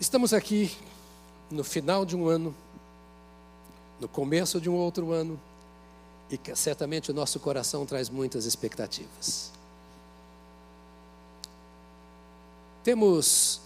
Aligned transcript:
Estamos 0.00 0.32
aqui 0.32 0.70
no 1.50 1.64
final 1.64 2.04
de 2.04 2.16
um 2.16 2.28
ano, 2.28 2.54
no 3.98 4.06
começo 4.06 4.60
de 4.60 4.70
um 4.70 4.74
outro 4.74 5.10
ano, 5.10 5.38
e 6.30 6.38
que 6.38 6.54
certamente 6.54 7.10
o 7.10 7.14
nosso 7.14 7.40
coração 7.40 7.84
traz 7.84 8.08
muitas 8.08 8.44
expectativas. 8.44 9.50
Temos, 12.84 13.60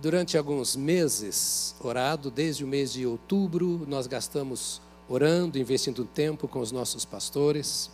durante 0.00 0.38
alguns 0.38 0.74
meses, 0.74 1.74
orado, 1.78 2.30
desde 2.30 2.64
o 2.64 2.66
mês 2.66 2.90
de 2.90 3.04
outubro, 3.04 3.84
nós 3.86 4.06
gastamos 4.06 4.80
orando, 5.10 5.58
investindo 5.58 6.06
tempo 6.06 6.48
com 6.48 6.60
os 6.60 6.72
nossos 6.72 7.04
pastores, 7.04 7.90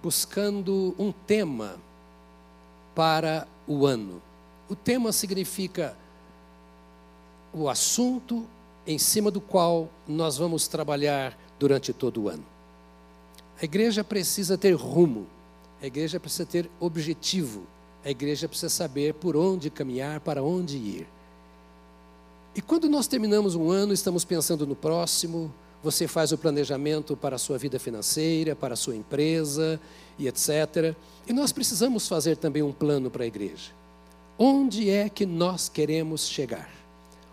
buscando 0.00 0.94
um 1.00 1.10
tema 1.10 1.80
para 2.94 3.48
o 3.66 3.84
ano. 3.84 4.22
O 4.68 4.76
tema 4.76 5.10
significa 5.10 5.96
o 7.54 7.68
assunto 7.68 8.44
em 8.86 8.98
cima 8.98 9.30
do 9.30 9.40
qual 9.40 9.88
nós 10.06 10.36
vamos 10.36 10.66
trabalhar 10.66 11.38
durante 11.58 11.92
todo 11.92 12.22
o 12.22 12.28
ano. 12.28 12.44
A 13.60 13.64
igreja 13.64 14.02
precisa 14.02 14.58
ter 14.58 14.72
rumo, 14.72 15.26
a 15.80 15.86
igreja 15.86 16.18
precisa 16.18 16.44
ter 16.44 16.68
objetivo, 16.80 17.62
a 18.04 18.10
igreja 18.10 18.48
precisa 18.48 18.68
saber 18.68 19.14
por 19.14 19.36
onde 19.36 19.70
caminhar, 19.70 20.20
para 20.20 20.42
onde 20.42 20.76
ir. 20.76 21.06
E 22.54 22.60
quando 22.60 22.88
nós 22.88 23.06
terminamos 23.06 23.54
um 23.54 23.70
ano, 23.70 23.92
estamos 23.92 24.24
pensando 24.24 24.66
no 24.66 24.76
próximo, 24.76 25.52
você 25.82 26.08
faz 26.08 26.32
o 26.32 26.38
planejamento 26.38 27.16
para 27.16 27.36
a 27.36 27.38
sua 27.38 27.58
vida 27.58 27.78
financeira, 27.78 28.56
para 28.56 28.74
a 28.74 28.76
sua 28.76 28.96
empresa 28.96 29.80
e 30.18 30.26
etc. 30.26 30.94
E 31.26 31.32
nós 31.32 31.52
precisamos 31.52 32.08
fazer 32.08 32.36
também 32.36 32.62
um 32.62 32.72
plano 32.72 33.10
para 33.10 33.24
a 33.24 33.26
igreja. 33.26 33.70
Onde 34.38 34.90
é 34.90 35.08
que 35.08 35.24
nós 35.24 35.68
queremos 35.68 36.26
chegar? 36.28 36.83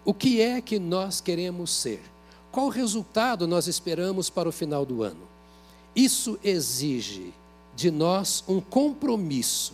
O 0.04 0.14
que 0.14 0.42
é 0.42 0.60
que 0.62 0.80
nós 0.80 1.22
queremos 1.22 1.72
ser? 1.72 2.02
Qual 2.52 2.70
resultado 2.70 3.48
nós 3.48 3.68
esperamos 3.68 4.30
para 4.30 4.50
o 4.50 4.52
final 4.52 4.86
do 4.86 5.04
ano? 5.04 5.22
Isso 5.96 6.40
exige 6.44 7.34
de 7.76 7.92
nós 7.92 8.44
um 8.48 8.60
compromisso. 8.60 9.74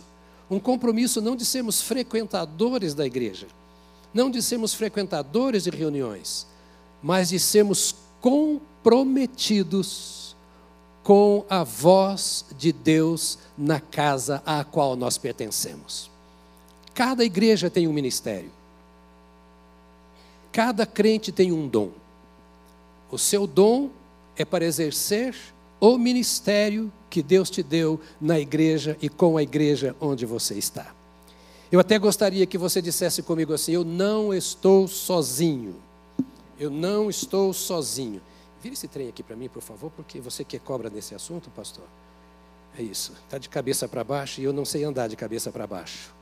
Um 0.50 0.60
compromisso 0.60 1.20
não 1.20 1.36
de 1.36 1.44
sermos 1.44 1.82
frequentadores 1.82 2.94
da 2.94 3.04
igreja, 3.04 3.46
não 4.14 4.30
de 4.30 4.42
sermos 4.42 4.72
frequentadores 4.72 5.64
de 5.64 5.70
reuniões, 5.70 6.46
mas 7.02 7.28
de 7.28 7.38
sermos 7.38 7.94
comprometidos 8.20 10.34
com 11.02 11.44
a 11.48 11.64
voz 11.64 12.44
de 12.56 12.72
Deus 12.72 13.38
na 13.56 13.80
casa 13.80 14.42
à 14.44 14.62
qual 14.64 14.96
nós 14.96 15.16
pertencemos. 15.18 16.10
Cada 16.94 17.24
igreja 17.24 17.70
tem 17.70 17.86
um 17.86 17.92
ministério. 17.92 18.50
Cada 20.58 20.84
crente 20.84 21.30
tem 21.30 21.52
um 21.52 21.68
dom. 21.68 21.92
O 23.12 23.16
seu 23.16 23.46
dom 23.46 23.90
é 24.36 24.44
para 24.44 24.64
exercer 24.64 25.32
o 25.78 25.96
ministério 25.96 26.90
que 27.08 27.22
Deus 27.22 27.48
te 27.48 27.62
deu 27.62 28.00
na 28.20 28.40
igreja 28.40 28.98
e 29.00 29.08
com 29.08 29.36
a 29.36 29.42
igreja 29.44 29.94
onde 30.00 30.26
você 30.26 30.54
está. 30.58 30.92
Eu 31.70 31.78
até 31.78 31.96
gostaria 31.96 32.44
que 32.44 32.58
você 32.58 32.82
dissesse 32.82 33.22
comigo 33.22 33.52
assim: 33.52 33.70
Eu 33.70 33.84
não 33.84 34.34
estou 34.34 34.88
sozinho. 34.88 35.76
Eu 36.58 36.70
não 36.70 37.08
estou 37.08 37.52
sozinho. 37.52 38.20
Vira 38.60 38.72
esse 38.72 38.88
trem 38.88 39.08
aqui 39.08 39.22
para 39.22 39.36
mim, 39.36 39.48
por 39.48 39.62
favor, 39.62 39.92
porque 39.94 40.20
você 40.20 40.42
que 40.42 40.58
cobra 40.58 40.90
nesse 40.90 41.14
assunto, 41.14 41.48
pastor. 41.50 41.86
É 42.76 42.82
isso. 42.82 43.12
Está 43.24 43.38
de 43.38 43.48
cabeça 43.48 43.86
para 43.86 44.02
baixo 44.02 44.40
e 44.40 44.44
eu 44.44 44.52
não 44.52 44.64
sei 44.64 44.82
andar 44.82 45.06
de 45.06 45.14
cabeça 45.14 45.52
para 45.52 45.68
baixo. 45.68 46.12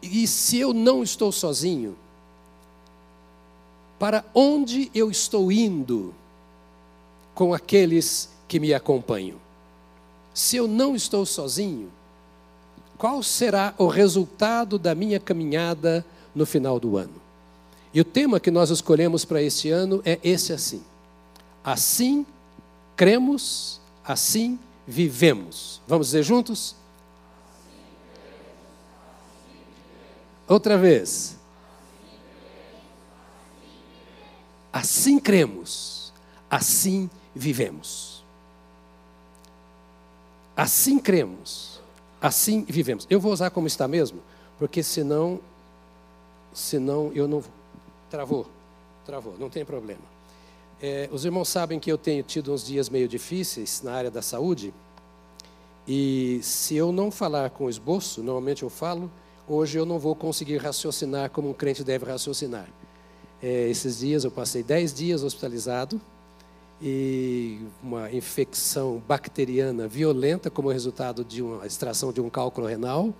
E 0.00 0.28
se 0.28 0.60
eu 0.60 0.72
não 0.72 1.02
estou 1.02 1.32
sozinho, 1.32 1.96
para 3.98 4.24
onde 4.34 4.90
eu 4.94 5.10
estou 5.10 5.50
indo 5.50 6.14
com 7.34 7.54
aqueles 7.54 8.28
que 8.46 8.60
me 8.60 8.74
acompanham? 8.74 9.36
Se 10.32 10.56
eu 10.56 10.66
não 10.66 10.96
estou 10.96 11.24
sozinho, 11.24 11.90
qual 12.98 13.22
será 13.22 13.74
o 13.78 13.86
resultado 13.86 14.78
da 14.78 14.94
minha 14.94 15.20
caminhada 15.20 16.04
no 16.34 16.44
final 16.44 16.80
do 16.80 16.96
ano? 16.96 17.22
E 17.92 18.00
o 18.00 18.04
tema 18.04 18.40
que 18.40 18.50
nós 18.50 18.70
escolhemos 18.70 19.24
para 19.24 19.40
este 19.40 19.70
ano 19.70 20.02
é 20.04 20.18
esse 20.22 20.52
assim: 20.52 20.82
Assim 21.62 22.26
cremos, 22.96 23.80
assim 24.04 24.58
vivemos. 24.86 25.80
Vamos 25.86 26.08
dizer 26.08 26.22
juntos? 26.22 26.74
Outra 30.48 30.76
vez. 30.76 31.36
Assim 34.74 35.20
cremos, 35.20 36.12
assim 36.50 37.08
vivemos. 37.32 38.24
Assim 40.56 40.98
cremos, 40.98 41.80
assim 42.20 42.64
vivemos. 42.64 43.06
Eu 43.08 43.20
vou 43.20 43.32
usar 43.32 43.50
como 43.50 43.68
está 43.68 43.86
mesmo, 43.86 44.18
porque 44.58 44.82
senão, 44.82 45.38
senão 46.52 47.12
eu 47.14 47.28
não 47.28 47.40
travou, 48.10 48.48
travou, 49.06 49.36
não 49.38 49.48
tem 49.48 49.64
problema. 49.64 50.02
É, 50.82 51.08
os 51.12 51.24
irmãos 51.24 51.48
sabem 51.48 51.78
que 51.78 51.92
eu 51.92 51.96
tenho 51.96 52.24
tido 52.24 52.52
uns 52.52 52.66
dias 52.66 52.88
meio 52.88 53.06
difíceis 53.06 53.80
na 53.80 53.92
área 53.92 54.10
da 54.10 54.22
saúde, 54.22 54.74
e 55.86 56.40
se 56.42 56.74
eu 56.74 56.90
não 56.90 57.12
falar 57.12 57.50
com 57.50 57.70
esboço, 57.70 58.24
normalmente 58.24 58.64
eu 58.64 58.70
falo, 58.70 59.08
hoje 59.46 59.78
eu 59.78 59.86
não 59.86 60.00
vou 60.00 60.16
conseguir 60.16 60.56
raciocinar 60.56 61.30
como 61.30 61.48
um 61.48 61.54
crente 61.54 61.84
deve 61.84 62.04
raciocinar. 62.06 62.68
É, 63.46 63.68
esses 63.68 63.98
dias 63.98 64.24
eu 64.24 64.30
passei 64.30 64.62
dez 64.62 64.94
dias 64.94 65.22
hospitalizado 65.22 66.00
e 66.80 67.58
uma 67.82 68.10
infecção 68.10 69.02
bacteriana 69.06 69.86
violenta 69.86 70.48
como 70.48 70.70
resultado 70.70 71.22
de 71.22 71.42
uma 71.42 71.66
extração 71.66 72.10
de 72.10 72.22
um 72.22 72.30
cálculo 72.30 72.66
renal. 72.66 73.12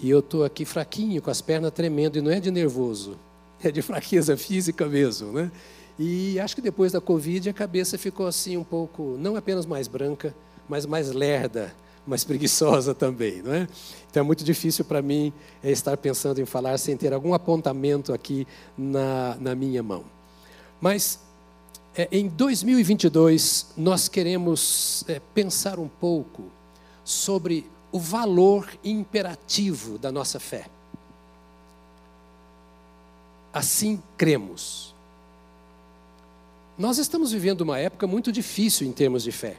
E 0.00 0.08
eu 0.08 0.20
estou 0.20 0.42
aqui 0.42 0.64
fraquinho, 0.64 1.20
com 1.20 1.30
as 1.30 1.42
pernas 1.42 1.70
tremendo, 1.72 2.16
e 2.16 2.22
não 2.22 2.30
é 2.30 2.40
de 2.40 2.50
nervoso, 2.50 3.18
é 3.62 3.70
de 3.70 3.82
fraqueza 3.82 4.38
física 4.38 4.86
mesmo, 4.86 5.30
né? 5.32 5.52
E 5.98 6.40
acho 6.40 6.54
que 6.54 6.62
depois 6.62 6.92
da 6.92 7.00
Covid 7.00 7.50
a 7.50 7.52
cabeça 7.52 7.98
ficou 7.98 8.26
assim 8.26 8.56
um 8.56 8.64
pouco, 8.64 9.18
não 9.18 9.36
apenas 9.36 9.66
mais 9.66 9.86
branca, 9.86 10.34
mas 10.66 10.86
mais 10.86 11.12
lerda, 11.12 11.74
mas 12.06 12.24
preguiçosa 12.24 12.92
também, 12.96 13.42
não 13.42 13.52
é? 13.52 13.68
Então 14.10 14.22
é 14.22 14.24
muito 14.24 14.44
difícil 14.44 14.84
para 14.84 15.02
mim 15.02 15.32
é, 15.62 15.70
estar 15.70 15.96
pensando 15.96 16.40
em 16.40 16.46
falar 16.46 16.78
sem 16.78 16.96
ter 16.96 17.12
algum 17.12 17.34
apontamento 17.34 18.12
aqui 18.12 18.46
na, 18.76 19.36
na 19.40 19.54
minha 19.54 19.82
mão. 19.82 20.04
Mas 20.80 21.20
é, 21.94 22.08
em 22.12 22.28
2022 22.28 23.68
nós 23.76 24.08
queremos 24.08 25.04
é, 25.08 25.20
pensar 25.34 25.78
um 25.78 25.88
pouco 25.88 26.44
sobre 27.04 27.68
o 27.90 27.98
valor 27.98 28.68
imperativo 28.84 29.98
da 29.98 30.12
nossa 30.12 30.38
fé. 30.38 30.66
Assim 33.52 34.02
cremos. 34.18 34.94
Nós 36.76 36.98
estamos 36.98 37.32
vivendo 37.32 37.62
uma 37.62 37.78
época 37.78 38.06
muito 38.06 38.30
difícil 38.30 38.86
em 38.86 38.92
termos 38.92 39.22
de 39.22 39.32
fé. 39.32 39.56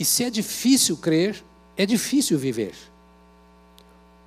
E 0.00 0.04
se 0.04 0.24
é 0.24 0.30
difícil 0.30 0.96
crer, 0.96 1.44
é 1.76 1.84
difícil 1.84 2.38
viver. 2.38 2.74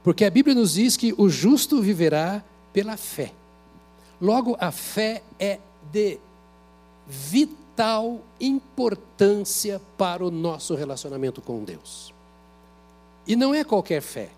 Porque 0.03 0.23
a 0.23 0.29
Bíblia 0.29 0.53
nos 0.53 0.73
diz 0.73 0.95
que 0.95 1.15
o 1.17 1.27
justo 1.27 1.81
viverá 1.81 2.43
pela 2.71 2.95
fé. 2.95 3.33
Logo, 4.21 4.55
a 4.59 4.71
fé 4.71 5.23
é 5.39 5.57
de 5.91 6.19
vital 7.07 8.21
importância 8.39 9.81
para 9.97 10.23
o 10.23 10.29
nosso 10.29 10.75
relacionamento 10.75 11.41
com 11.41 11.63
Deus. 11.63 12.13
E 13.25 13.35
não 13.35 13.55
é 13.55 13.63
qualquer 13.63 14.01
fé. 14.01 14.29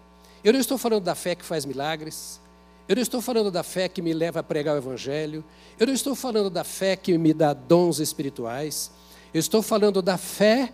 Eu 0.41 0.53
não 0.53 0.59
estou 0.59 0.77
falando 0.77 1.03
da 1.03 1.15
fé 1.15 1.35
que 1.35 1.43
faz 1.43 1.65
milagres. 1.65 2.39
Eu 2.87 2.95
não 2.95 3.03
estou 3.03 3.21
falando 3.21 3.51
da 3.51 3.63
fé 3.63 3.89
que 3.89 4.01
me 4.01 4.13
leva 4.13 4.39
a 4.39 4.43
pregar 4.43 4.75
o 4.75 4.77
Evangelho. 4.77 5.43
Eu 5.77 5.87
não 5.87 5.93
estou 5.93 6.15
falando 6.15 6.49
da 6.49 6.63
fé 6.63 6.95
que 6.95 7.17
me 7.17 7.33
dá 7.33 7.51
dons 7.51 7.99
espirituais. 7.99 8.89
Eu 9.33 9.39
estou 9.39 9.61
falando 9.61 10.01
da 10.01 10.17
fé 10.17 10.71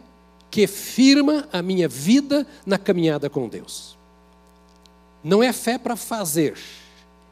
que 0.52 0.68
firma 0.68 1.48
a 1.52 1.62
minha 1.62 1.88
vida 1.88 2.46
na 2.66 2.78
caminhada 2.78 3.30
com 3.30 3.48
Deus. 3.48 3.98
Não 5.24 5.42
é 5.42 5.54
fé 5.54 5.78
para 5.78 5.96
fazer, 5.96 6.58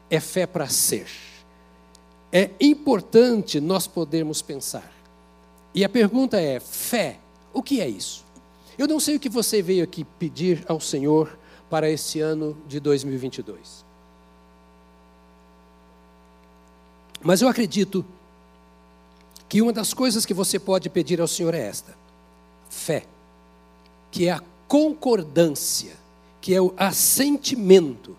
é 0.08 0.18
fé 0.18 0.46
para 0.46 0.66
ser. 0.68 1.06
É 2.32 2.50
importante 2.58 3.60
nós 3.60 3.86
podermos 3.86 4.40
pensar. 4.40 4.90
E 5.74 5.84
a 5.84 5.88
pergunta 5.88 6.40
é: 6.40 6.58
fé, 6.58 7.18
o 7.52 7.62
que 7.62 7.80
é 7.80 7.88
isso? 7.88 8.24
Eu 8.78 8.88
não 8.88 8.98
sei 8.98 9.16
o 9.16 9.20
que 9.20 9.28
você 9.28 9.60
veio 9.60 9.84
aqui 9.84 10.04
pedir 10.18 10.64
ao 10.66 10.80
Senhor 10.80 11.38
para 11.68 11.90
esse 11.90 12.20
ano 12.20 12.56
de 12.66 12.80
2022. 12.80 13.84
Mas 17.20 17.42
eu 17.42 17.48
acredito 17.48 18.02
que 19.46 19.60
uma 19.60 19.72
das 19.72 19.92
coisas 19.92 20.24
que 20.24 20.32
você 20.32 20.58
pode 20.58 20.88
pedir 20.88 21.20
ao 21.20 21.28
Senhor 21.28 21.52
é 21.52 21.60
esta: 21.60 21.99
fé, 22.70 23.04
que 24.10 24.28
é 24.28 24.32
a 24.32 24.42
concordância, 24.66 25.94
que 26.40 26.54
é 26.54 26.62
o 26.62 26.72
assentimento 26.78 28.16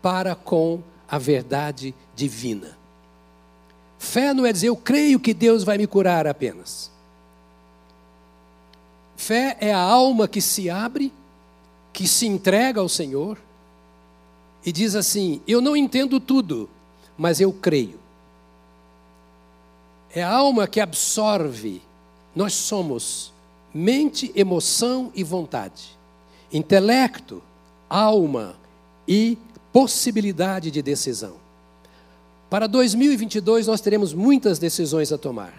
para 0.00 0.34
com 0.34 0.80
a 1.06 1.18
verdade 1.18 1.94
divina. 2.16 2.78
Fé 3.98 4.32
não 4.32 4.46
é 4.46 4.52
dizer 4.52 4.68
eu 4.68 4.76
creio 4.76 5.20
que 5.20 5.34
Deus 5.34 5.62
vai 5.62 5.76
me 5.76 5.86
curar 5.86 6.26
apenas. 6.26 6.90
Fé 9.16 9.56
é 9.60 9.72
a 9.72 9.78
alma 9.78 10.26
que 10.26 10.40
se 10.40 10.70
abre, 10.70 11.12
que 11.92 12.08
se 12.08 12.26
entrega 12.26 12.80
ao 12.80 12.88
Senhor 12.88 13.38
e 14.64 14.72
diz 14.72 14.94
assim: 14.94 15.40
Eu 15.46 15.60
não 15.60 15.76
entendo 15.76 16.18
tudo, 16.18 16.68
mas 17.16 17.40
eu 17.40 17.52
creio. 17.52 18.00
É 20.14 20.22
a 20.22 20.30
alma 20.30 20.66
que 20.66 20.80
absorve. 20.80 21.82
Nós 22.34 22.54
somos 22.54 23.32
mente, 23.74 24.32
emoção 24.34 25.10
e 25.14 25.22
vontade, 25.22 25.96
intelecto, 26.52 27.42
alma 27.88 28.54
e 29.06 29.38
possibilidade 29.72 30.70
de 30.70 30.82
decisão. 30.82 31.34
Para 32.48 32.66
2022 32.66 33.66
nós 33.66 33.80
teremos 33.80 34.12
muitas 34.12 34.58
decisões 34.58 35.10
a 35.10 35.18
tomar. 35.18 35.54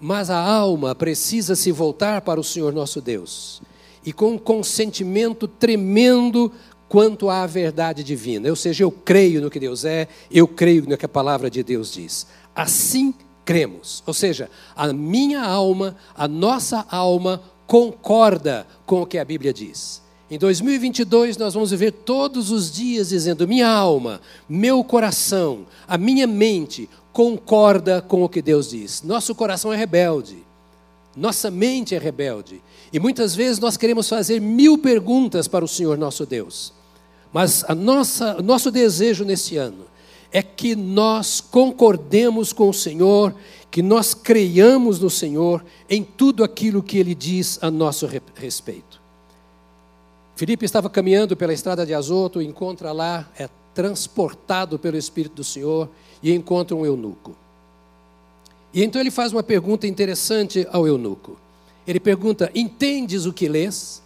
Mas 0.00 0.28
a 0.30 0.38
alma 0.38 0.94
precisa 0.94 1.54
se 1.54 1.70
voltar 1.70 2.22
para 2.22 2.40
o 2.40 2.44
Senhor 2.44 2.72
nosso 2.72 3.00
Deus. 3.00 3.62
E 4.04 4.12
com 4.12 4.32
um 4.32 4.38
consentimento 4.38 5.46
tremendo 5.46 6.52
quanto 6.88 7.28
à 7.28 7.46
verdade 7.46 8.02
divina. 8.02 8.48
Ou 8.48 8.56
seja, 8.56 8.84
eu 8.84 8.90
creio 8.90 9.40
no 9.40 9.50
que 9.50 9.60
Deus 9.60 9.84
é, 9.84 10.08
eu 10.30 10.46
creio 10.46 10.88
no 10.88 10.96
que 10.96 11.06
a 11.06 11.08
palavra 11.08 11.50
de 11.50 11.62
Deus 11.62 11.92
diz. 11.92 12.26
Assim 12.54 13.14
cremos. 13.44 14.02
Ou 14.06 14.14
seja, 14.14 14.50
a 14.74 14.92
minha 14.92 15.42
alma, 15.42 15.96
a 16.16 16.26
nossa 16.26 16.86
alma 16.90 17.40
concorda 17.66 18.66
com 18.86 19.02
o 19.02 19.06
que 19.06 19.18
a 19.18 19.24
Bíblia 19.24 19.52
diz. 19.52 20.02
Em 20.30 20.38
2022, 20.38 21.36
nós 21.36 21.54
vamos 21.54 21.70
viver 21.70 21.92
todos 21.92 22.50
os 22.50 22.72
dias 22.72 23.10
dizendo: 23.10 23.46
minha 23.46 23.68
alma, 23.68 24.20
meu 24.48 24.82
coração, 24.82 25.66
a 25.86 25.98
minha 25.98 26.26
mente 26.26 26.88
concorda 27.12 28.00
com 28.00 28.24
o 28.24 28.28
que 28.28 28.42
Deus 28.42 28.70
diz. 28.70 29.02
Nosso 29.02 29.34
coração 29.34 29.72
é 29.72 29.76
rebelde, 29.76 30.38
nossa 31.16 31.50
mente 31.50 31.94
é 31.94 31.98
rebelde. 31.98 32.60
E 32.92 32.98
muitas 32.98 33.34
vezes 33.34 33.58
nós 33.58 33.76
queremos 33.76 34.08
fazer 34.08 34.40
mil 34.40 34.78
perguntas 34.78 35.46
para 35.46 35.64
o 35.64 35.68
Senhor 35.68 35.98
nosso 35.98 36.24
Deus. 36.24 36.72
Mas 37.32 37.64
a 37.68 37.74
nossa, 37.74 38.40
nosso 38.42 38.70
desejo 38.70 39.24
nesse 39.24 39.56
ano 39.56 39.84
é 40.34 40.42
que 40.42 40.74
nós 40.74 41.40
concordemos 41.40 42.52
com 42.52 42.68
o 42.68 42.74
Senhor, 42.74 43.32
que 43.70 43.80
nós 43.80 44.14
creiamos 44.14 44.98
no 44.98 45.08
Senhor 45.08 45.64
em 45.88 46.02
tudo 46.02 46.42
aquilo 46.42 46.82
que 46.82 46.98
Ele 46.98 47.14
diz 47.14 47.56
a 47.62 47.70
nosso 47.70 48.04
respeito. 48.34 49.00
Filipe 50.34 50.64
estava 50.64 50.90
caminhando 50.90 51.36
pela 51.36 51.52
estrada 51.52 51.86
de 51.86 51.94
Azoto, 51.94 52.42
encontra 52.42 52.90
lá, 52.90 53.30
é 53.38 53.48
transportado 53.72 54.76
pelo 54.76 54.96
Espírito 54.96 55.36
do 55.36 55.44
Senhor 55.44 55.88
e 56.20 56.34
encontra 56.34 56.76
um 56.76 56.84
eunuco. 56.84 57.36
E 58.72 58.82
então 58.82 59.00
ele 59.00 59.12
faz 59.12 59.32
uma 59.32 59.42
pergunta 59.44 59.86
interessante 59.86 60.66
ao 60.72 60.84
eunuco. 60.84 61.38
Ele 61.86 62.00
pergunta: 62.00 62.50
Entendes 62.52 63.24
o 63.24 63.32
que 63.32 63.46
lês? 63.46 64.02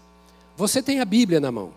Você 0.59 0.83
tem 0.83 1.01
a 1.01 1.07
Bíblia 1.07 1.41
na 1.41 1.51
mão. 1.51 1.71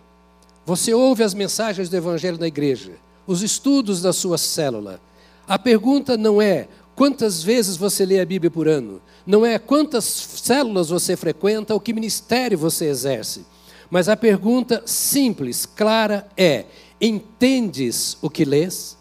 Você 0.66 0.94
ouve 0.94 1.24
as 1.24 1.34
mensagens 1.34 1.88
do 1.88 1.96
Evangelho 1.96 2.38
na 2.38 2.48
igreja, 2.48 2.92
os 3.26 3.42
estudos 3.42 4.02
da 4.02 4.14
sua 4.14 4.38
célula. 4.38 5.00
A 5.48 5.58
pergunta 5.60 6.18
não 6.18 6.42
é 6.42 6.68
quantas 6.96 7.44
vezes 7.44 7.78
você 7.78 8.06
lê 8.06 8.20
a 8.20 8.26
Bíblia 8.26 8.52
por 8.52 8.68
ano, 8.68 9.02
não 9.26 9.46
é 9.46 9.60
quantas 9.60 10.06
células 10.06 10.90
você 10.90 11.16
frequenta 11.16 11.74
ou 11.74 11.80
que 11.80 11.94
ministério 11.94 12.58
você 12.58 12.86
exerce. 12.86 13.46
Mas 13.90 14.08
a 14.08 14.16
pergunta 14.16 14.84
simples, 14.86 15.66
clara 15.66 16.28
é: 16.38 16.66
entendes 17.00 18.18
o 18.22 18.30
que 18.30 18.46
lês? 18.46 18.98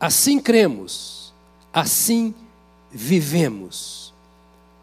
Assim 0.00 0.38
cremos, 0.38 1.32
assim 1.72 2.34
vivemos. 2.90 4.14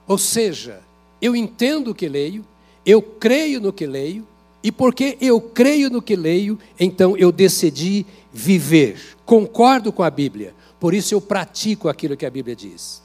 Ou 0.07 0.17
seja, 0.17 0.81
eu 1.21 1.35
entendo 1.35 1.91
o 1.91 1.95
que 1.95 2.07
leio, 2.07 2.45
eu 2.85 3.01
creio 3.01 3.61
no 3.61 3.71
que 3.71 3.85
leio, 3.85 4.27
e 4.63 4.71
porque 4.71 5.17
eu 5.19 5.41
creio 5.41 5.89
no 5.89 6.01
que 6.01 6.15
leio, 6.15 6.57
então 6.79 7.17
eu 7.17 7.31
decidi 7.31 8.05
viver. 8.31 8.97
Concordo 9.25 9.91
com 9.91 10.01
a 10.01 10.09
Bíblia, 10.09 10.55
por 10.79 10.93
isso 10.93 11.13
eu 11.13 11.19
pratico 11.19 11.89
aquilo 11.89 12.15
que 12.15 12.25
a 12.25 12.29
Bíblia 12.29 12.55
diz. 12.55 13.01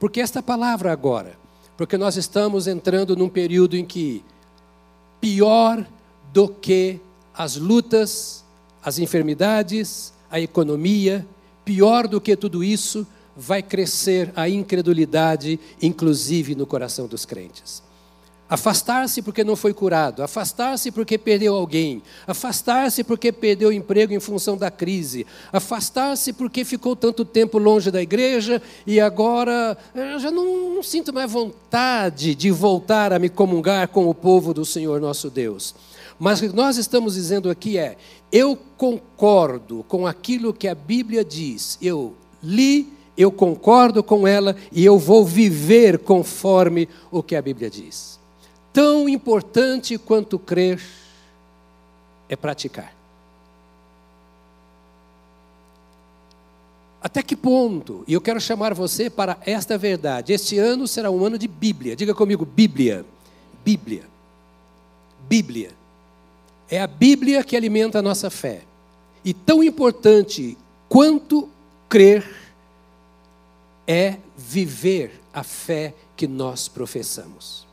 Porque 0.00 0.20
esta 0.20 0.42
palavra 0.42 0.90
agora, 0.90 1.38
porque 1.76 1.98
nós 1.98 2.16
estamos 2.16 2.66
entrando 2.66 3.14
num 3.14 3.28
período 3.28 3.76
em 3.76 3.84
que 3.84 4.24
pior 5.20 5.86
do 6.32 6.48
que 6.48 6.98
as 7.34 7.56
lutas, 7.56 8.44
as 8.82 8.98
enfermidades, 8.98 10.12
a 10.30 10.40
economia, 10.40 11.26
pior 11.64 12.08
do 12.08 12.20
que 12.20 12.34
tudo 12.34 12.64
isso, 12.64 13.06
vai 13.36 13.62
crescer 13.62 14.32
a 14.34 14.48
incredulidade, 14.48 15.60
inclusive 15.80 16.54
no 16.54 16.66
coração 16.66 17.06
dos 17.06 17.24
crentes. 17.24 17.82
Afastar-se 18.50 19.20
porque 19.20 19.44
não 19.44 19.54
foi 19.54 19.74
curado, 19.74 20.22
afastar-se 20.22 20.90
porque 20.90 21.18
perdeu 21.18 21.54
alguém, 21.54 22.02
afastar-se 22.26 23.04
porque 23.04 23.30
perdeu 23.30 23.68
o 23.68 23.72
emprego 23.72 24.14
em 24.14 24.20
função 24.20 24.56
da 24.56 24.70
crise, 24.70 25.26
afastar-se 25.52 26.32
porque 26.32 26.64
ficou 26.64 26.96
tanto 26.96 27.26
tempo 27.26 27.58
longe 27.58 27.90
da 27.90 28.00
igreja 28.00 28.62
e 28.86 28.98
agora 28.98 29.76
já 30.18 30.30
não, 30.30 30.76
não 30.76 30.82
sinto 30.82 31.12
mais 31.12 31.30
vontade 31.30 32.34
de 32.34 32.50
voltar 32.50 33.12
a 33.12 33.18
me 33.18 33.28
comungar 33.28 33.88
com 33.88 34.08
o 34.08 34.14
povo 34.14 34.54
do 34.54 34.64
Senhor 34.64 34.98
nosso 34.98 35.28
Deus. 35.28 35.74
Mas 36.18 36.40
o 36.40 36.48
que 36.48 36.56
nós 36.56 36.78
estamos 36.78 37.14
dizendo 37.14 37.50
aqui 37.50 37.76
é: 37.76 37.96
eu 38.32 38.58
concordo 38.78 39.84
com 39.86 40.06
aquilo 40.06 40.54
que 40.54 40.66
a 40.66 40.74
Bíblia 40.74 41.22
diz, 41.22 41.78
eu 41.82 42.14
li, 42.42 42.92
eu 43.16 43.30
concordo 43.30 44.02
com 44.02 44.26
ela 44.26 44.56
e 44.72 44.84
eu 44.84 44.98
vou 44.98 45.24
viver 45.24 45.98
conforme 45.98 46.88
o 47.10 47.22
que 47.22 47.36
a 47.36 47.42
Bíblia 47.42 47.68
diz. 47.68 48.17
Tão 48.78 49.08
importante 49.08 49.98
quanto 49.98 50.38
crer 50.38 50.80
é 52.28 52.36
praticar. 52.36 52.94
Até 57.02 57.20
que 57.20 57.34
ponto? 57.34 58.04
E 58.06 58.12
eu 58.12 58.20
quero 58.20 58.40
chamar 58.40 58.74
você 58.74 59.10
para 59.10 59.36
esta 59.44 59.76
verdade. 59.76 60.32
Este 60.32 60.60
ano 60.60 60.86
será 60.86 61.10
um 61.10 61.24
ano 61.24 61.36
de 61.36 61.48
Bíblia. 61.48 61.96
Diga 61.96 62.14
comigo, 62.14 62.44
Bíblia. 62.44 63.04
Bíblia. 63.64 64.04
Bíblia. 65.28 65.72
É 66.70 66.80
a 66.80 66.86
Bíblia 66.86 67.42
que 67.42 67.56
alimenta 67.56 67.98
a 67.98 68.02
nossa 68.02 68.30
fé. 68.30 68.62
E 69.24 69.34
tão 69.34 69.60
importante 69.60 70.56
quanto 70.88 71.48
crer 71.88 72.24
é 73.88 74.18
viver 74.36 75.20
a 75.34 75.42
fé 75.42 75.94
que 76.16 76.28
nós 76.28 76.68
professamos. 76.68 77.66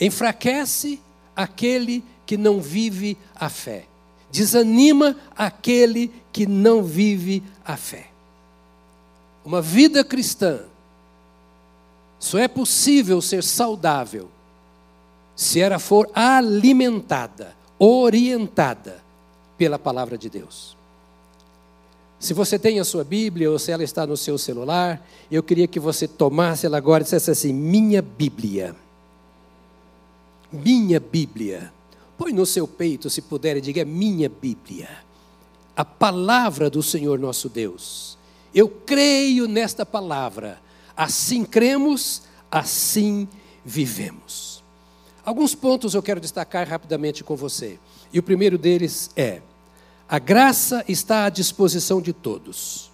Enfraquece 0.00 1.00
aquele 1.34 2.04
que 2.24 2.36
não 2.36 2.60
vive 2.60 3.16
a 3.34 3.48
fé. 3.48 3.86
Desanima 4.30 5.16
aquele 5.36 6.12
que 6.32 6.46
não 6.46 6.82
vive 6.82 7.42
a 7.64 7.76
fé. 7.76 8.08
Uma 9.44 9.62
vida 9.62 10.04
cristã 10.04 10.60
só 12.18 12.38
é 12.38 12.48
possível 12.48 13.22
ser 13.22 13.42
saudável 13.42 14.28
se 15.36 15.60
ela 15.60 15.78
for 15.78 16.10
alimentada 16.14 17.54
orientada 17.78 19.02
pela 19.56 19.78
palavra 19.78 20.16
de 20.16 20.28
Deus. 20.28 20.76
Se 22.18 22.32
você 22.32 22.58
tem 22.58 22.80
a 22.80 22.84
sua 22.84 23.04
Bíblia 23.04 23.50
ou 23.50 23.58
se 23.58 23.70
ela 23.70 23.84
está 23.84 24.06
no 24.06 24.16
seu 24.16 24.38
celular, 24.38 25.06
eu 25.30 25.42
queria 25.42 25.66
que 25.66 25.78
você 25.78 26.08
tomasse 26.08 26.64
ela 26.64 26.78
agora 26.78 27.02
e 27.02 27.04
dissesse 27.04 27.30
assim: 27.30 27.52
Minha 27.52 28.00
Bíblia. 28.00 28.74
Minha 30.56 30.98
Bíblia. 30.98 31.72
Põe 32.18 32.32
no 32.32 32.46
seu 32.46 32.66
peito, 32.66 33.10
se 33.10 33.22
puder, 33.22 33.56
e 33.56 33.60
diga: 33.60 33.84
Minha 33.84 34.28
Bíblia. 34.28 34.88
A 35.76 35.84
palavra 35.84 36.70
do 36.70 36.82
Senhor 36.82 37.18
nosso 37.18 37.48
Deus. 37.48 38.16
Eu 38.54 38.68
creio 38.68 39.46
nesta 39.46 39.84
palavra. 39.84 40.58
Assim 40.96 41.44
cremos, 41.44 42.22
assim 42.50 43.28
vivemos. 43.64 44.64
Alguns 45.24 45.54
pontos 45.54 45.94
eu 45.94 46.02
quero 46.02 46.20
destacar 46.20 46.66
rapidamente 46.66 47.22
com 47.22 47.36
você. 47.36 47.78
E 48.12 48.18
o 48.18 48.22
primeiro 48.22 48.56
deles 48.56 49.10
é: 49.16 49.42
a 50.08 50.18
graça 50.18 50.84
está 50.88 51.24
à 51.24 51.28
disposição 51.28 52.00
de 52.00 52.12
todos. 52.12 52.90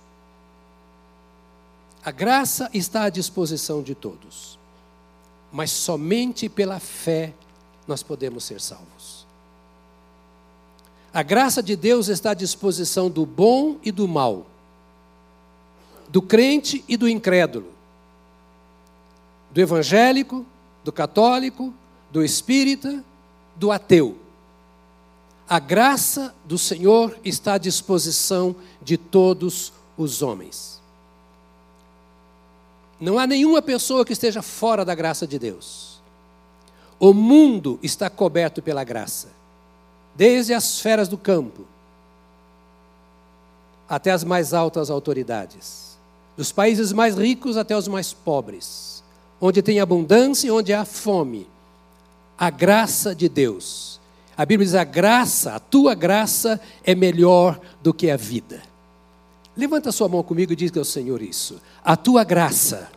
A 2.05 2.11
graça 2.11 2.69
está 2.73 3.05
à 3.05 3.11
disposição 3.11 3.83
de 3.83 3.95
todos. 3.95 4.59
Mas 5.53 5.71
somente 5.71 6.49
pela 6.49 6.81
fé 6.81 7.35
nós 7.87 8.03
podemos 8.03 8.45
ser 8.45 8.61
salvos. 8.61 9.27
A 11.13 11.23
graça 11.23 11.63
de 11.63 11.77
Deus 11.77 12.09
está 12.09 12.31
à 12.31 12.35
disposição 12.35 13.11
do 13.11 13.27
bom 13.27 13.77
e 13.83 13.93
do 13.93 14.09
mal, 14.09 14.47
do 16.09 16.23
crente 16.23 16.83
e 16.89 16.97
do 16.97 17.09
incrédulo, 17.09 17.71
do 19.51 19.61
evangélico, 19.61 20.47
do 20.83 20.91
católico, 20.91 21.73
do 22.11 22.25
espírita, 22.25 23.05
do 23.57 23.71
ateu. 23.71 24.19
A 25.49 25.59
graça 25.59 26.35
do 26.47 26.57
Senhor 26.57 27.19
está 27.23 27.55
à 27.55 27.59
disposição 27.59 28.57
de 28.81 28.97
todos 28.97 29.73
os 29.99 30.23
homens. 30.23 30.81
Não 32.99 33.19
há 33.19 33.27
nenhuma 33.27 33.61
pessoa 33.61 34.05
que 34.05 34.13
esteja 34.13 34.41
fora 34.41 34.85
da 34.85 34.95
graça 34.95 35.27
de 35.27 35.39
Deus. 35.39 35.92
O 37.05 37.13
mundo 37.13 37.81
está 37.83 38.09
coberto 38.09 38.63
pela 38.63 38.85
graça, 38.85 39.27
desde 40.15 40.55
as 40.55 40.79
feras 40.79 41.09
do 41.09 41.19
campo 41.19 41.67
até 43.89 44.13
as 44.13 44.23
mais 44.23 44.55
altas 44.55 44.89
autoridades, 44.89 45.99
dos 46.37 46.53
países 46.53 46.93
mais 46.93 47.17
ricos 47.19 47.57
até 47.57 47.77
os 47.77 47.89
mais 47.89 48.13
pobres, 48.13 49.03
onde 49.41 49.61
tem 49.63 49.81
abundância 49.81 50.47
e 50.47 50.51
onde 50.53 50.73
há 50.73 50.85
fome. 50.85 51.49
A 52.39 52.51
graça 52.51 53.17
de 53.17 53.29
Deus. 53.29 54.01
A 54.37 54.47
Bíblia 54.47 54.67
diz: 54.67 54.77
a 54.77 54.85
graça, 54.85 55.57
a 55.57 55.59
tua 55.59 55.97
graça 55.97 56.61
é 56.85 56.95
melhor 56.95 57.59
do 57.83 57.93
que 57.93 58.13
a 58.13 58.17
vida. 58.17 58.63
Levanta 59.57 59.91
sua 59.91 60.09
mão 60.09 60.23
comigo 60.23 60.53
e 60.53 60.57
diz 60.57 60.71
ao 60.77 60.85
Senhor 60.85 61.21
isso. 61.21 61.61
A 61.85 61.97
tua 61.97 62.23
graça 62.23 62.89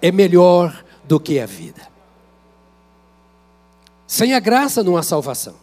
é 0.00 0.10
melhor 0.10 0.82
do 1.04 1.20
que 1.20 1.38
a 1.38 1.44
vida. 1.44 1.92
Sem 4.12 4.34
a 4.34 4.40
graça 4.40 4.82
não 4.82 4.94
há 4.94 5.02
salvação. 5.02 5.54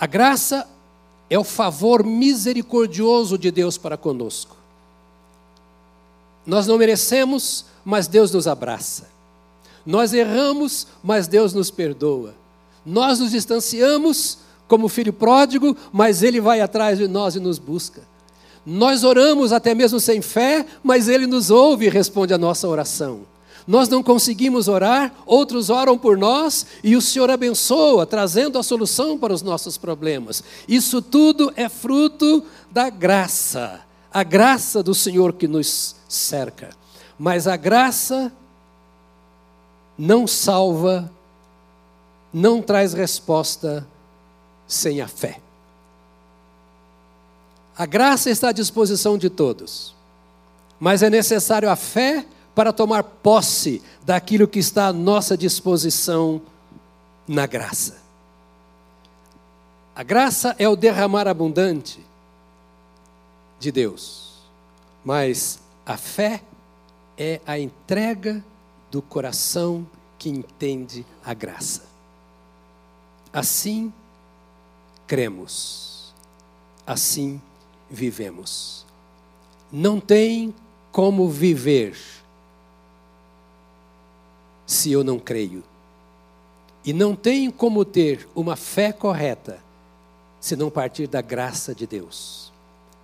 A 0.00 0.06
graça 0.06 0.66
é 1.28 1.38
o 1.38 1.44
favor 1.44 2.02
misericordioso 2.02 3.36
de 3.36 3.50
Deus 3.50 3.76
para 3.76 3.94
conosco. 3.94 4.56
Nós 6.46 6.66
não 6.66 6.78
merecemos, 6.78 7.66
mas 7.84 8.06
Deus 8.06 8.32
nos 8.32 8.48
abraça. 8.48 9.10
Nós 9.84 10.14
erramos, 10.14 10.86
mas 11.04 11.28
Deus 11.28 11.52
nos 11.52 11.70
perdoa. 11.70 12.34
Nós 12.86 13.18
nos 13.18 13.32
distanciamos 13.32 14.38
como 14.66 14.88
filho 14.88 15.12
pródigo, 15.12 15.76
mas 15.92 16.22
Ele 16.22 16.40
vai 16.40 16.62
atrás 16.62 16.96
de 16.96 17.06
nós 17.06 17.36
e 17.36 17.40
nos 17.40 17.58
busca. 17.58 18.00
Nós 18.64 19.04
oramos 19.04 19.52
até 19.52 19.74
mesmo 19.74 20.00
sem 20.00 20.22
fé, 20.22 20.64
mas 20.82 21.08
Ele 21.08 21.26
nos 21.26 21.50
ouve 21.50 21.84
e 21.84 21.90
responde 21.90 22.32
a 22.32 22.38
nossa 22.38 22.66
oração. 22.66 23.26
Nós 23.68 23.86
não 23.86 24.02
conseguimos 24.02 24.66
orar, 24.66 25.12
outros 25.26 25.68
oram 25.68 25.98
por 25.98 26.16
nós 26.16 26.64
e 26.82 26.96
o 26.96 27.02
Senhor 27.02 27.28
abençoa, 27.28 28.06
trazendo 28.06 28.58
a 28.58 28.62
solução 28.62 29.18
para 29.18 29.30
os 29.30 29.42
nossos 29.42 29.76
problemas. 29.76 30.42
Isso 30.66 31.02
tudo 31.02 31.52
é 31.54 31.68
fruto 31.68 32.42
da 32.70 32.88
graça, 32.88 33.82
a 34.10 34.22
graça 34.22 34.82
do 34.82 34.94
Senhor 34.94 35.34
que 35.34 35.46
nos 35.46 35.94
cerca. 36.08 36.70
Mas 37.18 37.46
a 37.46 37.58
graça 37.58 38.32
não 39.98 40.26
salva, 40.26 41.12
não 42.32 42.62
traz 42.62 42.94
resposta 42.94 43.86
sem 44.66 45.02
a 45.02 45.08
fé. 45.08 45.42
A 47.76 47.84
graça 47.84 48.30
está 48.30 48.48
à 48.48 48.52
disposição 48.52 49.18
de 49.18 49.28
todos, 49.28 49.94
mas 50.80 51.02
é 51.02 51.10
necessário 51.10 51.68
a 51.68 51.76
fé 51.76 52.24
para 52.58 52.72
tomar 52.72 53.04
posse 53.04 53.80
daquilo 54.04 54.48
que 54.48 54.58
está 54.58 54.88
à 54.88 54.92
nossa 54.92 55.36
disposição 55.36 56.42
na 57.24 57.46
graça. 57.46 57.98
A 59.94 60.02
graça 60.02 60.56
é 60.58 60.68
o 60.68 60.74
derramar 60.74 61.28
abundante 61.28 62.04
de 63.60 63.70
Deus, 63.70 64.40
mas 65.04 65.60
a 65.86 65.96
fé 65.96 66.42
é 67.16 67.40
a 67.46 67.56
entrega 67.60 68.44
do 68.90 69.00
coração 69.00 69.86
que 70.18 70.28
entende 70.28 71.06
a 71.24 71.34
graça. 71.34 71.84
Assim, 73.32 73.92
cremos. 75.06 76.12
Assim 76.84 77.40
vivemos. 77.88 78.84
Não 79.70 80.00
tem 80.00 80.52
como 80.90 81.28
viver 81.28 82.17
se 84.68 84.92
eu 84.92 85.02
não 85.02 85.18
creio. 85.18 85.64
E 86.84 86.92
não 86.92 87.16
tem 87.16 87.50
como 87.50 87.86
ter 87.86 88.28
uma 88.34 88.54
fé 88.54 88.92
correta 88.92 89.58
se 90.40 90.54
não 90.54 90.70
partir 90.70 91.08
da 91.08 91.22
graça 91.22 91.74
de 91.74 91.86
Deus, 91.86 92.52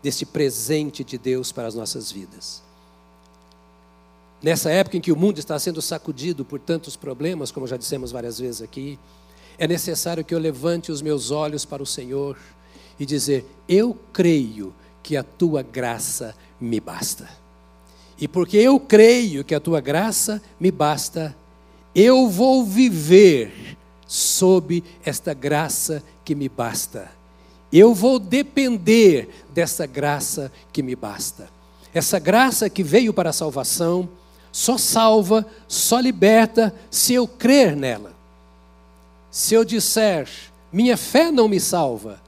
desse 0.02 0.26
presente 0.26 1.02
de 1.02 1.16
Deus 1.16 1.50
para 1.50 1.66
as 1.66 1.74
nossas 1.74 2.12
vidas. 2.12 2.62
Nessa 4.42 4.70
época 4.70 4.98
em 4.98 5.00
que 5.00 5.10
o 5.10 5.16
mundo 5.16 5.38
está 5.38 5.58
sendo 5.58 5.80
sacudido 5.80 6.44
por 6.44 6.60
tantos 6.60 6.96
problemas, 6.96 7.50
como 7.50 7.66
já 7.66 7.78
dissemos 7.78 8.12
várias 8.12 8.38
vezes 8.38 8.60
aqui, 8.60 8.98
é 9.56 9.66
necessário 9.66 10.22
que 10.22 10.34
eu 10.34 10.38
levante 10.38 10.92
os 10.92 11.00
meus 11.00 11.30
olhos 11.30 11.64
para 11.64 11.82
o 11.82 11.86
Senhor 11.86 12.36
e 13.00 13.06
dizer: 13.06 13.46
Eu 13.66 13.98
creio 14.12 14.74
que 15.02 15.16
a 15.16 15.22
tua 15.22 15.62
graça 15.62 16.34
me 16.60 16.78
basta. 16.78 17.26
E 18.18 18.28
porque 18.28 18.58
eu 18.58 18.78
creio 18.78 19.42
que 19.42 19.54
a 19.54 19.60
tua 19.60 19.80
graça 19.80 20.42
me 20.60 20.70
basta, 20.70 21.34
eu 21.94 22.28
vou 22.28 22.64
viver 22.64 23.76
sob 24.06 24.82
esta 25.04 25.32
graça 25.32 26.02
que 26.24 26.34
me 26.34 26.48
basta. 26.48 27.10
Eu 27.72 27.94
vou 27.94 28.18
depender 28.18 29.28
dessa 29.52 29.86
graça 29.86 30.50
que 30.72 30.82
me 30.82 30.96
basta. 30.96 31.48
Essa 31.92 32.18
graça 32.18 32.68
que 32.68 32.82
veio 32.82 33.12
para 33.12 33.30
a 33.30 33.32
salvação, 33.32 34.08
só 34.50 34.78
salva, 34.78 35.46
só 35.68 36.00
liberta 36.00 36.74
se 36.90 37.14
eu 37.14 37.26
crer 37.26 37.76
nela. 37.76 38.12
Se 39.30 39.54
eu 39.54 39.64
disser, 39.64 40.28
minha 40.72 40.96
fé 40.96 41.30
não 41.30 41.48
me 41.48 41.58
salva, 41.58 42.20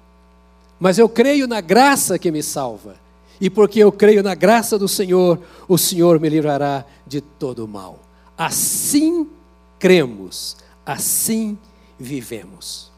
mas 0.79 0.99
eu 0.99 1.09
creio 1.09 1.47
na 1.47 1.61
graça 1.61 2.19
que 2.19 2.31
me 2.31 2.43
salva, 2.43 2.97
e 3.41 3.49
porque 3.49 3.79
eu 3.81 3.93
creio 3.93 4.23
na 4.23 4.35
graça 4.35 4.79
do 4.79 4.89
Senhor, 4.89 5.41
o 5.69 5.79
Senhor 5.79 6.19
me 6.19 6.29
livrará 6.29 6.85
de 7.07 7.21
todo 7.21 7.65
o 7.65 7.69
mal. 7.69 8.01
Assim 8.37 9.29
cremos, 9.79 10.57
assim 10.85 11.59
vivemos. 11.99 12.91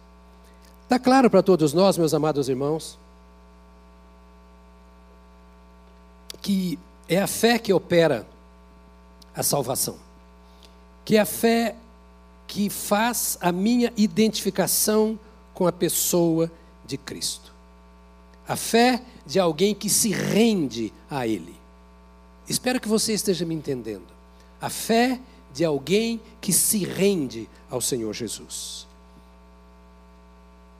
Está 0.84 0.98
claro 0.98 1.28
para 1.28 1.42
todos 1.42 1.72
nós, 1.72 1.98
meus 1.98 2.14
amados 2.14 2.48
irmãos, 2.48 2.98
que 6.40 6.78
é 7.08 7.20
a 7.20 7.26
fé 7.26 7.58
que 7.58 7.72
opera 7.72 8.26
a 9.34 9.42
salvação, 9.42 9.96
que 11.04 11.16
é 11.16 11.20
a 11.20 11.26
fé 11.26 11.76
que 12.46 12.70
faz 12.70 13.36
a 13.40 13.52
minha 13.52 13.92
identificação 13.96 15.18
com 15.52 15.66
a 15.66 15.72
pessoa 15.72 16.50
de 16.86 16.96
Cristo. 16.96 17.52
A 18.48 18.56
fé 18.56 19.02
de 19.26 19.38
alguém 19.38 19.74
que 19.74 19.90
se 19.90 20.10
rende 20.10 20.90
a 21.10 21.26
Ele. 21.26 21.54
Espero 22.48 22.80
que 22.80 22.88
você 22.88 23.12
esteja 23.12 23.44
me 23.44 23.54
entendendo. 23.54 24.06
A 24.58 24.70
fé 24.70 25.20
de 25.58 25.64
alguém 25.64 26.20
que 26.40 26.52
se 26.52 26.84
rende 26.84 27.48
ao 27.68 27.80
Senhor 27.80 28.14
Jesus. 28.14 28.86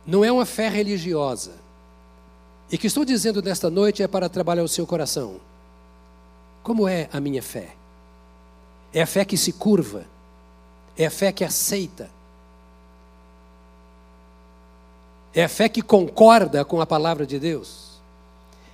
Não 0.07 0.25
é 0.25 0.31
uma 0.31 0.47
fé 0.47 0.69
religiosa. 0.69 1.53
E 2.71 2.77
o 2.77 2.79
que 2.79 2.87
estou 2.87 3.05
dizendo 3.05 3.43
nesta 3.43 3.69
noite 3.69 4.03
é 4.03 4.09
para 4.09 4.29
trabalhar 4.29 4.63
o 4.63 4.69
seu 4.69 4.87
coração. 4.87 5.41
Como 6.63 6.87
é 6.87 7.09
a 7.13 7.21
minha 7.21 7.43
fé? 7.43 7.75
É 8.93 9.03
a 9.03 9.07
fé 9.07 9.25
que 9.25 9.37
se 9.37 9.53
curva 9.53 10.07
é 10.99 11.07
a 11.07 11.11
fé 11.11 11.31
que 11.31 11.45
aceita. 11.45 12.11
É 15.33 15.45
a 15.45 15.49
fé 15.49 15.69
que 15.69 15.81
concorda 15.81 16.65
com 16.65 16.81
a 16.81 16.87
palavra 16.87 17.25
de 17.25 17.39
Deus. 17.39 18.01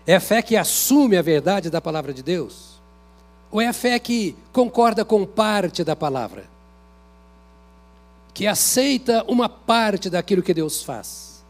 É 0.06 0.14
a 0.14 0.20
fé 0.20 0.40
que 0.40 0.56
assume 0.56 1.18
a 1.18 1.22
verdade 1.22 1.68
da 1.68 1.82
palavra 1.82 2.14
de 2.14 2.22
Deus. 2.22 2.73
Ou 3.54 3.60
é 3.60 3.68
a 3.68 3.72
fé 3.72 4.00
que 4.00 4.34
concorda 4.52 5.04
com 5.04 5.24
parte 5.24 5.84
da 5.84 5.94
palavra? 5.94 6.44
Que 8.34 8.48
aceita 8.48 9.24
uma 9.28 9.48
parte 9.48 10.10
daquilo 10.10 10.42
que 10.42 10.52
Deus 10.52 10.82
faz. 10.82 11.44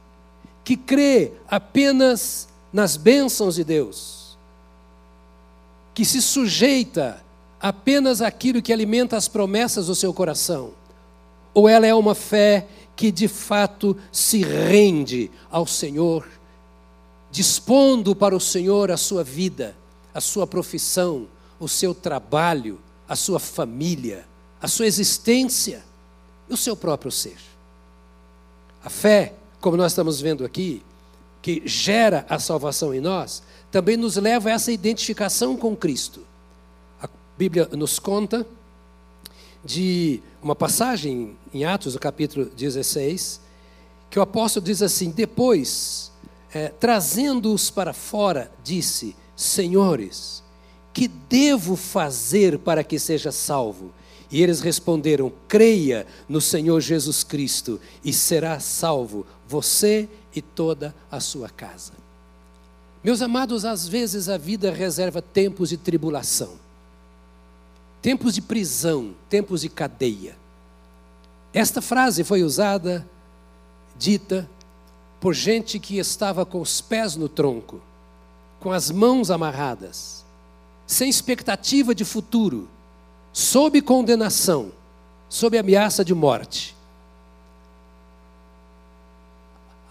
Que 0.63 0.77
crê 0.77 1.33
apenas 1.49 2.47
nas 2.71 2.99
bênçãos 2.99 3.55
de 3.55 3.65
Deus. 3.65 4.37
Que 5.95 6.05
se 6.05 6.21
sujeita 6.21 7.25
apenas 7.59 8.21
aquilo 8.21 8.61
que 8.61 8.71
alimenta 8.71 9.17
as 9.17 9.27
promessas 9.27 9.87
do 9.87 9.95
seu 9.95 10.13
coração? 10.13 10.73
Ou 11.55 11.67
ela 11.67 11.87
é 11.87 11.95
uma 11.95 12.15
fé 12.15 12.67
que 12.95 13.11
de 13.11 13.29
fato 13.29 13.97
se 14.13 14.43
rende 14.43 15.31
ao 15.51 15.67
Senhor, 15.67 16.29
dispondo 17.31 18.15
para 18.15 18.37
o 18.37 18.41
Senhor 18.41 18.91
a 18.91 18.99
sua 18.99 19.25
vida, 19.25 19.75
a 20.13 20.21
sua 20.21 20.47
profissão, 20.47 21.29
o 21.65 21.69
seu 21.69 21.95
trabalho, 21.95 22.81
a 23.09 23.17
sua 23.17 23.39
família, 23.41 24.27
a 24.61 24.69
sua 24.69 24.87
existência 24.87 25.83
e 26.49 26.55
o 26.55 26.57
seu 26.57 26.77
próprio 26.77 27.11
ser? 27.11 27.39
A 28.85 28.91
fé, 28.91 29.35
como 29.61 29.77
nós 29.77 29.93
estamos 29.93 30.21
vendo 30.21 30.45
aqui, 30.45 30.83
que 31.43 31.63
gera 31.65 32.27
a 32.29 32.39
salvação 32.39 32.95
em 32.95 33.01
nós, 33.01 33.43
também 33.71 33.97
nos 33.97 34.17
leva 34.17 34.49
a 34.49 34.53
essa 34.53 34.71
identificação 34.71 35.57
com 35.57 35.75
Cristo 35.75 36.25
Bíblia 37.37 37.69
nos 37.73 37.99
conta 37.99 38.47
de 39.65 40.23
uma 40.41 40.55
passagem 40.55 41.37
em 41.53 41.65
Atos, 41.65 41.95
no 41.95 42.01
capítulo 42.01 42.47
16, 42.47 43.41
que 44.09 44.21
o 44.21 44.23
apóstolo 44.23 44.65
diz 44.65 44.81
assim: 44.83 45.11
depois, 45.11 46.13
é, 46.55 46.69
trazendo-os 46.69 47.71
para 47.71 47.93
fora, 47.93 48.53
disse: 48.63 49.17
Senhores, 49.35 50.44
que 50.95 51.09
devo 51.09 51.75
fazer 51.75 52.61
para 52.61 52.85
que 52.85 52.99
seja 52.99 53.33
salvo? 53.33 53.93
E 54.31 54.43
eles 54.43 54.61
responderam: 54.61 55.31
Creia 55.49 56.07
no 56.29 56.41
Senhor 56.41 56.81
Jesus 56.81 57.25
Cristo 57.25 57.81
e 58.05 58.13
será 58.13 58.61
salvo, 58.61 59.27
você 59.47 60.09
e 60.35 60.41
toda 60.41 60.95
a 61.11 61.21
sua 61.21 61.51
casa. 61.51 61.93
Meus 63.03 63.21
amados, 63.21 63.65
às 63.65 63.87
vezes 63.87 64.29
a 64.29 64.39
vida 64.39 64.71
reserva 64.71 65.21
tempos 65.21 65.69
de 65.69 65.77
tribulação, 65.77 66.53
tempos 68.01 68.35
de 68.35 68.41
prisão, 68.41 69.15
tempos 69.29 69.61
de 69.61 69.69
cadeia. 69.69 70.37
Esta 71.53 71.83
frase 71.83 72.25
foi 72.25 72.43
usada 72.43 73.07
dita 73.99 74.49
por 75.21 75.35
gente 75.35 75.79
que 75.79 75.99
estava 75.99 76.45
com 76.47 76.61
os 76.61 76.81
pés 76.81 77.15
no 77.15 77.29
tronco, 77.29 77.81
com 78.59 78.73
as 78.73 78.91
mãos 78.91 79.31
amarradas, 79.31 80.24
sem 80.87 81.09
expectativa 81.09 81.95
de 81.95 82.05
futuro, 82.05 82.69
sob 83.33 83.81
condenação, 83.81 84.73
sob 85.29 85.57
ameaça 85.59 86.05
de 86.05 86.15
morte. 86.15 86.77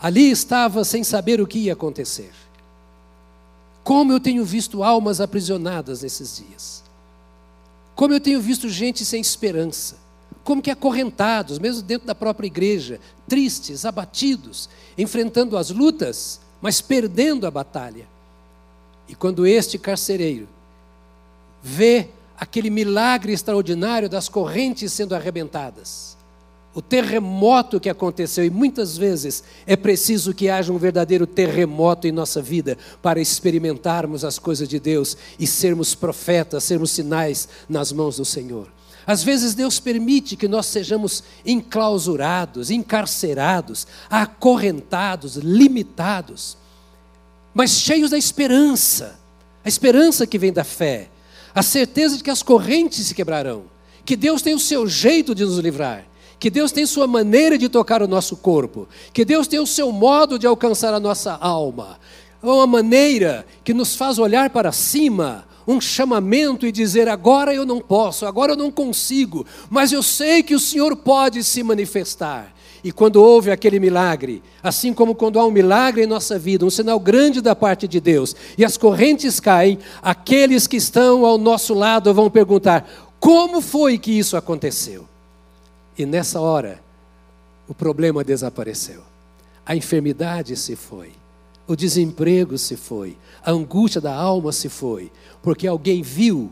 Ali 0.01 0.29
estava 0.29 0.83
sem 0.83 1.03
saber 1.03 1.39
o 1.41 1.47
que 1.47 1.59
ia 1.59 1.73
acontecer. 1.73 2.31
Como 3.83 4.11
eu 4.11 4.19
tenho 4.19 4.45
visto 4.45 4.83
almas 4.83 5.19
aprisionadas 5.19 6.03
nesses 6.03 6.37
dias. 6.37 6.83
Como 7.95 8.13
eu 8.13 8.19
tenho 8.19 8.41
visto 8.41 8.69
gente 8.69 9.05
sem 9.05 9.21
esperança 9.21 10.03
como 10.43 10.61
que 10.61 10.69
acorrentados, 10.69 11.57
mesmo 11.57 11.81
dentro 11.81 12.05
da 12.05 12.13
própria 12.13 12.47
igreja, 12.47 12.99
tristes, 13.27 13.85
abatidos, 13.85 14.69
enfrentando 14.97 15.57
as 15.57 15.69
lutas, 15.69 16.39
mas 16.61 16.81
perdendo 16.81 17.47
a 17.47 17.51
batalha. 17.51 18.07
E 19.07 19.15
quando 19.15 19.47
este 19.47 19.77
carcereiro 19.77 20.47
vê 21.63 22.09
aquele 22.37 22.69
milagre 22.69 23.31
extraordinário 23.31 24.09
das 24.09 24.27
correntes 24.27 24.91
sendo 24.91 25.15
arrebentadas, 25.15 26.17
o 26.75 26.81
terremoto 26.81 27.79
que 27.79 27.89
aconteceu, 27.89 28.43
e 28.43 28.49
muitas 28.49 28.97
vezes 28.97 29.43
é 29.65 29.75
preciso 29.75 30.33
que 30.33 30.49
haja 30.49 30.73
um 30.73 30.77
verdadeiro 30.77 31.27
terremoto 31.27 32.07
em 32.07 32.11
nossa 32.11 32.41
vida 32.41 32.77
para 33.01 33.21
experimentarmos 33.21 34.25
as 34.25 34.39
coisas 34.39 34.67
de 34.67 34.79
Deus 34.79 35.15
e 35.39 35.45
sermos 35.45 35.93
profetas, 35.93 36.63
sermos 36.63 36.91
sinais 36.91 37.47
nas 37.69 37.91
mãos 37.91 38.17
do 38.17 38.25
Senhor. 38.25 38.67
Às 39.05 39.23
vezes 39.23 39.53
Deus 39.53 39.79
permite 39.79 40.35
que 40.35 40.47
nós 40.47 40.65
sejamos 40.65 41.23
enclausurados, 41.45 42.71
encarcerados, 42.71 43.85
acorrentados, 44.09 45.35
limitados, 45.35 46.57
mas 47.53 47.71
cheios 47.71 48.09
da 48.09 48.17
esperança, 48.17 49.19
a 49.63 49.69
esperança 49.69 50.25
que 50.25 50.39
vem 50.39 50.51
da 50.51 50.63
fé, 50.63 51.09
a 51.53 51.61
certeza 51.61 52.17
de 52.17 52.23
que 52.23 52.31
as 52.31 52.41
correntes 52.41 53.05
se 53.07 53.13
quebrarão, 53.13 53.63
que 54.05 54.15
Deus 54.15 54.41
tem 54.41 54.53
o 54.53 54.59
seu 54.59 54.87
jeito 54.87 55.33
de 55.33 55.45
nos 55.45 55.57
livrar, 55.57 56.05
que 56.39 56.49
Deus 56.49 56.71
tem 56.71 56.85
sua 56.85 57.07
maneira 57.07 57.57
de 57.57 57.69
tocar 57.69 58.01
o 58.01 58.07
nosso 58.07 58.35
corpo, 58.35 58.87
que 59.13 59.23
Deus 59.23 59.47
tem 59.47 59.59
o 59.59 59.67
seu 59.67 59.91
modo 59.91 60.37
de 60.37 60.47
alcançar 60.47 60.93
a 60.93 60.99
nossa 60.99 61.33
alma, 61.33 61.99
uma 62.41 62.67
maneira 62.67 63.45
que 63.63 63.73
nos 63.73 63.95
faz 63.95 64.19
olhar 64.19 64.49
para 64.49 64.71
cima, 64.71 65.47
um 65.65 65.79
chamamento 65.79 66.65
e 66.67 66.71
dizer: 66.71 67.07
agora 67.07 67.53
eu 67.53 67.65
não 67.65 67.79
posso, 67.79 68.25
agora 68.25 68.51
eu 68.51 68.57
não 68.57 68.69
consigo, 68.69 69.45
mas 69.69 69.91
eu 69.91 70.03
sei 70.03 70.43
que 70.43 70.53
o 70.53 70.59
Senhor 70.59 70.95
pode 70.95 71.43
se 71.43 71.63
manifestar. 71.63 72.53
E 72.83 72.91
quando 72.91 73.15
houve 73.15 73.49
aquele 73.49 73.79
milagre, 73.79 74.43
assim 74.61 74.93
como 74.93 75.15
quando 75.15 75.39
há 75.39 75.45
um 75.45 75.51
milagre 75.51 76.03
em 76.03 76.07
nossa 76.07 76.37
vida, 76.37 76.65
um 76.65 76.69
sinal 76.69 76.99
grande 76.99 77.39
da 77.39 77.55
parte 77.55 77.87
de 77.87 78.01
Deus, 78.01 78.35
e 78.57 78.65
as 78.65 78.75
correntes 78.75 79.39
caem, 79.39 79.79
aqueles 80.01 80.67
que 80.67 80.75
estão 80.75 81.25
ao 81.25 81.37
nosso 81.37 81.73
lado 81.73 82.13
vão 82.13 82.29
perguntar: 82.29 82.85
como 83.21 83.61
foi 83.61 83.97
que 83.97 84.11
isso 84.11 84.35
aconteceu? 84.35 85.07
E 85.97 86.05
nessa 86.05 86.41
hora, 86.41 86.81
o 87.69 87.73
problema 87.73 88.21
desapareceu, 88.21 89.01
a 89.65 89.75
enfermidade 89.75 90.57
se 90.57 90.75
foi, 90.75 91.11
o 91.65 91.77
desemprego 91.77 92.57
se 92.57 92.75
foi, 92.75 93.15
a 93.45 93.51
angústia 93.51 94.01
da 94.01 94.13
alma 94.13 94.51
se 94.51 94.67
foi, 94.67 95.09
porque 95.41 95.67
alguém 95.67 96.01
viu 96.01 96.51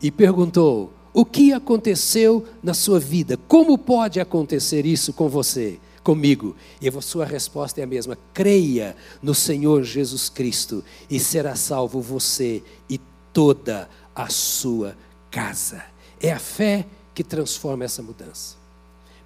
e 0.00 0.10
perguntou: 0.10 0.90
o 1.12 1.24
que 1.24 1.52
aconteceu 1.52 2.46
na 2.62 2.72
sua 2.72 3.00
vida? 3.00 3.36
Como 3.48 3.76
pode 3.76 4.20
acontecer 4.20 4.86
isso 4.86 5.12
com 5.12 5.28
você, 5.28 5.78
comigo? 6.04 6.54
E 6.80 6.88
a 6.88 7.00
sua 7.00 7.24
resposta 7.24 7.80
é 7.80 7.84
a 7.84 7.86
mesma: 7.86 8.16
creia 8.32 8.96
no 9.20 9.34
Senhor 9.34 9.82
Jesus 9.82 10.28
Cristo 10.28 10.84
e 11.08 11.18
será 11.18 11.56
salvo 11.56 12.00
você 12.00 12.62
e 12.88 13.00
toda 13.32 13.88
a 14.14 14.28
sua 14.28 14.96
casa. 15.30 15.84
É 16.20 16.30
a 16.30 16.38
fé 16.38 16.86
que 17.12 17.24
transforma 17.24 17.84
essa 17.84 18.02
mudança. 18.02 18.54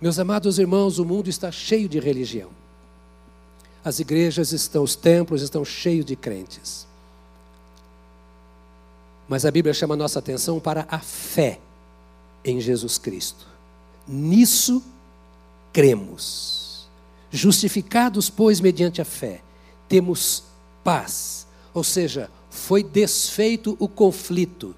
Meus 0.01 0.19
amados 0.19 0.59
irmãos, 0.59 0.99
o 0.99 1.05
mundo 1.05 1.29
está 1.29 1.53
cheio 1.53 1.89
de 1.89 1.99
religião. 1.99 2.51
As 3.85 3.99
igrejas 3.99 4.53
estão, 4.53 4.83
os 4.83 4.97
templos 4.97 5.43
estão 5.43 5.65
cheios 5.65 6.07
de 6.07 6.17
crentes. 6.17 6.87
Mas 9.29 9.45
a 9.45 9.51
Bíblia 9.51 9.75
chama 9.75 9.95
a 9.95 9.97
nossa 9.97 10.19
atenção 10.19 10.59
para 10.59 10.87
a 10.91 10.99
fé 10.99 11.61
em 12.45 12.61
Jesus 12.61 12.99
Cristo. 12.99 13.47
Nisso 14.07 14.83
cremos. 15.73 16.87
Justificados, 17.31 18.31
pois, 18.31 18.61
mediante 18.61 19.01
a 19.01 19.05
fé, 19.05 19.43
temos 19.89 20.45
paz. 20.83 21.47
Ou 21.73 21.83
seja, 21.83 22.31
foi 22.51 22.83
desfeito 22.83 23.77
o 23.81 23.89
conflito. 23.89 24.75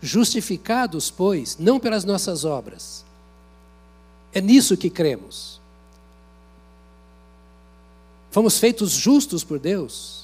Justificados, 0.00 1.10
pois, 1.10 1.58
não 1.58 1.78
pelas 1.78 2.04
nossas 2.04 2.44
obras. 2.44 3.04
É 4.32 4.40
nisso 4.40 4.76
que 4.76 4.88
cremos. 4.88 5.60
Fomos 8.30 8.58
feitos 8.58 8.92
justos 8.92 9.42
por 9.42 9.58
Deus 9.58 10.20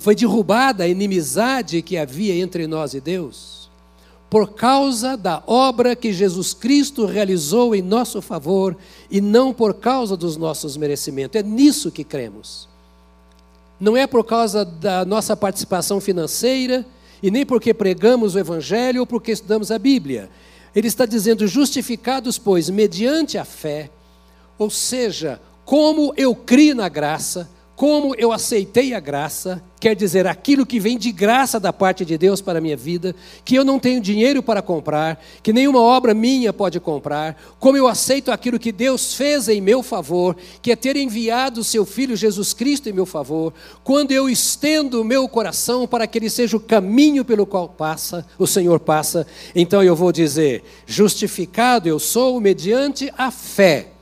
foi 0.00 0.14
derrubada 0.14 0.84
a 0.84 0.88
inimizade 0.88 1.82
que 1.82 1.98
havia 1.98 2.34
entre 2.34 2.66
nós 2.66 2.94
e 2.94 3.00
Deus, 3.00 3.59
por 4.30 4.52
causa 4.54 5.16
da 5.16 5.42
obra 5.44 5.96
que 5.96 6.12
Jesus 6.12 6.54
Cristo 6.54 7.04
realizou 7.04 7.74
em 7.74 7.82
nosso 7.82 8.22
favor 8.22 8.76
e 9.10 9.20
não 9.20 9.52
por 9.52 9.74
causa 9.74 10.16
dos 10.16 10.36
nossos 10.36 10.76
merecimentos. 10.76 11.40
É 11.40 11.42
nisso 11.42 11.90
que 11.90 12.04
cremos. 12.04 12.68
Não 13.80 13.96
é 13.96 14.06
por 14.06 14.24
causa 14.24 14.64
da 14.64 15.04
nossa 15.04 15.36
participação 15.36 16.00
financeira 16.00 16.86
e 17.20 17.28
nem 17.28 17.44
porque 17.44 17.74
pregamos 17.74 18.36
o 18.36 18.38
Evangelho 18.38 19.00
ou 19.00 19.06
porque 19.06 19.32
estudamos 19.32 19.72
a 19.72 19.78
Bíblia. 19.78 20.30
Ele 20.76 20.86
está 20.86 21.06
dizendo: 21.06 21.48
justificados, 21.48 22.38
pois, 22.38 22.70
mediante 22.70 23.36
a 23.36 23.44
fé, 23.44 23.90
ou 24.56 24.70
seja, 24.70 25.40
como 25.64 26.14
eu 26.16 26.36
crio 26.36 26.76
na 26.76 26.88
graça 26.88 27.48
como 27.80 28.14
eu 28.18 28.30
aceitei 28.30 28.92
a 28.92 29.00
graça, 29.00 29.64
quer 29.80 29.96
dizer, 29.96 30.26
aquilo 30.26 30.66
que 30.66 30.78
vem 30.78 30.98
de 30.98 31.10
graça 31.10 31.58
da 31.58 31.72
parte 31.72 32.04
de 32.04 32.18
Deus 32.18 32.42
para 32.42 32.58
a 32.58 32.60
minha 32.60 32.76
vida, 32.76 33.16
que 33.42 33.54
eu 33.54 33.64
não 33.64 33.78
tenho 33.78 34.02
dinheiro 34.02 34.42
para 34.42 34.60
comprar, 34.60 35.18
que 35.42 35.50
nenhuma 35.50 35.80
obra 35.80 36.12
minha 36.12 36.52
pode 36.52 36.78
comprar, 36.78 37.42
como 37.58 37.78
eu 37.78 37.88
aceito 37.88 38.30
aquilo 38.30 38.58
que 38.58 38.70
Deus 38.70 39.14
fez 39.14 39.48
em 39.48 39.62
meu 39.62 39.82
favor, 39.82 40.36
que 40.60 40.70
é 40.70 40.76
ter 40.76 40.94
enviado 40.94 41.62
o 41.62 41.64
seu 41.64 41.86
Filho 41.86 42.14
Jesus 42.14 42.52
Cristo 42.52 42.90
em 42.90 42.92
meu 42.92 43.06
favor, 43.06 43.54
quando 43.82 44.12
eu 44.12 44.28
estendo 44.28 45.00
o 45.00 45.04
meu 45.04 45.26
coração 45.26 45.86
para 45.86 46.06
que 46.06 46.18
ele 46.18 46.28
seja 46.28 46.58
o 46.58 46.60
caminho 46.60 47.24
pelo 47.24 47.46
qual 47.46 47.66
passa, 47.66 48.26
o 48.38 48.46
Senhor 48.46 48.78
passa, 48.78 49.26
então 49.56 49.82
eu 49.82 49.96
vou 49.96 50.12
dizer: 50.12 50.62
justificado 50.84 51.88
eu 51.88 51.98
sou 51.98 52.38
mediante 52.42 53.10
a 53.16 53.30
fé 53.30 53.92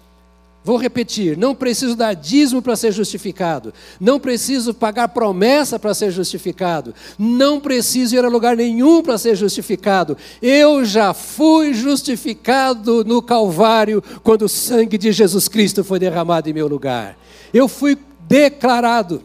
Vou 0.65 0.77
repetir: 0.77 1.37
não 1.37 1.55
preciso 1.55 1.97
dar 1.97 2.15
dízimo 2.15 2.61
para 2.61 2.77
ser 2.77 2.93
justificado, 2.93 3.73
não 4.01 4.21
preciso 4.21 4.75
pagar 4.75 5.09
promessa 5.09 5.79
para 5.79 5.95
ser 5.95 6.11
justificado, 6.11 6.95
não 7.19 7.61
preciso 7.61 8.15
ir 8.15 8.25
a 8.25 8.29
lugar 8.29 8.57
nenhum 8.57 9.03
para 9.03 9.17
ser 9.17 9.35
justificado. 9.37 10.17
Eu 10.43 10.85
já 10.85 11.15
fui 11.15 11.73
justificado 11.73 13.05
no 13.05 13.23
Calvário 13.23 14.03
quando 14.23 14.43
o 14.43 14.49
sangue 14.49 14.99
de 14.99 15.13
Jesus 15.13 15.49
Cristo 15.49 15.83
foi 15.85 15.99
derramado 15.99 16.51
em 16.51 16.53
meu 16.53 16.67
lugar. 16.67 17.17
Eu 17.53 17.69
fui 17.69 17.97
declarado 18.29 19.23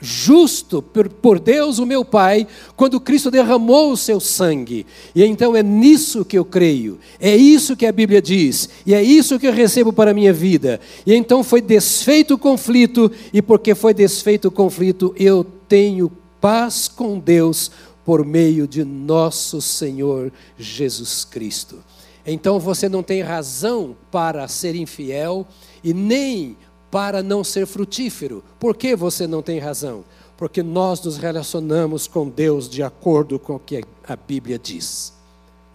justo 0.00 0.80
por, 0.82 1.38
Deus, 1.38 1.78
o 1.78 1.86
meu 1.86 2.04
Pai, 2.04 2.46
quando 2.74 3.00
Cristo 3.00 3.30
derramou 3.30 3.92
o 3.92 3.96
seu 3.96 4.18
sangue. 4.18 4.86
E 5.14 5.24
então 5.24 5.54
é 5.54 5.62
nisso 5.62 6.24
que 6.24 6.38
eu 6.38 6.44
creio, 6.44 6.98
é 7.20 7.36
isso 7.36 7.76
que 7.76 7.86
a 7.86 7.92
Bíblia 7.92 8.22
diz, 8.22 8.68
e 8.86 8.94
é 8.94 9.02
isso 9.02 9.38
que 9.38 9.46
eu 9.46 9.52
recebo 9.52 9.92
para 9.92 10.10
a 10.10 10.14
minha 10.14 10.32
vida. 10.32 10.80
E 11.06 11.14
então 11.14 11.44
foi 11.44 11.60
desfeito 11.60 12.34
o 12.34 12.38
conflito, 12.38 13.10
e 13.32 13.42
porque 13.42 13.74
foi 13.74 13.92
desfeito 13.92 14.48
o 14.48 14.52
conflito, 14.52 15.14
eu 15.16 15.44
tenho 15.68 16.10
paz 16.40 16.88
com 16.88 17.18
Deus 17.18 17.70
por 18.04 18.24
meio 18.24 18.66
de 18.66 18.82
nosso 18.82 19.60
Senhor 19.60 20.32
Jesus 20.58 21.24
Cristo. 21.24 21.78
então 22.26 22.58
você 22.58 22.88
não 22.88 23.02
tem 23.02 23.22
razão 23.22 23.96
para 24.10 24.48
ser 24.48 24.74
infiel 24.74 25.46
e 25.82 25.92
nem 25.92 26.56
para 26.90 27.22
não 27.22 27.44
ser 27.44 27.66
frutífero. 27.66 28.42
Por 28.58 28.76
que 28.76 28.96
você 28.96 29.26
não 29.26 29.42
tem 29.42 29.58
razão? 29.58 30.04
Porque 30.36 30.62
nós 30.62 31.02
nos 31.02 31.16
relacionamos 31.16 32.06
com 32.06 32.28
Deus 32.28 32.68
de 32.68 32.82
acordo 32.82 33.38
com 33.38 33.56
o 33.56 33.60
que 33.60 33.84
a 34.06 34.16
Bíblia 34.16 34.58
diz. 34.58 35.12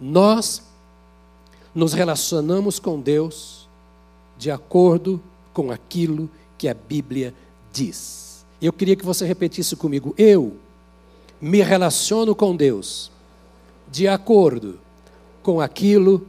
Nós 0.00 0.62
nos 1.74 1.92
relacionamos 1.92 2.78
com 2.78 3.00
Deus 3.00 3.68
de 4.38 4.50
acordo 4.50 5.20
com 5.52 5.70
aquilo 5.70 6.28
que 6.58 6.68
a 6.68 6.74
Bíblia 6.74 7.32
diz. 7.72 8.44
Eu 8.60 8.72
queria 8.72 8.96
que 8.96 9.04
você 9.04 9.24
repetisse 9.24 9.76
comigo: 9.76 10.14
eu 10.18 10.56
me 11.40 11.62
relaciono 11.62 12.34
com 12.34 12.56
Deus 12.56 13.10
de 13.90 14.08
acordo 14.08 14.78
com 15.42 15.60
aquilo 15.60 16.26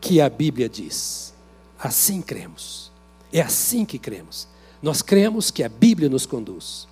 que 0.00 0.20
a 0.20 0.28
Bíblia 0.30 0.68
diz. 0.68 1.34
Assim 1.78 2.22
cremos. 2.22 2.87
É 3.32 3.40
assim 3.40 3.84
que 3.84 3.98
cremos. 3.98 4.48
Nós 4.82 5.02
cremos 5.02 5.50
que 5.50 5.62
a 5.62 5.68
Bíblia 5.68 6.08
nos 6.08 6.26
conduz. 6.26 6.86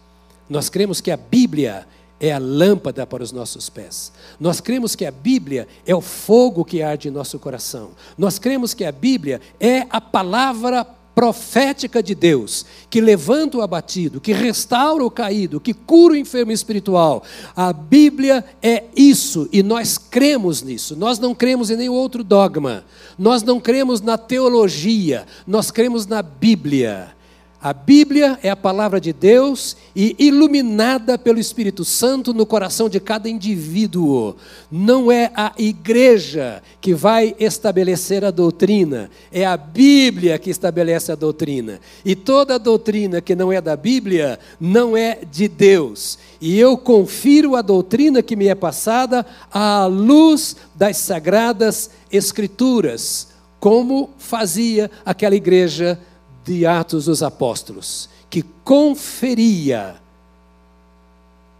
Nós 0.48 0.68
cremos 0.68 1.00
que 1.00 1.10
a 1.10 1.16
Bíblia 1.16 1.86
é 2.18 2.32
a 2.32 2.38
lâmpada 2.38 3.06
para 3.06 3.22
os 3.22 3.32
nossos 3.32 3.68
pés. 3.68 4.10
Nós 4.40 4.60
cremos 4.60 4.94
que 4.94 5.04
a 5.04 5.10
Bíblia 5.10 5.68
é 5.86 5.94
o 5.94 6.00
fogo 6.00 6.64
que 6.64 6.82
arde 6.82 7.08
em 7.08 7.10
nosso 7.10 7.38
coração. 7.38 7.90
Nós 8.16 8.38
cremos 8.38 8.72
que 8.72 8.84
a 8.84 8.92
Bíblia 8.92 9.40
é 9.60 9.86
a 9.90 10.00
palavra 10.00 10.84
profética 11.16 12.02
de 12.02 12.14
Deus, 12.14 12.66
que 12.90 13.00
levanta 13.00 13.56
o 13.56 13.62
abatido, 13.62 14.20
que 14.20 14.34
restaura 14.34 15.02
o 15.02 15.10
caído, 15.10 15.58
que 15.58 15.72
cura 15.72 16.12
o 16.12 16.16
enfermo 16.16 16.52
espiritual. 16.52 17.22
A 17.56 17.72
Bíblia 17.72 18.44
é 18.62 18.84
isso 18.94 19.48
e 19.50 19.62
nós 19.62 19.96
cremos 19.96 20.60
nisso. 20.60 20.94
Nós 20.94 21.18
não 21.18 21.34
cremos 21.34 21.70
em 21.70 21.76
nenhum 21.76 21.94
outro 21.94 22.22
dogma. 22.22 22.84
Nós 23.18 23.42
não 23.42 23.58
cremos 23.58 24.02
na 24.02 24.18
teologia, 24.18 25.24
nós 25.46 25.70
cremos 25.70 26.06
na 26.06 26.20
Bíblia. 26.20 27.15
A 27.60 27.72
Bíblia 27.72 28.38
é 28.42 28.50
a 28.50 28.56
palavra 28.56 29.00
de 29.00 29.12
Deus 29.12 29.76
e 29.94 30.14
iluminada 30.18 31.18
pelo 31.18 31.38
Espírito 31.38 31.84
Santo 31.84 32.34
no 32.34 32.44
coração 32.44 32.88
de 32.88 33.00
cada 33.00 33.28
indivíduo. 33.28 34.36
Não 34.70 35.10
é 35.10 35.32
a 35.34 35.52
igreja 35.58 36.62
que 36.80 36.94
vai 36.94 37.34
estabelecer 37.40 38.24
a 38.24 38.30
doutrina, 38.30 39.10
é 39.32 39.44
a 39.44 39.56
Bíblia 39.56 40.38
que 40.38 40.50
estabelece 40.50 41.10
a 41.10 41.14
doutrina. 41.14 41.80
E 42.04 42.14
toda 42.14 42.58
doutrina 42.58 43.22
que 43.22 43.34
não 43.34 43.50
é 43.50 43.60
da 43.60 43.74
Bíblia 43.74 44.38
não 44.60 44.96
é 44.96 45.20
de 45.30 45.48
Deus. 45.48 46.18
E 46.40 46.58
eu 46.58 46.76
confiro 46.76 47.56
a 47.56 47.62
doutrina 47.62 48.22
que 48.22 48.36
me 48.36 48.48
é 48.48 48.54
passada 48.54 49.24
à 49.50 49.86
luz 49.86 50.56
das 50.74 50.98
sagradas 50.98 51.90
Escrituras, 52.12 53.28
como 53.58 54.10
fazia 54.18 54.90
aquela 55.04 55.34
igreja 55.34 55.98
de 56.46 56.64
Atos 56.64 57.06
dos 57.06 57.24
Apóstolos, 57.24 58.08
que 58.30 58.42
conferia 58.64 59.96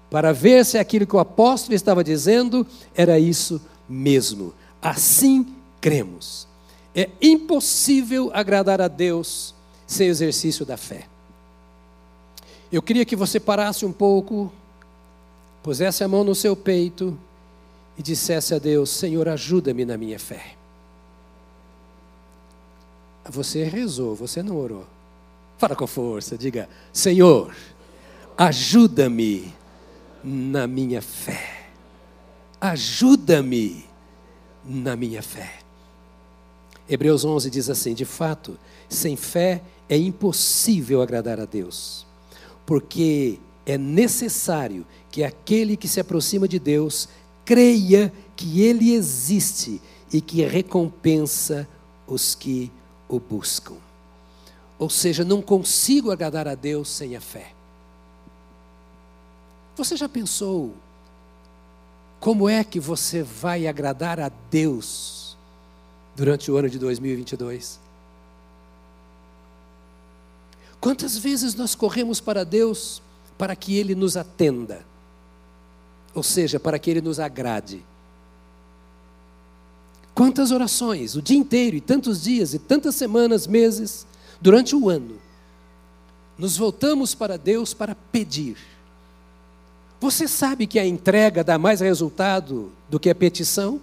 para 0.09 0.33
ver 0.33 0.65
se 0.65 0.79
aquilo 0.79 1.07
que 1.07 1.17
o 1.17 1.19
apóstolo 1.19 1.75
estava 1.75 2.05
dizendo 2.05 2.65
era 2.95 3.19
isso 3.19 3.61
mesmo. 3.89 4.55
Assim 4.81 5.45
cremos. 5.81 6.47
É 6.95 7.11
impossível 7.21 8.31
agradar 8.33 8.81
a 8.81 8.87
Deus 8.87 9.53
sem 9.87 10.07
exercício 10.07 10.65
da 10.65 10.77
fé. 10.77 11.07
Eu 12.71 12.81
queria 12.81 13.05
que 13.05 13.17
você 13.17 13.41
parasse 13.41 13.85
um 13.85 13.93
pouco, 13.93 14.53
pusesse 15.63 16.05
a 16.05 16.09
mão 16.09 16.23
no 16.23 16.35
seu 16.35 16.55
peito 16.55 17.19
e 17.99 18.03
dissesse 18.03 18.55
a 18.55 18.59
Deus: 18.59 18.91
Senhor, 18.91 19.29
ajuda-me 19.29 19.85
na 19.85 19.97
minha 19.97 20.19
fé. 20.19 20.55
Você 23.31 23.65
rezou, 23.65 24.15
você 24.15 24.43
não 24.43 24.57
orou. 24.57 24.87
Fala 25.59 25.75
com 25.75 25.87
força, 25.87 26.37
diga: 26.37 26.69
Senhor, 26.93 27.55
ajuda-me 28.37 29.55
na 30.23 30.67
minha 30.67 31.01
fé. 31.01 31.69
Ajuda-me 32.61 33.85
na 34.65 34.97
minha 34.97 35.23
fé. 35.23 35.61
Hebreus 36.89 37.25
11 37.25 37.51
diz 37.51 37.71
assim: 37.71 37.95
De 37.95 38.05
fato, 38.05 38.59
sem 38.89 39.17
fé 39.17 39.63
é 39.89 39.97
impossível 39.97 41.03
agradar 41.03 41.41
a 41.41 41.45
Deus, 41.45 42.07
porque 42.65 43.39
é 43.65 43.77
necessário 43.77 44.87
que 45.11 45.25
aquele 45.25 45.77
que 45.77 45.89
se 45.89 46.01
aproxima 46.01 46.47
de 46.47 46.59
Deus 46.59 47.09
creia 47.45 48.13
que 48.37 48.63
Ele 48.63 48.93
existe 48.93 49.81
e 50.13 50.21
que 50.21 50.45
recompensa 50.45 51.69
os 52.07 52.35
que 52.35 52.71
buscam. 53.09 53.77
Ou 54.79 54.91
seja, 54.91 55.25
não 55.25 55.41
consigo 55.41 56.11
agradar 56.11 56.47
a 56.47 56.55
Deus 56.55 56.89
sem 56.89 57.17
a 57.17 57.21
fé. 57.21 57.53
Você 59.77 59.97
já 59.97 60.09
pensou 60.09 60.75
como 62.21 62.49
é 62.49 62.65
que 62.65 62.81
você 62.81 63.23
vai 63.23 63.67
agradar 63.67 64.19
a 64.19 64.31
Deus 64.51 65.37
durante 66.15 66.51
o 66.51 66.57
ano 66.57 66.69
de 66.69 66.79
2022? 66.79 67.79
Quantas 70.81 71.17
vezes 71.19 71.55
nós 71.55 71.75
corremos 71.75 72.21
para 72.21 72.45
Deus 72.45 73.03
para 73.37 73.55
que 73.55 73.77
Ele 73.77 73.95
nos 73.95 74.17
atenda? 74.17 74.85
Ou 76.15 76.23
seja, 76.23 76.59
para 76.59 76.79
que 76.79 76.91
Ele 76.91 77.01
nos 77.01 77.21
agrade. 77.21 77.85
Quantas 80.17 80.51
orações, 80.51 81.15
o 81.15 81.21
dia 81.21 81.37
inteiro, 81.37 81.77
e 81.77 81.81
tantos 81.81 82.23
dias, 82.23 82.55
e 82.55 82.59
tantas 82.59 82.95
semanas, 82.95 83.47
meses, 83.47 84.07
durante 84.41 84.75
o 84.75 84.89
ano, 84.89 85.19
nos 86.39 86.57
voltamos 86.57 87.15
para 87.15 87.37
Deus 87.37 87.75
para 87.75 87.95
pedir. 88.11 88.57
Você 90.01 90.27
sabe 90.27 90.67
que 90.67 90.79
a 90.79 90.87
entrega 90.87 91.45
dá 91.45 91.59
mais 91.59 91.81
resultado 91.81 92.73
do 92.89 92.99
que 92.99 93.11
a 93.11 93.15
petição? 93.15 93.79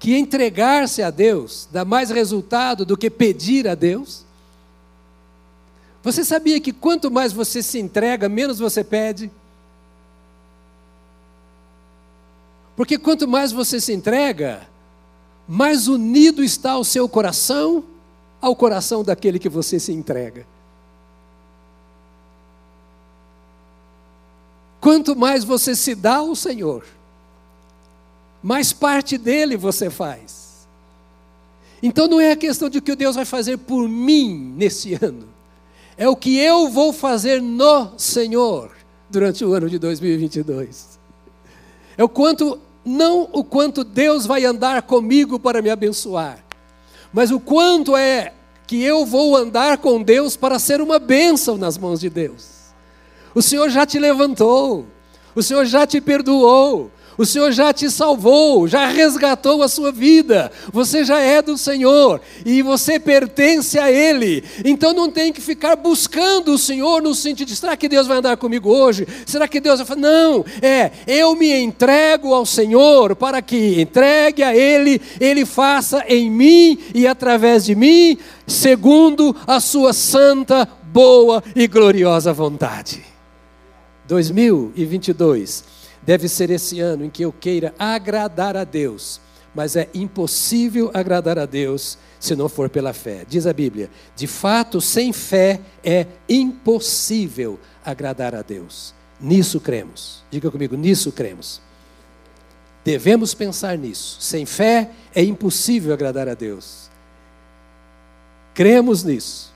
Que 0.00 0.16
entregar-se 0.16 1.00
a 1.00 1.10
Deus 1.10 1.68
dá 1.70 1.84
mais 1.84 2.10
resultado 2.10 2.84
do 2.84 2.96
que 2.96 3.08
pedir 3.08 3.68
a 3.68 3.76
Deus? 3.76 4.24
Você 6.02 6.24
sabia 6.24 6.60
que 6.60 6.72
quanto 6.72 7.12
mais 7.12 7.32
você 7.32 7.62
se 7.62 7.78
entrega, 7.78 8.28
menos 8.28 8.58
você 8.58 8.82
pede? 8.82 9.30
Porque 12.76 12.98
quanto 12.98 13.26
mais 13.26 13.50
você 13.50 13.80
se 13.80 13.92
entrega, 13.92 14.68
mais 15.48 15.88
unido 15.88 16.44
está 16.44 16.76
o 16.76 16.84
seu 16.84 17.08
coração 17.08 17.82
ao 18.40 18.54
coração 18.54 19.02
daquele 19.02 19.38
que 19.38 19.48
você 19.48 19.80
se 19.80 19.92
entrega. 19.92 20.46
Quanto 24.80 25.16
mais 25.16 25.42
você 25.42 25.74
se 25.74 25.94
dá 25.94 26.16
ao 26.16 26.36
Senhor, 26.36 26.84
mais 28.42 28.72
parte 28.72 29.16
dele 29.16 29.56
você 29.56 29.88
faz. 29.88 30.68
Então 31.82 32.06
não 32.06 32.20
é 32.20 32.32
a 32.32 32.36
questão 32.36 32.68
de 32.68 32.78
o 32.78 32.82
que 32.82 32.94
Deus 32.94 33.16
vai 33.16 33.24
fazer 33.24 33.56
por 33.56 33.88
mim 33.88 34.54
nesse 34.56 34.94
ano, 34.94 35.26
é 35.96 36.08
o 36.08 36.14
que 36.14 36.36
eu 36.38 36.68
vou 36.68 36.92
fazer 36.92 37.40
no 37.40 37.98
Senhor 37.98 38.70
durante 39.08 39.44
o 39.44 39.54
ano 39.54 39.68
de 39.68 39.78
2022. 39.78 40.96
É 41.96 42.04
o 42.04 42.08
quanto 42.08 42.60
não 42.86 43.28
o 43.32 43.42
quanto 43.42 43.82
Deus 43.82 44.26
vai 44.26 44.44
andar 44.44 44.80
comigo 44.82 45.40
para 45.40 45.60
me 45.60 45.68
abençoar, 45.68 46.38
mas 47.12 47.32
o 47.32 47.40
quanto 47.40 47.96
é 47.96 48.32
que 48.66 48.82
eu 48.82 49.04
vou 49.04 49.36
andar 49.36 49.78
com 49.78 50.00
Deus 50.00 50.36
para 50.36 50.58
ser 50.58 50.80
uma 50.80 50.98
bênção 50.98 51.56
nas 51.58 51.76
mãos 51.76 52.00
de 52.00 52.08
Deus. 52.08 52.72
O 53.34 53.42
Senhor 53.42 53.68
já 53.70 53.84
te 53.84 53.98
levantou, 53.98 54.86
o 55.34 55.42
Senhor 55.42 55.64
já 55.66 55.86
te 55.86 56.00
perdoou, 56.00 56.90
o 57.18 57.24
Senhor 57.24 57.50
já 57.52 57.72
te 57.72 57.90
salvou, 57.90 58.68
já 58.68 58.86
resgatou 58.86 59.62
a 59.62 59.68
sua 59.68 59.90
vida. 59.90 60.52
Você 60.72 61.04
já 61.04 61.20
é 61.20 61.40
do 61.40 61.56
Senhor 61.56 62.20
e 62.44 62.62
você 62.62 63.00
pertence 63.00 63.78
a 63.78 63.90
Ele. 63.90 64.44
Então 64.64 64.92
não 64.92 65.10
tem 65.10 65.32
que 65.32 65.40
ficar 65.40 65.76
buscando 65.76 66.52
o 66.52 66.58
Senhor 66.58 67.02
no 67.02 67.14
sentido 67.14 67.48
de 67.48 67.56
será 67.56 67.76
que 67.76 67.88
Deus 67.88 68.06
vai 68.06 68.18
andar 68.18 68.36
comigo 68.36 68.70
hoje? 68.70 69.06
Será 69.24 69.48
que 69.48 69.60
Deus 69.60 69.78
vai 69.78 69.86
fazer? 69.86 70.00
Não, 70.00 70.44
é, 70.60 70.90
eu 71.06 71.34
me 71.34 71.52
entrego 71.52 72.34
ao 72.34 72.44
Senhor 72.44 73.16
para 73.16 73.40
que 73.40 73.80
entregue 73.80 74.42
a 74.42 74.54
Ele, 74.54 75.00
Ele 75.18 75.46
faça 75.46 76.04
em 76.08 76.30
mim 76.30 76.78
e 76.94 77.06
através 77.06 77.64
de 77.64 77.74
mim, 77.74 78.18
segundo 78.46 79.34
a 79.46 79.58
sua 79.58 79.92
santa, 79.92 80.68
boa 80.92 81.42
e 81.54 81.66
gloriosa 81.66 82.32
vontade. 82.32 83.04
2022 84.06 85.76
deve 86.06 86.28
ser 86.28 86.50
esse 86.50 86.80
ano 86.80 87.04
em 87.04 87.10
que 87.10 87.24
eu 87.24 87.32
queira 87.32 87.74
agradar 87.76 88.56
a 88.56 88.62
Deus, 88.62 89.20
mas 89.52 89.74
é 89.74 89.88
impossível 89.92 90.90
agradar 90.94 91.38
a 91.38 91.44
Deus 91.44 91.98
se 92.20 92.36
não 92.36 92.48
for 92.48 92.70
pela 92.70 92.92
fé. 92.92 93.24
Diz 93.28 93.46
a 93.46 93.52
Bíblia: 93.52 93.90
de 94.14 94.28
fato, 94.28 94.80
sem 94.80 95.12
fé 95.12 95.60
é 95.82 96.06
impossível 96.28 97.58
agradar 97.84 98.34
a 98.34 98.42
Deus. 98.42 98.94
Nisso 99.20 99.60
cremos. 99.60 100.22
Diga 100.30 100.50
comigo, 100.50 100.76
nisso 100.76 101.10
cremos. 101.10 101.60
Devemos 102.84 103.34
pensar 103.34 103.76
nisso. 103.76 104.18
Sem 104.20 104.46
fé 104.46 104.90
é 105.12 105.22
impossível 105.22 105.92
agradar 105.92 106.28
a 106.28 106.34
Deus. 106.34 106.88
Cremos 108.54 109.02
nisso. 109.02 109.52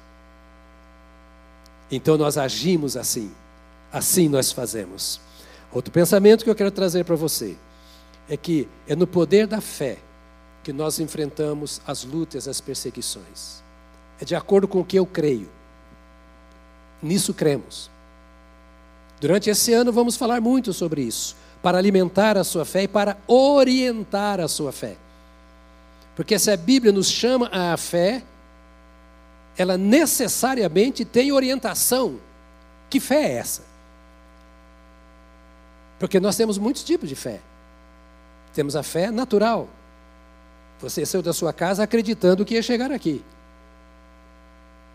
Então 1.91 2.17
nós 2.19 2.37
agimos 2.37 2.97
assim. 2.97 3.31
Assim 3.93 4.29
nós 4.29 4.51
fazemos. 4.51 5.21
Outro 5.73 5.93
pensamento 5.93 6.45
que 6.45 6.51
eu 6.51 6.55
quero 6.55 6.71
trazer 6.71 7.05
para 7.05 7.17
você 7.17 7.57
é 8.29 8.37
que 8.37 8.69
é 8.89 8.97
no 8.97 9.07
poder 9.07 9.47
da 9.47 9.61
fé 9.61 9.99
que 10.63 10.73
nós 10.73 10.99
enfrentamos 11.01 11.81
as 11.87 12.05
lutas, 12.05 12.47
as 12.47 12.61
perseguições. 12.61 13.63
É 14.21 14.25
de 14.25 14.35
acordo 14.35 14.69
com 14.69 14.81
o 14.81 14.85
que 14.85 14.99
eu 14.99 15.07
creio. 15.07 15.49
Nisso 17.03 17.33
cremos. 17.33 17.91
Durante 19.21 19.49
esse 19.49 19.73
ano 19.73 19.93
vamos 19.93 20.17
falar 20.17 20.41
muito 20.41 20.73
sobre 20.73 21.03
isso, 21.03 21.37
para 21.63 21.79
alimentar 21.79 22.37
a 22.37 22.45
sua 22.45 22.65
fé 22.65 22.85
e 22.85 22.89
para 22.89 23.17
orientar 23.27 24.41
a 24.41 24.49
sua 24.49 24.73
fé. 24.73 24.97
Porque 26.17 26.39
se 26.39 26.51
a 26.51 26.57
Bíblia 26.57 26.93
nos 26.93 27.09
chama 27.09 27.49
à 27.53 27.77
fé, 27.77 28.23
ela 29.57 29.79
necessariamente 29.79 31.05
tem 31.05 31.33
orientação. 31.33 32.19
Que 32.89 32.99
fé 33.01 33.23
é 33.23 33.33
essa? 33.37 33.70
Porque 36.01 36.19
nós 36.19 36.35
temos 36.35 36.57
muitos 36.57 36.83
tipos 36.83 37.09
de 37.09 37.15
fé. 37.15 37.41
Temos 38.55 38.75
a 38.75 38.83
fé 38.83 39.11
natural. 39.11 39.69
Você 40.81 41.05
saiu 41.05 41.23
da 41.23 41.35
sua 41.35 41.53
casa 41.53 41.83
acreditando 41.83 42.43
que 42.45 42.55
ia 42.55 42.63
chegar 42.63 42.91
aqui. 42.91 43.23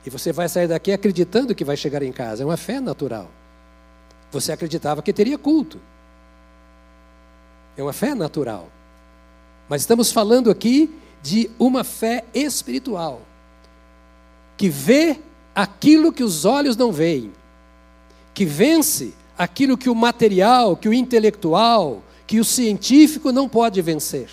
E 0.04 0.10
você 0.10 0.34
vai 0.34 0.50
sair 0.50 0.68
daqui 0.68 0.92
acreditando 0.92 1.54
que 1.54 1.64
vai 1.64 1.78
chegar 1.78 2.02
em 2.02 2.12
casa. 2.12 2.42
É 2.42 2.46
uma 2.46 2.58
fé 2.58 2.80
natural. 2.80 3.30
Você 4.32 4.52
acreditava 4.52 5.04
que 5.04 5.14
teria 5.14 5.38
culto. 5.38 5.80
É 7.78 7.84
uma 7.84 7.94
fé 7.94 8.16
natural. 8.16 8.68
Mas 9.70 9.84
estamos 9.84 10.12
falando 10.12 10.50
aqui 10.50 10.94
de 11.22 11.52
uma 11.60 11.84
fé 11.84 12.26
espiritual 12.34 13.22
que 14.58 14.70
vê 14.70 15.20
aquilo 15.54 16.12
que 16.12 16.24
os 16.24 16.46
olhos 16.46 16.76
não 16.76 16.92
veem, 16.92 17.32
que 18.34 18.46
vence 18.46 19.14
aquilo 19.38 19.78
que 19.78 19.90
o 19.90 19.96
material, 19.96 20.76
que 20.76 20.90
o 20.90 20.94
intelectual, 20.94 22.02
que 22.26 22.40
o 22.40 22.46
científico 22.46 23.32
não 23.32 23.48
pode 23.48 23.82
vencer. 23.82 24.30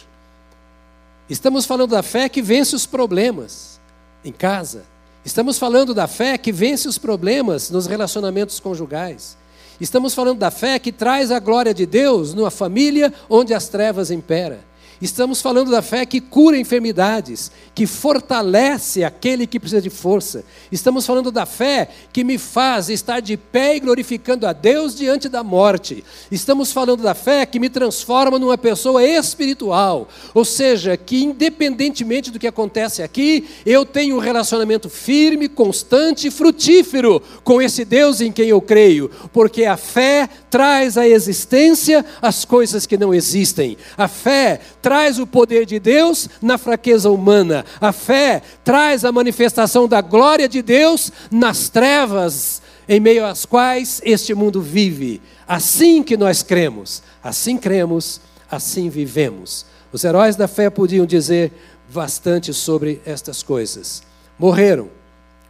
Estamos 1.29 1.65
falando 1.65 1.91
da 1.91 2.03
fé 2.03 2.29
que 2.29 2.43
vence 2.43 2.75
os 2.75 2.87
problemas 2.87 3.81
em 4.25 4.33
casa. 4.33 4.85
Estamos 5.25 5.59
falando 5.59 5.95
da 5.95 6.07
fé 6.07 6.37
que 6.37 6.53
vence 6.53 6.89
os 6.89 6.99
problemas 6.99 7.71
nos 7.71 7.87
relacionamentos 7.87 8.59
conjugais. 8.59 9.37
Estamos 9.81 10.15
falando 10.15 10.39
da 10.39 10.51
fé 10.51 10.79
que 10.79 10.93
traz 10.93 11.31
a 11.31 11.39
glória 11.39 11.73
de 11.73 11.87
Deus 11.87 12.35
numa 12.35 12.51
família 12.51 13.13
onde 13.29 13.55
as 13.55 13.69
trevas 13.69 14.11
imperam. 14.11 14.59
Estamos 15.03 15.43
falando 15.43 15.69
da 15.69 15.83
fé 15.83 16.07
que 16.07 16.21
cura 16.21 16.57
enfermidades, 16.57 17.51
que 17.75 17.89
fortalece 17.89 19.03
aquele 19.03 19.49
que 19.49 19.59
precisa 19.59 19.83
de 19.83 19.91
força. 19.91 20.45
Estamos 20.71 21.05
falando 21.05 21.33
da 21.33 21.45
fé 21.45 21.89
que 22.13 22.23
me 22.23 22.39
faz 22.39 22.89
estar 22.89 23.19
de 23.19 23.37
pé 23.37 23.75
e 23.75 23.81
glorificando 23.81 24.47
a 24.47 24.53
Deus 24.53 24.95
diante 24.95 25.29
da 25.29 25.43
morte. 25.43 26.05
Estamos 26.31 26.71
falando 26.71 27.03
da 27.03 27.15
fé 27.15 27.45
que 27.45 27.59
me 27.59 27.69
transforma 27.69 28.39
numa 28.39 28.57
pessoa 28.57 29.03
espiritual, 29.03 30.09
ou 30.33 30.45
seja, 30.45 30.97
que 30.97 31.25
independentemente 31.25 32.31
do 32.31 32.39
que 32.39 32.47
acontece 32.47 33.03
aqui, 33.03 33.49
eu 33.67 33.85
tenho 33.85 34.15
um 34.15 34.21
relacionamento 34.21 34.89
firme, 34.89 35.49
constante 35.49 36.29
e 36.29 36.31
frutífero 36.31 37.21
com 37.43 37.61
esse 37.61 37.85
Deus 37.85 38.21
em 38.21 38.31
quem 38.31 38.51
eu 38.51 38.61
creio, 38.61 39.11
porque 39.33 39.65
a 39.65 39.77
fé 39.77 40.29
traz 40.49 40.97
à 40.97 41.09
existência 41.09 42.07
as 42.21 42.45
coisas 42.45 42.87
que 42.87 42.97
não 42.97 43.13
existem. 43.13 43.77
A 43.99 44.07
fé 44.07 44.61
traz 44.81 44.92
o 45.19 45.27
poder 45.27 45.65
de 45.65 45.79
Deus 45.79 46.29
na 46.41 46.59
fraqueza 46.59 47.11
humana. 47.11 47.65
A 47.81 47.93
fé 47.93 48.43
traz 48.63 49.05
a 49.05 49.13
manifestação 49.13 49.89
da 49.89 50.01
glória 50.01 50.49
de 50.49 50.63
Deus 50.63 51.11
nas 51.31 51.69
trevas 51.69 52.61
em 52.89 53.01
meio 53.01 53.25
às 53.25 53.47
quais 53.47 54.01
este 54.05 54.35
mundo 54.35 54.61
vive. 54.61 55.21
Assim 55.49 56.03
que 56.03 56.17
nós 56.17 56.43
cremos, 56.43 57.03
assim 57.23 57.57
cremos, 57.57 58.21
assim 58.51 58.89
vivemos. 58.89 59.65
Os 59.93 60.05
heróis 60.05 60.37
da 60.37 60.47
fé 60.47 60.69
podiam 60.69 61.07
dizer 61.07 61.53
bastante 61.93 62.53
sobre 62.53 63.01
estas 63.05 63.43
coisas. 63.43 64.03
Morreram, 64.39 64.91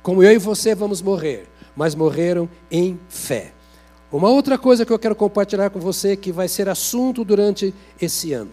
como 0.03 0.23
eu 0.23 0.33
e 0.33 0.39
você 0.39 0.75
vamos 0.75 1.03
morrer, 1.03 1.49
mas 1.75 1.95
morreram 1.95 2.49
em 2.71 2.99
fé. 3.09 3.53
Uma 4.13 4.29
outra 4.29 4.59
coisa 4.59 4.85
que 4.85 4.93
eu 4.93 4.99
quero 4.99 5.17
compartilhar 5.17 5.71
com 5.71 5.81
você, 5.81 6.17
que 6.17 6.31
vai 6.31 6.47
ser 6.47 6.69
assunto 6.69 7.25
durante 7.25 7.75
esse 8.01 8.33
ano, 8.33 8.51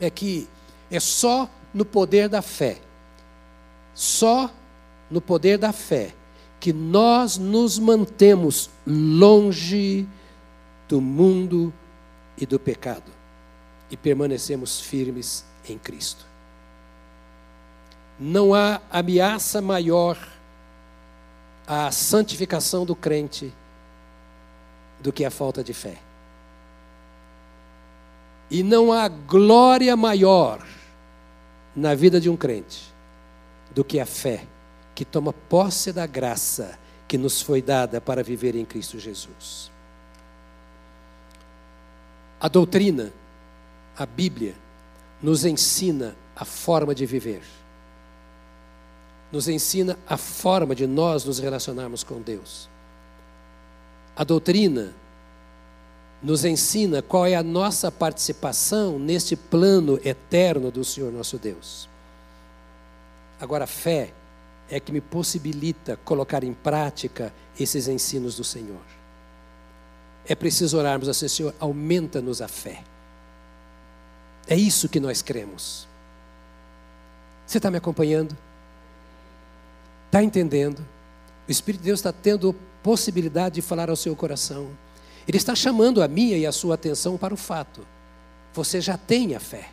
é 0.00 0.10
que 0.10 0.48
é 0.90 1.00
só 1.00 1.48
no 1.72 1.84
poder 1.84 2.28
da 2.28 2.42
fé, 2.42 2.78
só 3.94 4.50
no 5.10 5.20
poder 5.20 5.58
da 5.58 5.72
fé, 5.72 6.14
que 6.58 6.72
nós 6.72 7.38
nos 7.38 7.78
mantemos 7.78 8.70
longe 8.86 10.06
do 10.88 11.00
mundo 11.00 11.72
e 12.38 12.46
do 12.46 12.58
pecado 12.58 13.10
e 13.90 13.96
permanecemos 13.96 14.80
firmes 14.80 15.44
em 15.68 15.78
Cristo. 15.78 16.24
Não 18.18 18.54
há 18.54 18.80
ameaça 18.90 19.60
maior 19.60 20.16
à 21.66 21.90
santificação 21.90 22.86
do 22.86 22.96
crente 22.96 23.52
do 25.00 25.12
que 25.12 25.24
a 25.24 25.30
falta 25.30 25.62
de 25.62 25.74
fé. 25.74 26.05
E 28.50 28.62
não 28.62 28.92
há 28.92 29.08
glória 29.08 29.96
maior 29.96 30.64
na 31.74 31.94
vida 31.94 32.20
de 32.20 32.30
um 32.30 32.36
crente 32.36 32.92
do 33.74 33.84
que 33.84 34.00
a 34.00 34.06
fé 34.06 34.46
que 34.94 35.04
toma 35.04 35.32
posse 35.32 35.92
da 35.92 36.06
graça 36.06 36.78
que 37.06 37.18
nos 37.18 37.42
foi 37.42 37.60
dada 37.60 38.00
para 38.00 38.22
viver 38.22 38.56
em 38.56 38.64
Cristo 38.64 38.98
Jesus. 38.98 39.70
A 42.40 42.48
doutrina, 42.48 43.12
a 43.96 44.06
Bíblia, 44.06 44.54
nos 45.22 45.44
ensina 45.44 46.16
a 46.34 46.44
forma 46.44 46.94
de 46.94 47.06
viver, 47.06 47.42
nos 49.32 49.48
ensina 49.48 49.98
a 50.08 50.16
forma 50.16 50.74
de 50.74 50.86
nós 50.86 51.24
nos 51.24 51.38
relacionarmos 51.38 52.02
com 52.04 52.20
Deus. 52.20 52.68
A 54.14 54.24
doutrina 54.24 54.94
nos 56.22 56.44
ensina 56.44 57.02
qual 57.02 57.26
é 57.26 57.34
a 57.34 57.42
nossa 57.42 57.90
participação 57.90 58.98
neste 58.98 59.36
plano 59.36 60.00
eterno 60.04 60.70
do 60.70 60.84
Senhor 60.84 61.12
nosso 61.12 61.38
Deus. 61.38 61.88
Agora, 63.40 63.64
a 63.64 63.66
fé 63.68 64.12
é 64.70 64.80
que 64.80 64.90
me 64.90 65.00
possibilita 65.00 65.96
colocar 66.04 66.42
em 66.42 66.52
prática 66.52 67.32
esses 67.58 67.86
ensinos 67.86 68.36
do 68.36 68.44
Senhor. 68.44 68.80
É 70.26 70.34
preciso 70.34 70.78
orarmos 70.78 71.08
assim, 71.08 71.28
Senhor, 71.28 71.54
aumenta-nos 71.60 72.42
a 72.42 72.48
fé. 72.48 72.82
É 74.48 74.56
isso 74.56 74.88
que 74.88 74.98
nós 74.98 75.22
cremos. 75.22 75.86
Você 77.46 77.58
está 77.58 77.70
me 77.70 77.76
acompanhando? 77.76 78.36
Está 80.06 80.22
entendendo? 80.22 80.84
O 81.46 81.50
Espírito 81.50 81.82
de 81.82 81.86
Deus 81.86 82.00
está 82.00 82.12
tendo 82.12 82.54
possibilidade 82.82 83.56
de 83.56 83.62
falar 83.62 83.88
ao 83.88 83.96
seu 83.96 84.16
coração. 84.16 84.68
Ele 85.26 85.36
está 85.36 85.54
chamando 85.54 86.02
a 86.02 86.08
minha 86.08 86.36
e 86.36 86.46
a 86.46 86.52
sua 86.52 86.74
atenção 86.74 87.16
para 87.16 87.34
o 87.34 87.36
fato. 87.36 87.86
Você 88.54 88.80
já 88.80 88.96
tem 88.96 89.34
a 89.34 89.40
fé. 89.40 89.70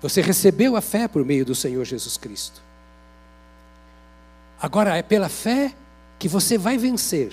Você 0.00 0.20
recebeu 0.20 0.76
a 0.76 0.80
fé 0.80 1.08
por 1.08 1.24
meio 1.24 1.44
do 1.44 1.54
Senhor 1.54 1.84
Jesus 1.84 2.16
Cristo. 2.16 2.60
Agora 4.60 4.96
é 4.96 5.02
pela 5.02 5.28
fé 5.28 5.74
que 6.18 6.28
você 6.28 6.56
vai 6.58 6.76
vencer 6.76 7.32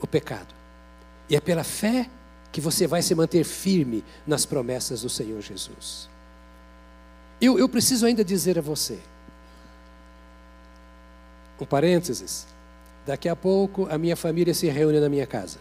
o 0.00 0.06
pecado. 0.06 0.54
E 1.28 1.36
é 1.36 1.40
pela 1.40 1.64
fé 1.64 2.08
que 2.52 2.60
você 2.60 2.86
vai 2.86 3.02
se 3.02 3.14
manter 3.14 3.44
firme 3.44 4.04
nas 4.26 4.46
promessas 4.46 5.02
do 5.02 5.08
Senhor 5.08 5.40
Jesus. 5.40 6.08
Eu, 7.40 7.58
eu 7.58 7.68
preciso 7.68 8.06
ainda 8.06 8.24
dizer 8.24 8.58
a 8.58 8.62
você, 8.62 8.98
um 11.60 11.66
parênteses. 11.66 12.46
Daqui 13.06 13.28
a 13.28 13.36
pouco 13.36 13.86
a 13.90 13.96
minha 13.96 14.16
família 14.16 14.52
se 14.52 14.66
reúne 14.68 14.98
na 14.98 15.08
minha 15.08 15.26
casa. 15.26 15.58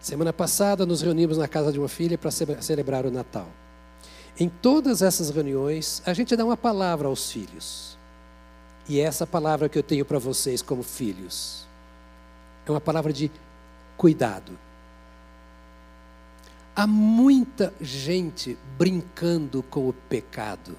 Semana 0.00 0.32
passada 0.32 0.84
nos 0.84 1.02
reunimos 1.02 1.38
na 1.38 1.46
casa 1.46 1.70
de 1.72 1.78
uma 1.78 1.88
filha 1.88 2.18
para 2.18 2.30
celebrar 2.30 3.06
o 3.06 3.10
Natal. 3.10 3.46
Em 4.38 4.48
todas 4.48 5.02
essas 5.02 5.30
reuniões, 5.30 6.02
a 6.04 6.12
gente 6.12 6.34
dá 6.34 6.44
uma 6.44 6.56
palavra 6.56 7.06
aos 7.06 7.30
filhos. 7.30 7.96
E 8.88 8.98
é 8.98 9.04
essa 9.04 9.26
palavra 9.26 9.68
que 9.68 9.78
eu 9.78 9.82
tenho 9.82 10.04
para 10.04 10.18
vocês 10.18 10.62
como 10.62 10.82
filhos. 10.82 11.66
É 12.66 12.70
uma 12.70 12.80
palavra 12.80 13.12
de 13.12 13.30
cuidado. 13.96 14.58
Há 16.74 16.86
muita 16.86 17.72
gente 17.80 18.56
brincando 18.76 19.62
com 19.62 19.88
o 19.88 19.92
pecado 19.92 20.76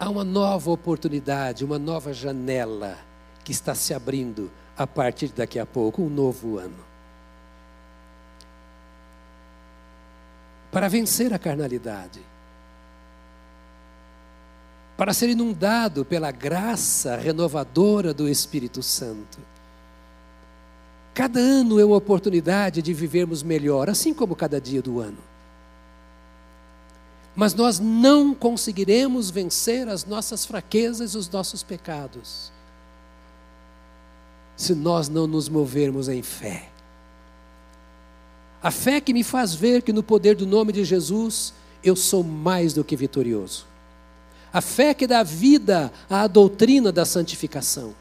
há 0.00 0.08
uma 0.08 0.24
nova 0.24 0.70
oportunidade, 0.70 1.62
uma 1.62 1.78
nova 1.78 2.14
janela 2.14 2.96
que 3.44 3.52
está 3.52 3.74
se 3.74 3.94
abrindo 3.94 4.50
a 4.76 4.86
partir 4.86 5.28
de 5.28 5.34
daqui 5.34 5.58
a 5.58 5.66
pouco, 5.66 6.02
um 6.02 6.08
novo 6.08 6.58
ano. 6.58 6.90
para 10.70 10.88
vencer 10.88 11.32
a 11.32 11.38
carnalidade, 11.38 12.20
para 14.96 15.12
ser 15.12 15.30
inundado 15.30 16.04
pela 16.04 16.30
graça 16.30 17.16
renovadora 17.16 18.12
do 18.12 18.28
Espírito 18.28 18.82
Santo. 18.82 19.38
Cada 21.14 21.40
ano 21.40 21.80
é 21.80 21.84
uma 21.84 21.96
oportunidade 21.96 22.80
de 22.82 22.94
vivermos 22.94 23.42
melhor, 23.42 23.90
assim 23.90 24.14
como 24.14 24.36
cada 24.36 24.60
dia 24.60 24.80
do 24.80 25.00
ano. 25.00 25.18
Mas 27.34 27.54
nós 27.54 27.78
não 27.78 28.34
conseguiremos 28.34 29.30
vencer 29.30 29.88
as 29.88 30.04
nossas 30.04 30.44
fraquezas 30.44 31.14
e 31.14 31.18
os 31.18 31.28
nossos 31.28 31.62
pecados 31.62 32.52
se 34.60 34.74
nós 34.74 35.08
não 35.08 35.26
nos 35.26 35.48
movermos 35.48 36.06
em 36.06 36.22
fé. 36.22 36.68
A 38.62 38.70
fé 38.70 39.00
que 39.00 39.14
me 39.14 39.24
faz 39.24 39.54
ver 39.54 39.80
que 39.80 39.90
no 39.90 40.02
poder 40.02 40.36
do 40.36 40.46
nome 40.46 40.70
de 40.70 40.84
Jesus 40.84 41.54
eu 41.82 41.96
sou 41.96 42.22
mais 42.22 42.74
do 42.74 42.84
que 42.84 42.94
vitorioso. 42.94 43.64
A 44.52 44.60
fé 44.60 44.92
que 44.92 45.06
dá 45.06 45.22
vida 45.22 45.90
à 46.10 46.26
doutrina 46.26 46.92
da 46.92 47.06
santificação. 47.06 47.94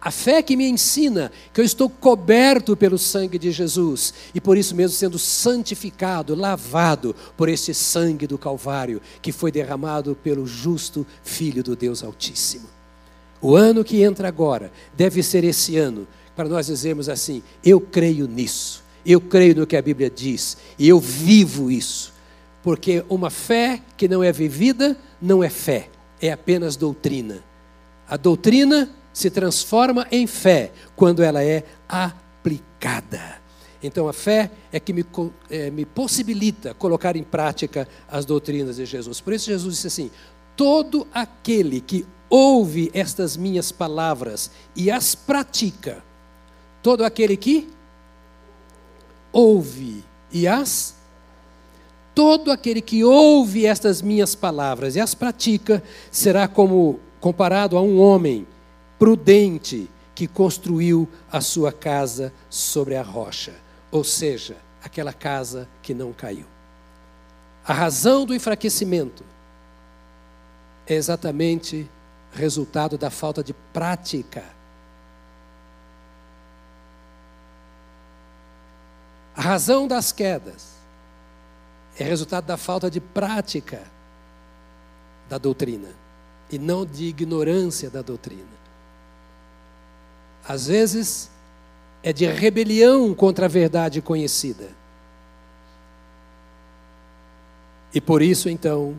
A 0.00 0.12
fé 0.12 0.40
que 0.40 0.56
me 0.56 0.68
ensina 0.68 1.32
que 1.52 1.60
eu 1.60 1.64
estou 1.64 1.90
coberto 1.90 2.76
pelo 2.76 2.96
sangue 2.96 3.36
de 3.36 3.50
Jesus 3.50 4.14
e 4.32 4.40
por 4.40 4.56
isso 4.56 4.76
mesmo 4.76 4.96
sendo 4.96 5.18
santificado, 5.18 6.36
lavado 6.36 7.12
por 7.36 7.48
esse 7.48 7.74
sangue 7.74 8.28
do 8.28 8.38
Calvário 8.38 9.02
que 9.20 9.32
foi 9.32 9.50
derramado 9.50 10.14
pelo 10.14 10.46
justo 10.46 11.04
Filho 11.24 11.64
do 11.64 11.74
Deus 11.74 12.04
Altíssimo. 12.04 12.77
O 13.40 13.54
ano 13.54 13.84
que 13.84 14.02
entra 14.02 14.28
agora 14.28 14.72
deve 14.96 15.22
ser 15.22 15.44
esse 15.44 15.76
ano 15.76 16.06
para 16.34 16.48
nós 16.48 16.66
dizermos 16.66 17.08
assim: 17.08 17.42
eu 17.64 17.80
creio 17.80 18.26
nisso, 18.26 18.84
eu 19.04 19.20
creio 19.20 19.54
no 19.54 19.66
que 19.66 19.76
a 19.76 19.82
Bíblia 19.82 20.10
diz 20.10 20.56
e 20.78 20.88
eu 20.88 20.98
vivo 20.98 21.70
isso. 21.70 22.12
Porque 22.62 23.04
uma 23.08 23.30
fé 23.30 23.80
que 23.96 24.08
não 24.08 24.22
é 24.22 24.32
vivida 24.32 24.96
não 25.20 25.42
é 25.42 25.48
fé, 25.48 25.88
é 26.20 26.30
apenas 26.32 26.76
doutrina. 26.76 27.42
A 28.08 28.16
doutrina 28.16 28.90
se 29.12 29.30
transforma 29.30 30.06
em 30.10 30.26
fé 30.26 30.72
quando 30.94 31.22
ela 31.22 31.42
é 31.42 31.64
aplicada. 31.88 33.38
Então 33.82 34.08
a 34.08 34.12
fé 34.12 34.50
é 34.72 34.80
que 34.80 34.92
me, 34.92 35.04
é, 35.50 35.70
me 35.70 35.84
possibilita 35.84 36.74
colocar 36.74 37.16
em 37.16 37.22
prática 37.22 37.88
as 38.10 38.24
doutrinas 38.24 38.76
de 38.76 38.84
Jesus. 38.84 39.20
Por 39.20 39.32
isso 39.32 39.46
Jesus 39.46 39.74
disse 39.74 39.86
assim: 39.86 40.10
todo 40.56 41.06
aquele 41.12 41.80
que 41.80 42.04
ouve 42.30 42.90
estas 42.94 43.36
minhas 43.36 43.72
palavras 43.72 44.50
e 44.74 44.90
as 44.90 45.14
pratica, 45.14 46.02
todo 46.82 47.04
aquele 47.04 47.36
que 47.36 47.68
ouve 49.32 50.04
e 50.32 50.46
as 50.46 50.96
todo 52.14 52.50
aquele 52.50 52.80
que 52.80 53.04
ouve 53.04 53.64
estas 53.64 54.02
minhas 54.02 54.34
palavras 54.34 54.96
e 54.96 55.00
as 55.00 55.14
pratica 55.14 55.80
será 56.10 56.48
como 56.48 56.98
comparado 57.20 57.76
a 57.76 57.80
um 57.80 58.00
homem 58.00 58.44
prudente 58.98 59.88
que 60.16 60.26
construiu 60.26 61.08
a 61.30 61.40
sua 61.40 61.70
casa 61.70 62.32
sobre 62.50 62.96
a 62.96 63.02
rocha, 63.02 63.54
ou 63.88 64.02
seja, 64.02 64.56
aquela 64.82 65.12
casa 65.12 65.68
que 65.80 65.94
não 65.94 66.12
caiu. 66.12 66.46
A 67.64 67.72
razão 67.72 68.26
do 68.26 68.34
enfraquecimento 68.34 69.22
é 70.88 70.94
exatamente 70.94 71.88
resultado 72.32 72.96
da 72.96 73.10
falta 73.10 73.42
de 73.42 73.52
prática. 73.72 74.44
A 79.36 79.40
razão 79.40 79.86
das 79.86 80.12
quedas 80.12 80.74
é 81.98 82.04
resultado 82.04 82.46
da 82.46 82.56
falta 82.56 82.90
de 82.90 83.00
prática 83.00 83.82
da 85.28 85.38
doutrina 85.38 85.90
e 86.50 86.58
não 86.58 86.84
de 86.84 87.04
ignorância 87.04 87.90
da 87.90 88.02
doutrina 88.02 88.58
às 90.48 90.66
vezes, 90.66 91.30
é 92.02 92.10
de 92.10 92.24
rebelião 92.26 93.14
contra 93.14 93.44
a 93.44 93.48
verdade 93.48 94.00
conhecida. 94.00 94.70
E 97.92 98.00
por 98.00 98.22
isso, 98.22 98.48
então. 98.48 98.98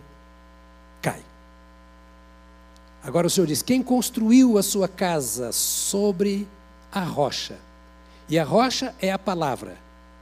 Agora 3.04 3.28
o 3.28 3.30
Senhor 3.30 3.48
diz: 3.48 3.62
quem 3.62 3.82
construiu 3.82 4.58
a 4.58 4.64
sua 4.64 4.88
casa 4.88 5.52
sobre 5.52 6.48
a 6.92 7.02
rocha? 7.02 7.58
E 8.28 8.38
a 8.38 8.44
rocha 8.44 8.94
é 9.02 9.12
a 9.12 9.20
palavra. 9.20 9.78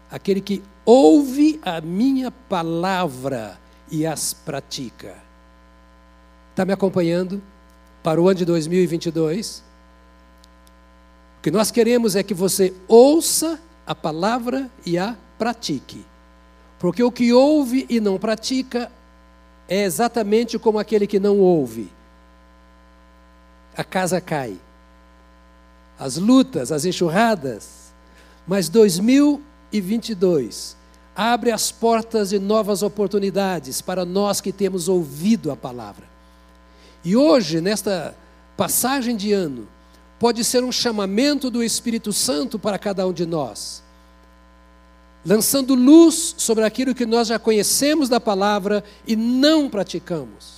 Aquele 0.09 0.39
que 0.39 0.63
ouve 0.85 1.59
a 1.63 1.81
minha 1.81 2.31
palavra 2.31 3.59
e 3.91 4.05
as 4.05 4.33
pratica. 4.33 5.15
Está 6.51 6.63
me 6.63 6.71
acompanhando? 6.71 7.41
Para 8.01 8.21
o 8.21 8.27
ano 8.27 8.37
de 8.37 8.45
2022? 8.45 9.63
O 11.39 11.41
que 11.41 11.51
nós 11.51 11.71
queremos 11.71 12.15
é 12.15 12.23
que 12.23 12.33
você 12.33 12.73
ouça 12.87 13.59
a 13.85 13.93
palavra 13.93 14.69
e 14.85 14.97
a 14.97 15.15
pratique. 15.37 16.05
Porque 16.79 17.03
o 17.03 17.11
que 17.11 17.33
ouve 17.33 17.85
e 17.89 17.99
não 17.99 18.17
pratica 18.17 18.91
é 19.67 19.83
exatamente 19.83 20.57
como 20.57 20.79
aquele 20.79 21.05
que 21.05 21.19
não 21.19 21.39
ouve. 21.39 21.91
A 23.77 23.83
casa 23.83 24.19
cai. 24.19 24.57
As 25.99 26.17
lutas, 26.17 26.71
as 26.71 26.83
enxurradas. 26.83 27.93
Mas 28.47 28.69
2022 28.69 30.75
abre 31.15 31.51
as 31.51 31.71
portas 31.71 32.29
de 32.29 32.39
novas 32.39 32.81
oportunidades 32.83 33.81
para 33.81 34.05
nós 34.05 34.39
que 34.39 34.51
temos 34.51 34.87
ouvido 34.87 35.51
a 35.51 35.55
palavra. 35.55 36.05
E 37.03 37.15
hoje, 37.15 37.61
nesta 37.61 38.15
passagem 38.55 39.15
de 39.15 39.33
ano, 39.33 39.67
pode 40.19 40.43
ser 40.43 40.63
um 40.63 40.71
chamamento 40.71 41.49
do 41.49 41.63
Espírito 41.63 42.13
Santo 42.13 42.59
para 42.59 42.77
cada 42.77 43.07
um 43.07 43.13
de 43.13 43.25
nós, 43.25 43.83
lançando 45.25 45.75
luz 45.75 46.35
sobre 46.37 46.63
aquilo 46.63 46.93
que 46.93 47.05
nós 47.05 47.27
já 47.27 47.39
conhecemos 47.39 48.09
da 48.09 48.19
palavra 48.19 48.83
e 49.05 49.15
não 49.15 49.69
praticamos, 49.69 50.56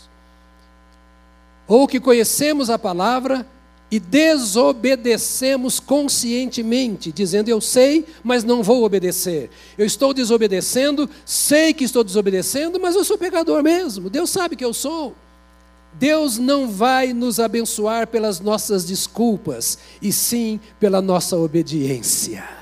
ou 1.69 1.88
que 1.88 1.99
conhecemos 1.99 2.69
a 2.69 2.79
palavra 2.79 3.45
e 3.91 3.99
desobedecemos 3.99 5.79
conscientemente, 5.79 7.12
dizendo 7.12 7.49
eu 7.49 7.62
sei, 7.62 8.05
mas 8.23 8.43
não 8.43 8.62
vou 8.62 8.84
obedecer. 8.84 9.49
Eu 9.77 9.86
estou 9.86 10.13
desobedecendo, 10.13 11.10
sei 11.25 11.73
que 11.73 11.84
estou 11.84 12.03
desobedecendo, 12.03 12.79
mas 12.79 12.95
eu 12.95 13.03
sou 13.03 13.17
pecador 13.17 13.63
mesmo. 13.63 14.10
Deus 14.10 14.32
sabe 14.32 14.55
que 14.55 14.65
eu 14.65 14.73
sou. 14.73 15.15
Deus 15.93 16.38
não 16.38 16.69
vai 16.69 17.13
nos 17.13 17.39
abençoar 17.39 18.08
pelas 18.08 18.39
nossas 18.39 18.86
desculpas, 18.86 19.77
e 20.01 20.12
sim 20.12 20.60
pela 20.79 21.01
nossa 21.01 21.36
obediência. 21.36 22.59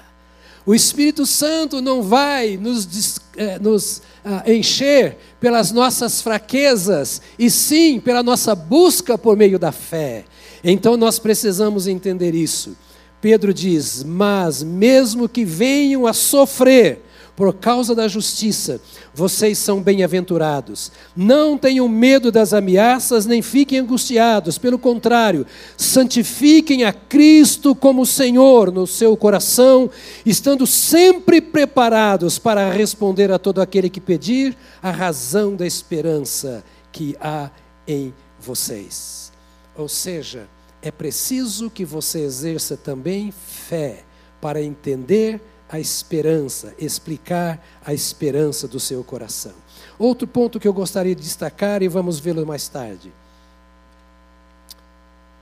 O 0.67 0.75
Espírito 0.75 1.25
Santo 1.25 1.81
não 1.81 2.03
vai 2.03 2.57
nos, 2.57 3.21
eh, 3.37 3.57
nos 3.57 4.01
ah, 4.23 4.43
encher 4.45 5.17
pelas 5.39 5.71
nossas 5.71 6.21
fraquezas, 6.21 7.21
e 7.39 7.49
sim 7.49 8.01
pela 8.01 8.21
nossa 8.21 8.53
busca 8.53 9.17
por 9.17 9.37
meio 9.37 9.57
da 9.57 9.71
fé. 9.71 10.25
Então 10.61 10.97
nós 10.97 11.19
precisamos 11.19 11.87
entender 11.87 12.35
isso. 12.35 12.75
Pedro 13.21 13.53
diz: 13.53 14.03
Mas 14.03 14.61
mesmo 14.61 15.29
que 15.29 15.45
venham 15.45 16.05
a 16.05 16.11
sofrer, 16.11 17.01
por 17.37 17.53
causa 17.53 17.93
da 17.93 18.07
justiça, 18.07 18.81
vocês 19.13 19.59
são 19.59 19.79
bem-aventurados. 19.79 20.91
Não 21.15 21.55
tenham 21.55 21.87
medo 21.87 22.31
das 22.31 22.51
ameaças, 22.51 23.27
nem 23.27 23.43
fiquem 23.43 23.77
angustiados. 23.77 24.57
Pelo 24.57 24.79
contrário, 24.79 25.45
santifiquem 25.77 26.83
a 26.83 26.91
Cristo 26.91 27.75
como 27.75 28.07
Senhor 28.07 28.71
no 28.71 28.87
seu 28.87 29.15
coração, 29.15 29.87
estando 30.25 30.65
sempre 30.65 31.39
preparados 31.39 32.39
para 32.39 32.71
responder 32.71 33.31
a 33.31 33.37
todo 33.37 33.61
aquele 33.61 33.87
que 33.87 34.01
pedir 34.01 34.57
a 34.81 34.89
razão 34.89 35.55
da 35.55 35.67
esperança 35.67 36.63
que 36.91 37.15
há 37.21 37.51
em 37.87 38.15
vocês. 38.39 39.31
Ou 39.75 39.87
seja, 39.87 40.47
é 40.81 40.89
preciso 40.89 41.69
que 41.69 41.85
você 41.85 42.21
exerça 42.21 42.75
também 42.75 43.31
fé 43.31 44.05
para 44.41 44.59
entender 44.59 45.39
a 45.69 45.79
esperança, 45.79 46.73
explicar 46.77 47.63
a 47.85 47.93
esperança 47.93 48.67
do 48.67 48.79
seu 48.79 49.03
coração. 49.03 49.53
Outro 49.99 50.27
ponto 50.27 50.59
que 50.59 50.67
eu 50.67 50.73
gostaria 50.73 51.15
de 51.15 51.21
destacar 51.21 51.81
e 51.81 51.87
vamos 51.87 52.19
vê-lo 52.19 52.45
mais 52.45 52.67
tarde. 52.67 53.11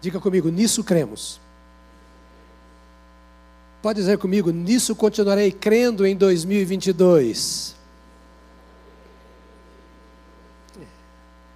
Diga 0.01 0.19
comigo, 0.19 0.49
nisso 0.49 0.83
cremos. 0.83 1.39
Pode 3.81 3.99
dizer 3.99 4.17
comigo, 4.17 4.51
nisso 4.51 4.95
continuarei 4.95 5.51
crendo 5.51 6.07
em 6.07 6.15
2022. 6.15 7.75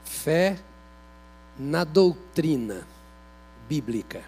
Fé 0.04 0.60
na 1.58 1.84
doutrina 1.84 2.86
bíblica. 3.68 4.22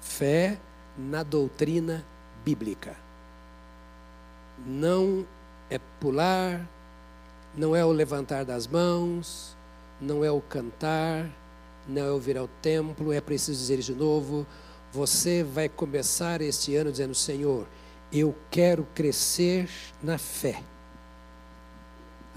Fé 0.00 0.58
na 0.98 1.22
doutrina 1.22 1.94
bíblica. 1.94 2.11
Não 4.66 5.26
é 5.70 5.78
pular, 6.00 6.68
não 7.56 7.74
é 7.74 7.84
o 7.84 7.90
levantar 7.90 8.44
das 8.44 8.66
mãos, 8.66 9.56
não 10.00 10.24
é 10.24 10.30
o 10.30 10.40
cantar, 10.40 11.30
não 11.88 12.02
é 12.02 12.10
o 12.10 12.18
vir 12.18 12.36
ao 12.36 12.48
templo, 12.60 13.12
é 13.12 13.20
preciso 13.20 13.58
dizer 13.58 13.78
de 13.78 13.94
novo. 13.94 14.46
Você 14.92 15.42
vai 15.42 15.68
começar 15.68 16.40
este 16.40 16.76
ano 16.76 16.90
dizendo: 16.90 17.14
Senhor, 17.14 17.66
eu 18.12 18.34
quero 18.50 18.86
crescer 18.94 19.68
na 20.02 20.18
fé. 20.18 20.62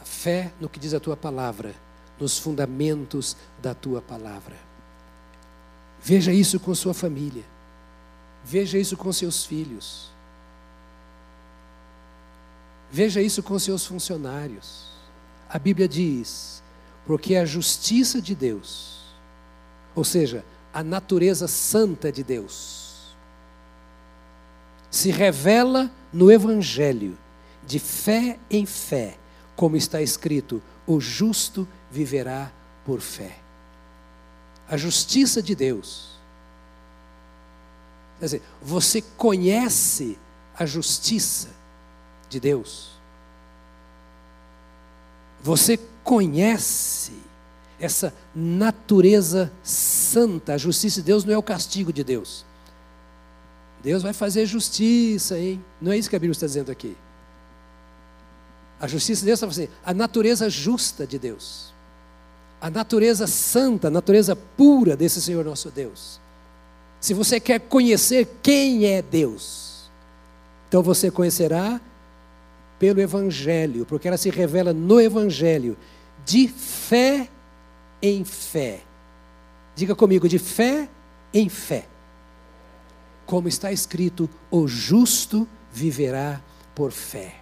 A 0.02 0.06
fé 0.06 0.52
no 0.60 0.70
que 0.70 0.80
diz 0.80 0.94
a 0.94 1.00
tua 1.00 1.18
palavra, 1.18 1.74
nos 2.20 2.38
fundamentos 2.38 3.36
da 3.62 3.74
tua 3.74 4.02
palavra. 4.02 4.56
Veja 6.02 6.32
isso 6.32 6.60
com 6.60 6.74
sua 6.76 6.94
família. 6.94 7.44
Veja 8.48 8.78
isso 8.78 8.96
com 8.96 9.12
seus 9.12 9.44
filhos. 9.44 10.12
Veja 12.92 13.20
isso 13.20 13.42
com 13.42 13.58
seus 13.58 13.88
funcionários. 13.88 14.86
A 15.50 15.58
Bíblia 15.58 15.88
diz: 15.88 16.62
porque 17.08 17.36
a 17.36 17.44
justiça 17.44 18.22
de 18.22 18.36
Deus, 18.36 19.00
ou 19.96 20.04
seja, 20.04 20.46
a 20.72 20.84
natureza 20.84 21.48
santa 21.48 22.12
de 22.12 22.24
Deus, 22.24 23.16
se 24.92 25.10
revela 25.10 25.92
no 26.14 26.32
Evangelho, 26.32 27.18
de 27.66 27.80
fé 27.80 28.38
em 28.50 28.66
fé, 28.68 29.18
como 29.56 29.76
está 29.76 30.04
escrito: 30.04 30.62
o 30.86 31.02
justo 31.02 31.68
viverá 31.92 32.52
por 32.86 33.02
fé. 33.02 33.40
A 34.70 34.78
justiça 34.78 35.42
de 35.42 35.56
Deus. 35.56 36.15
Quer 38.20 38.26
dizer, 38.26 38.42
você 38.62 39.02
conhece 39.02 40.18
a 40.58 40.66
justiça 40.66 41.50
de 42.30 42.40
Deus. 42.40 42.92
Você 45.42 45.78
conhece 46.04 47.14
essa 47.80 48.14
natureza 48.34 49.52
santa. 49.64 50.54
A 50.54 50.58
justiça 50.58 51.02
de 51.02 51.08
Deus 51.08 51.24
não 51.24 51.34
é 51.34 51.38
o 51.38 51.44
castigo 51.44 51.92
de 51.92 52.04
Deus. 52.04 52.46
Deus 53.84 54.02
vai 54.02 54.14
fazer 54.14 54.46
justiça, 54.46 55.38
hein? 55.38 55.64
Não 55.80 55.92
é 55.92 55.98
isso 55.98 56.10
que 56.10 56.16
a 56.16 56.20
Bíblia 56.20 56.32
está 56.32 56.48
dizendo 56.48 56.72
aqui. 56.72 56.98
A 58.80 58.88
justiça 58.88 59.22
de 59.22 59.28
Deus 59.28 59.40
está 59.40 59.48
assim, 59.48 59.70
a 59.86 59.94
natureza 59.94 60.50
justa 60.50 61.06
de 61.06 61.20
Deus. 61.20 61.74
A 62.60 62.70
natureza 62.70 63.28
santa, 63.28 63.90
a 63.90 63.92
natureza 63.92 64.36
pura 64.36 64.98
desse 64.98 65.22
Senhor 65.22 65.46
nosso 65.46 65.70
Deus. 65.70 66.20
Se 67.06 67.14
você 67.14 67.40
quer 67.40 67.60
conhecer 67.60 68.28
quem 68.42 68.86
é 68.88 69.00
Deus, 69.00 69.92
então 70.68 70.82
você 70.82 71.12
conhecerá 71.12 71.80
pelo 72.80 73.00
Evangelho, 73.00 73.86
porque 73.86 74.08
ela 74.08 74.18
se 74.18 74.32
revela 74.32 74.74
no 74.74 75.00
Evangelho, 75.00 75.78
de 76.26 76.48
fé 76.48 77.30
em 78.02 78.26
fé. 78.26 78.82
Diga 79.76 79.94
comigo, 79.94 80.28
de 80.28 80.40
fé 80.40 80.90
em 81.32 81.48
fé. 81.48 81.86
Como 83.28 83.48
está 83.48 83.72
escrito, 83.72 84.28
o 84.50 84.68
justo 84.68 85.48
viverá 85.72 86.42
por 86.74 86.92
fé. 86.92 87.36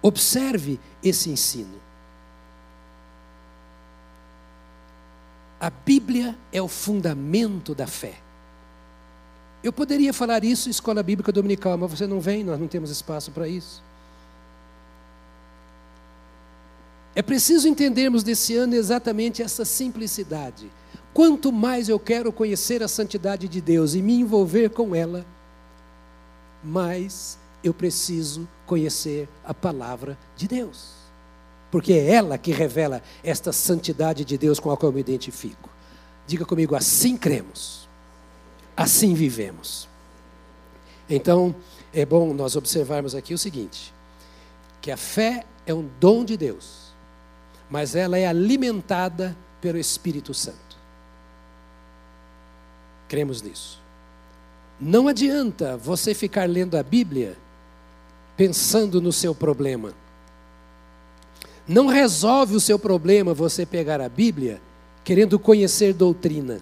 Observe 0.00 0.80
esse 1.02 1.28
ensino. 1.28 1.78
A 5.60 5.68
Bíblia 5.68 6.34
é 6.50 6.62
o 6.62 6.68
fundamento 6.68 7.74
da 7.74 7.86
fé. 7.86 8.23
Eu 9.64 9.72
poderia 9.72 10.12
falar 10.12 10.44
isso 10.44 10.68
em 10.68 10.70
escola 10.70 11.02
bíblica 11.02 11.32
dominical, 11.32 11.78
mas 11.78 11.90
você 11.90 12.06
não 12.06 12.20
vem, 12.20 12.44
nós 12.44 12.60
não 12.60 12.68
temos 12.68 12.90
espaço 12.90 13.30
para 13.30 13.48
isso. 13.48 13.82
É 17.14 17.22
preciso 17.22 17.66
entendermos 17.66 18.22
desse 18.22 18.54
ano 18.54 18.74
exatamente 18.74 19.42
essa 19.42 19.64
simplicidade. 19.64 20.70
Quanto 21.14 21.50
mais 21.50 21.88
eu 21.88 21.98
quero 21.98 22.30
conhecer 22.30 22.82
a 22.82 22.88
santidade 22.88 23.48
de 23.48 23.62
Deus 23.62 23.94
e 23.94 24.02
me 24.02 24.12
envolver 24.12 24.68
com 24.68 24.94
ela, 24.94 25.24
mais 26.62 27.38
eu 27.62 27.72
preciso 27.72 28.46
conhecer 28.66 29.26
a 29.42 29.54
palavra 29.54 30.18
de 30.36 30.46
Deus. 30.46 30.90
Porque 31.70 31.94
é 31.94 32.12
ela 32.12 32.36
que 32.36 32.52
revela 32.52 33.02
esta 33.22 33.50
santidade 33.50 34.26
de 34.26 34.36
Deus 34.36 34.60
com 34.60 34.70
a 34.70 34.76
qual 34.76 34.90
eu 34.90 34.94
me 34.94 35.00
identifico. 35.00 35.70
Diga 36.26 36.44
comigo, 36.44 36.76
assim 36.76 37.16
cremos, 37.16 37.83
assim 38.76 39.14
vivemos. 39.14 39.88
Então, 41.08 41.54
é 41.92 42.04
bom 42.04 42.32
nós 42.32 42.56
observarmos 42.56 43.14
aqui 43.14 43.34
o 43.34 43.38
seguinte: 43.38 43.92
que 44.80 44.90
a 44.90 44.96
fé 44.96 45.44
é 45.66 45.74
um 45.74 45.88
dom 46.00 46.24
de 46.24 46.36
Deus 46.36 46.84
mas 47.74 47.94
ela 47.94 48.18
é 48.18 48.26
alimentada 48.26 49.36
pelo 49.60 49.78
Espírito 49.78 50.34
Santo. 50.34 50.76
Cremos 53.08 53.42
nisso. 53.42 53.80
Não 54.80 55.08
adianta 55.08 55.76
você 55.76 56.14
ficar 56.14 56.48
lendo 56.48 56.76
a 56.76 56.82
Bíblia 56.82 57.36
pensando 58.36 59.00
no 59.00 59.12
seu 59.12 59.34
problema. 59.34 59.92
Não 61.66 61.86
resolve 61.86 62.54
o 62.54 62.60
seu 62.60 62.78
problema 62.78 63.32
você 63.32 63.64
pegar 63.64 64.00
a 64.00 64.08
Bíblia 64.08 64.60
querendo 65.02 65.38
conhecer 65.38 65.94
doutrina. 65.94 66.60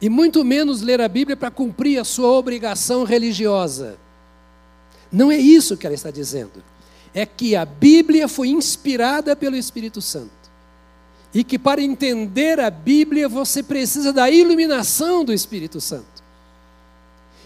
E 0.00 0.08
muito 0.08 0.44
menos 0.44 0.82
ler 0.82 1.00
a 1.00 1.08
Bíblia 1.08 1.36
para 1.36 1.50
cumprir 1.50 1.98
a 1.98 2.04
sua 2.04 2.30
obrigação 2.32 3.04
religiosa. 3.04 3.96
Não 5.10 5.30
é 5.32 5.36
isso 5.36 5.76
que 5.76 5.86
ela 5.86 5.94
está 5.94 6.10
dizendo 6.10 6.62
é 7.16 7.24
que 7.24 7.56
a 7.56 7.64
Bíblia 7.64 8.28
foi 8.28 8.48
inspirada 8.48 9.34
pelo 9.34 9.56
Espírito 9.56 10.02
Santo. 10.02 10.30
E 11.32 11.42
que 11.42 11.58
para 11.58 11.80
entender 11.80 12.60
a 12.60 12.68
Bíblia 12.68 13.26
você 13.26 13.62
precisa 13.62 14.12
da 14.12 14.30
iluminação 14.30 15.24
do 15.24 15.32
Espírito 15.32 15.80
Santo. 15.80 16.22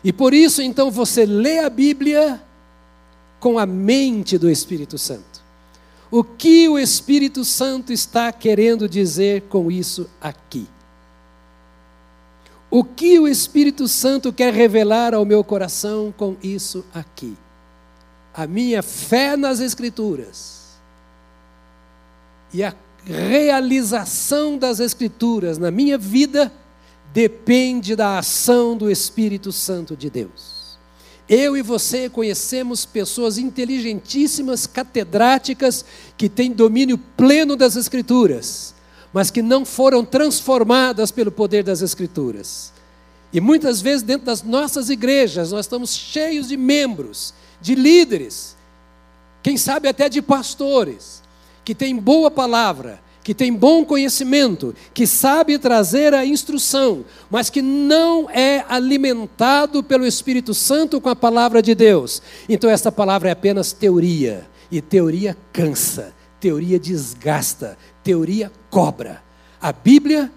E 0.03 0.13
por 0.13 0.35
isso 0.35 0.61
então 0.61 0.91
você 0.91 1.25
lê 1.25 1.61
a 1.61 1.71
Bíblia 1.71 2.43
com 3.39 3.61
a 3.61 3.65
mente 3.65 4.37
do 4.37 4.51
Espírito 4.51 4.99
Santo. 4.99 5.41
O 6.11 6.25
que 6.25 6.69
o 6.69 6.77
Espírito 6.77 7.45
Santo 7.45 7.93
está 7.93 8.33
querendo 8.33 8.89
dizer 8.89 9.43
com 9.43 9.71
isso 9.71 10.11
aqui? 10.21 10.67
O 12.71 12.85
que 12.85 13.18
o 13.18 13.27
Espírito 13.27 13.89
Santo 13.89 14.33
quer 14.33 14.55
revelar 14.55 15.12
ao 15.14 15.25
meu 15.25 15.43
coração 15.43 16.14
com 16.16 16.37
isso 16.43 16.85
aqui? 16.95 17.37
a 18.35 18.47
minha 18.47 18.83
fé 18.83 19.37
nas 19.37 19.61
Escrituras 19.61 20.61
e 22.53 22.62
a 22.62 22.75
realização 23.05 24.57
das 24.57 24.81
Escrituras 24.81 25.59
na 25.59 25.71
minha 25.71 25.99
vida 25.99 26.53
depende 27.12 27.97
da 27.97 28.18
ação 28.18 28.77
do 28.77 28.91
Espírito 28.91 29.53
Santo 29.53 29.97
de 29.97 30.09
Deus. 30.09 30.79
Eu 31.29 31.57
e 31.57 31.62
você 31.62 32.09
conhecemos 32.09 32.85
pessoas 32.85 33.39
inteligentíssimas, 33.39 34.66
catedráticas, 34.66 35.85
que 36.16 36.29
têm 36.29 36.51
domínio 36.51 36.99
pleno 36.99 37.57
das 37.57 37.77
Escrituras, 37.77 38.75
mas 39.13 39.31
que 39.31 39.43
não 39.43 39.65
foram 39.65 40.05
transformadas 40.05 41.11
pelo 41.11 41.31
poder 41.31 41.65
das 41.65 41.83
Escrituras. 41.83 42.73
E 43.33 43.41
muitas 43.41 43.81
vezes, 43.81 44.03
dentro 44.03 44.27
das 44.27 44.43
nossas 44.43 44.91
igrejas, 44.91 45.53
nós 45.53 45.67
estamos 45.67 45.95
cheios 45.95 46.49
de 46.49 46.57
membros 46.57 47.33
de 47.61 47.75
líderes, 47.75 48.57
quem 49.43 49.57
sabe 49.57 49.89
até 49.89 50.09
de 50.09 50.23
pastores, 50.23 51.23
que 51.65 51.75
tem 51.75 51.97
boa 51.97 52.31
palavra, 52.31 53.01
que 53.23 53.35
tem 53.35 53.53
bom 53.53 53.85
conhecimento, 53.85 54.75
que 54.95 55.07
sabe 55.07 55.59
trazer 55.59 56.15
a 56.15 56.25
instrução, 56.25 57.05
mas 57.31 57.51
que 57.51 57.61
não 57.61 58.29
é 58.31 58.65
alimentado 58.69 59.83
pelo 59.83 60.07
Espírito 60.07 60.55
Santo 60.55 61.01
com 61.01 61.09
a 61.09 61.17
palavra 61.17 61.63
de 61.63 61.75
Deus. 61.75 62.23
Então, 62.49 62.69
esta 62.71 62.91
palavra 62.91 63.29
é 63.29 63.33
apenas 63.33 63.73
teoria, 63.73 64.49
e 64.71 64.81
teoria 64.81 65.37
cansa, 65.53 66.15
teoria 66.41 66.79
desgasta, 66.79 67.77
teoria 68.03 68.51
cobra. 68.71 69.23
A 69.61 69.73
Bíblia 69.73 70.33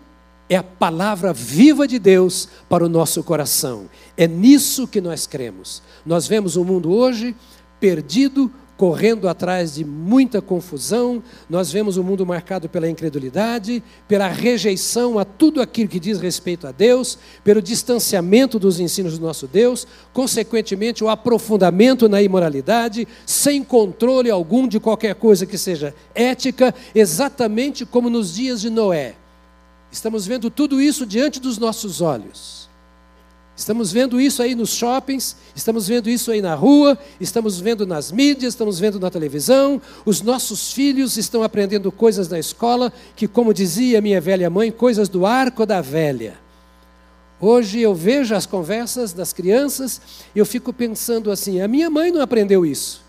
é 0.49 0.55
a 0.55 0.63
palavra 0.63 1.33
viva 1.33 1.87
de 1.87 1.97
Deus 1.97 2.47
para 2.69 2.85
o 2.85 2.89
nosso 2.89 3.23
coração. 3.23 3.89
É 4.17 4.27
nisso 4.27 4.87
que 4.87 5.01
nós 5.01 5.25
cremos. 5.25 5.81
Nós 6.05 6.27
vemos 6.27 6.55
o 6.55 6.63
mundo 6.63 6.91
hoje 6.91 7.35
perdido, 7.79 8.51
correndo 8.77 9.29
atrás 9.29 9.75
de 9.75 9.85
muita 9.85 10.41
confusão, 10.41 11.21
nós 11.49 11.71
vemos 11.71 11.97
o 11.97 12.03
mundo 12.03 12.25
marcado 12.25 12.67
pela 12.67 12.89
incredulidade, 12.89 13.83
pela 14.07 14.27
rejeição 14.27 15.19
a 15.19 15.25
tudo 15.25 15.61
aquilo 15.61 15.89
que 15.89 15.99
diz 15.99 16.19
respeito 16.19 16.65
a 16.65 16.71
Deus, 16.71 17.17
pelo 17.43 17.61
distanciamento 17.61 18.57
dos 18.57 18.79
ensinos 18.79 19.17
do 19.17 19.25
nosso 19.25 19.47
Deus, 19.47 19.85
consequentemente, 20.11 21.03
o 21.03 21.09
aprofundamento 21.09 22.09
na 22.09 22.21
imoralidade, 22.21 23.07
sem 23.25 23.63
controle 23.63 24.29
algum 24.29 24.67
de 24.67 24.79
qualquer 24.79 25.15
coisa 25.15 25.45
que 25.45 25.57
seja 25.57 25.93
ética, 26.15 26.73
exatamente 26.95 27.85
como 27.85 28.09
nos 28.09 28.33
dias 28.33 28.61
de 28.61 28.69
Noé. 28.69 29.15
Estamos 29.91 30.25
vendo 30.25 30.49
tudo 30.49 30.81
isso 30.81 31.05
diante 31.05 31.39
dos 31.39 31.59
nossos 31.59 32.01
olhos. 32.01 32.62
Estamos 33.55 33.91
vendo 33.91 34.19
isso 34.19 34.41
aí 34.41 34.55
nos 34.55 34.71
shoppings, 34.71 35.35
estamos 35.55 35.87
vendo 35.87 36.09
isso 36.09 36.31
aí 36.31 36.41
na 36.41 36.55
rua, 36.55 36.97
estamos 37.19 37.59
vendo 37.59 37.85
nas 37.85 38.11
mídias, 38.11 38.53
estamos 38.53 38.79
vendo 38.79 38.99
na 38.99 39.11
televisão. 39.11 39.79
Os 40.03 40.21
nossos 40.21 40.73
filhos 40.73 41.17
estão 41.17 41.43
aprendendo 41.43 41.91
coisas 41.91 42.27
na 42.27 42.39
escola 42.39 42.91
que, 43.15 43.27
como 43.27 43.53
dizia 43.53 44.01
minha 44.01 44.19
velha 44.19 44.49
mãe, 44.49 44.71
coisas 44.71 45.07
do 45.07 45.25
arco 45.25 45.67
da 45.67 45.81
velha. 45.81 46.41
Hoje 47.39 47.79
eu 47.79 47.93
vejo 47.93 48.33
as 48.33 48.47
conversas 48.47 49.13
das 49.13 49.31
crianças 49.31 50.01
e 50.33 50.39
eu 50.39 50.45
fico 50.47 50.73
pensando 50.73 51.29
assim: 51.29 51.61
a 51.61 51.67
minha 51.67 51.91
mãe 51.91 52.11
não 52.11 52.21
aprendeu 52.21 52.65
isso, 52.65 53.03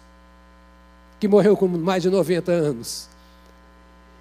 que 1.18 1.26
morreu 1.26 1.56
com 1.56 1.66
mais 1.68 2.02
de 2.02 2.10
90 2.10 2.52
anos. 2.52 3.08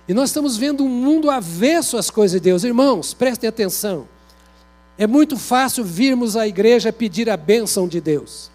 E 0.08 0.14
nós 0.14 0.30
estamos 0.30 0.56
vendo 0.56 0.86
um 0.86 0.90
mundo 0.90 1.30
avesso 1.30 1.98
às 1.98 2.10
coisas 2.10 2.40
de 2.40 2.46
Deus. 2.46 2.64
Irmãos, 2.64 3.14
prestem 3.14 3.48
atenção. 3.48 4.08
É 5.04 5.08
muito 5.08 5.38
fácil 5.38 5.84
virmos 5.84 6.38
à 6.38 6.48
igreja 6.48 6.94
pedir 6.94 7.30
a 7.30 7.36
bênção 7.36 7.90
de 7.90 8.00
Deus. 8.00 8.50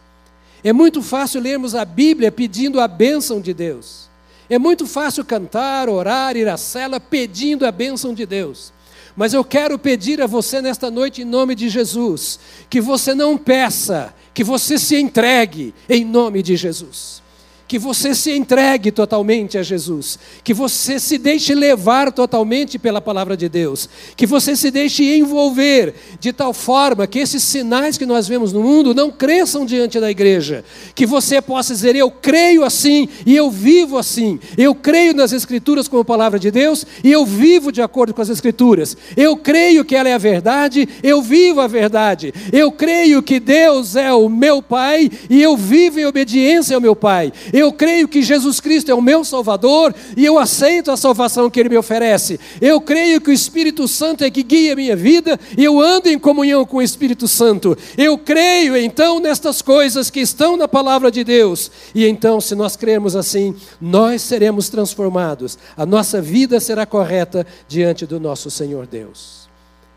É 0.64 0.72
muito 0.72 1.02
fácil 1.02 1.42
lermos 1.42 1.74
a 1.74 1.84
Bíblia 1.84 2.32
pedindo 2.32 2.80
a 2.80 2.88
bênção 2.88 3.38
de 3.38 3.52
Deus. 3.52 4.08
É 4.48 4.58
muito 4.58 4.86
fácil 4.86 5.26
cantar, 5.26 5.90
orar, 5.90 6.38
ir 6.38 6.48
à 6.48 6.56
cela 6.56 6.98
pedindo 6.98 7.66
a 7.66 7.70
bênção 7.70 8.14
de 8.14 8.24
Deus. 8.24 8.72
Mas 9.14 9.34
eu 9.34 9.44
quero 9.44 9.78
pedir 9.78 10.22
a 10.22 10.26
você 10.26 10.62
nesta 10.62 10.90
noite, 10.90 11.20
em 11.20 11.26
nome 11.26 11.54
de 11.54 11.68
Jesus, 11.68 12.40
que 12.70 12.80
você 12.80 13.14
não 13.14 13.36
peça, 13.36 14.14
que 14.32 14.42
você 14.42 14.78
se 14.78 14.96
entregue 14.96 15.74
em 15.86 16.02
nome 16.02 16.42
de 16.42 16.56
Jesus 16.56 17.27
que 17.68 17.78
você 17.78 18.14
se 18.14 18.32
entregue 18.32 18.90
totalmente 18.90 19.58
a 19.58 19.62
Jesus, 19.62 20.18
que 20.42 20.54
você 20.54 20.98
se 20.98 21.18
deixe 21.18 21.54
levar 21.54 22.10
totalmente 22.10 22.78
pela 22.78 22.98
palavra 22.98 23.36
de 23.36 23.46
Deus, 23.46 23.86
que 24.16 24.24
você 24.24 24.56
se 24.56 24.70
deixe 24.70 25.04
envolver 25.18 25.94
de 26.18 26.32
tal 26.32 26.54
forma 26.54 27.06
que 27.06 27.18
esses 27.18 27.42
sinais 27.42 27.98
que 27.98 28.06
nós 28.06 28.26
vemos 28.26 28.54
no 28.54 28.62
mundo 28.62 28.94
não 28.94 29.10
cresçam 29.10 29.66
diante 29.66 30.00
da 30.00 30.10
igreja, 30.10 30.64
que 30.94 31.04
você 31.04 31.42
possa 31.42 31.74
dizer: 31.74 31.94
Eu 31.94 32.10
creio 32.10 32.64
assim 32.64 33.06
e 33.26 33.36
eu 33.36 33.50
vivo 33.50 33.98
assim, 33.98 34.40
eu 34.56 34.74
creio 34.74 35.12
nas 35.12 35.32
Escrituras 35.32 35.86
como 35.86 36.02
palavra 36.02 36.38
de 36.38 36.50
Deus 36.50 36.86
e 37.04 37.12
eu 37.12 37.26
vivo 37.26 37.70
de 37.70 37.82
acordo 37.82 38.14
com 38.14 38.22
as 38.22 38.30
Escrituras, 38.30 38.96
eu 39.14 39.36
creio 39.36 39.84
que 39.84 39.94
ela 39.94 40.08
é 40.08 40.14
a 40.14 40.18
verdade, 40.18 40.88
eu 41.02 41.20
vivo 41.20 41.60
a 41.60 41.66
verdade, 41.66 42.32
eu 42.50 42.72
creio 42.72 43.22
que 43.22 43.38
Deus 43.38 43.94
é 43.94 44.10
o 44.10 44.30
meu 44.30 44.62
Pai 44.62 45.10
e 45.28 45.42
eu 45.42 45.54
vivo 45.54 46.00
em 46.00 46.06
obediência 46.06 46.74
ao 46.74 46.80
meu 46.80 46.96
Pai 46.96 47.30
eu 47.58 47.72
creio 47.72 48.06
que 48.06 48.22
Jesus 48.22 48.60
Cristo 48.60 48.90
é 48.90 48.94
o 48.94 49.02
meu 49.02 49.24
Salvador 49.24 49.94
e 50.16 50.24
eu 50.24 50.38
aceito 50.38 50.90
a 50.90 50.96
salvação 50.96 51.48
que 51.48 51.58
Ele 51.58 51.68
me 51.68 51.76
oferece. 51.76 52.38
Eu 52.60 52.80
creio 52.80 53.20
que 53.20 53.30
o 53.30 53.32
Espírito 53.32 53.88
Santo 53.88 54.24
é 54.24 54.30
que 54.30 54.42
guia 54.42 54.72
a 54.72 54.76
minha 54.76 54.96
vida 54.96 55.38
e 55.56 55.64
eu 55.64 55.80
ando 55.80 56.08
em 56.08 56.18
comunhão 56.18 56.64
com 56.64 56.78
o 56.78 56.82
Espírito 56.82 57.26
Santo. 57.26 57.76
Eu 57.96 58.18
creio 58.18 58.76
então 58.76 59.18
nestas 59.20 59.62
coisas 59.62 60.10
que 60.10 60.20
estão 60.20 60.56
na 60.56 60.68
palavra 60.68 61.10
de 61.10 61.24
Deus. 61.24 61.70
E 61.94 62.06
então, 62.06 62.40
se 62.40 62.54
nós 62.54 62.76
crermos 62.76 63.16
assim, 63.16 63.54
nós 63.80 64.22
seremos 64.22 64.68
transformados. 64.68 65.58
A 65.76 65.86
nossa 65.86 66.20
vida 66.20 66.60
será 66.60 66.84
correta 66.86 67.46
diante 67.66 68.06
do 68.06 68.20
nosso 68.20 68.50
Senhor 68.50 68.86
Deus. 68.86 69.48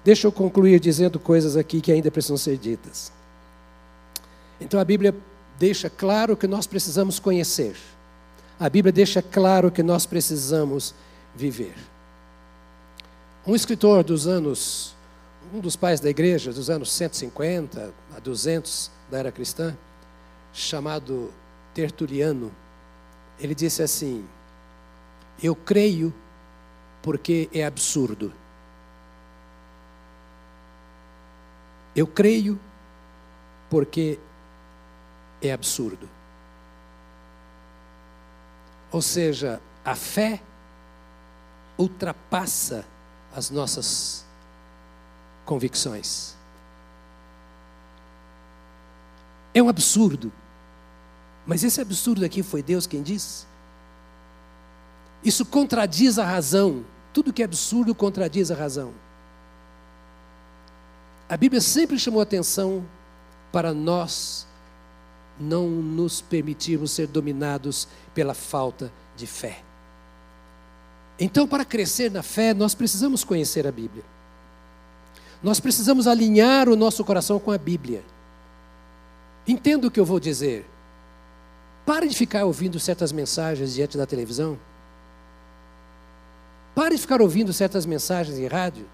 Deixa 0.03 0.25
eu 0.25 0.31
concluir 0.31 0.79
dizendo 0.79 1.19
coisas 1.19 1.55
aqui 1.55 1.79
que 1.79 1.91
ainda 1.91 2.09
precisam 2.09 2.37
ser 2.37 2.57
ditas. 2.57 3.11
Então 4.59 4.79
a 4.79 4.85
Bíblia 4.85 5.13
deixa 5.61 5.91
claro 5.91 6.35
que 6.35 6.47
nós 6.47 6.65
precisamos 6.65 7.19
conhecer. 7.19 7.77
A 8.59 8.67
Bíblia 8.67 8.91
deixa 8.91 9.21
claro 9.21 9.69
que 9.69 9.83
nós 9.83 10.07
precisamos 10.07 10.95
viver. 11.35 11.75
Um 13.45 13.55
escritor 13.55 14.03
dos 14.03 14.25
anos, 14.25 14.95
um 15.53 15.59
dos 15.59 15.75
pais 15.75 15.99
da 15.99 16.09
igreja, 16.09 16.51
dos 16.51 16.67
anos 16.67 16.91
150 16.91 17.93
a 18.17 18.19
200 18.19 18.89
da 19.11 19.19
era 19.19 19.31
cristã, 19.31 19.77
chamado 20.51 21.31
Tertuliano, 21.75 22.51
ele 23.39 23.53
disse 23.53 23.83
assim: 23.83 24.25
Eu 25.43 25.55
creio 25.55 26.11
porque 27.03 27.47
é 27.53 27.63
absurdo. 27.63 28.33
Eu 31.95 32.07
creio 32.07 32.59
porque 33.69 34.17
é 35.41 35.51
absurdo. 35.51 36.09
Ou 38.91 39.01
seja, 39.01 39.61
a 39.83 39.95
fé 39.95 40.41
ultrapassa 41.77 42.85
as 43.35 43.49
nossas 43.49 44.25
convicções. 45.45 46.35
É 49.53 49.61
um 49.61 49.69
absurdo. 49.69 50.31
Mas 51.45 51.63
esse 51.63 51.81
absurdo 51.81 52.23
aqui 52.23 52.43
foi 52.43 52.61
Deus 52.61 52.85
quem 52.85 53.01
disse. 53.01 53.45
Isso 55.23 55.45
contradiz 55.45 56.19
a 56.19 56.25
razão. 56.25 56.85
Tudo 57.13 57.33
que 57.33 57.41
é 57.41 57.45
absurdo 57.45 57.93
contradiz 57.95 58.51
a 58.51 58.55
razão. 58.55 58.93
A 61.27 61.37
Bíblia 61.37 61.61
sempre 61.61 61.97
chamou 61.97 62.21
atenção 62.21 62.85
para 63.51 63.73
nós 63.73 64.47
não 65.41 65.67
nos 65.67 66.21
permitirmos 66.21 66.91
ser 66.91 67.07
dominados 67.07 67.87
pela 68.13 68.33
falta 68.33 68.91
de 69.15 69.25
fé. 69.27 69.63
Então, 71.19 71.47
para 71.47 71.65
crescer 71.65 72.09
na 72.09 72.23
fé, 72.23 72.53
nós 72.53 72.73
precisamos 72.73 73.23
conhecer 73.23 73.67
a 73.67 73.71
Bíblia. 73.71 74.03
Nós 75.43 75.59
precisamos 75.59 76.07
alinhar 76.07 76.69
o 76.69 76.75
nosso 76.75 77.03
coração 77.03 77.39
com 77.39 77.51
a 77.51 77.57
Bíblia. 77.57 78.03
Entenda 79.47 79.87
o 79.87 79.91
que 79.91 79.99
eu 79.99 80.05
vou 80.05 80.19
dizer. 80.19 80.65
Pare 81.85 82.07
de 82.07 82.15
ficar 82.15 82.45
ouvindo 82.45 82.79
certas 82.79 83.11
mensagens 83.11 83.73
diante 83.73 83.97
da 83.97 84.05
televisão. 84.05 84.57
Pare 86.75 86.95
de 86.95 87.01
ficar 87.01 87.21
ouvindo 87.21 87.51
certas 87.51 87.85
mensagens 87.85 88.37
em 88.37 88.47
rádio. 88.47 88.85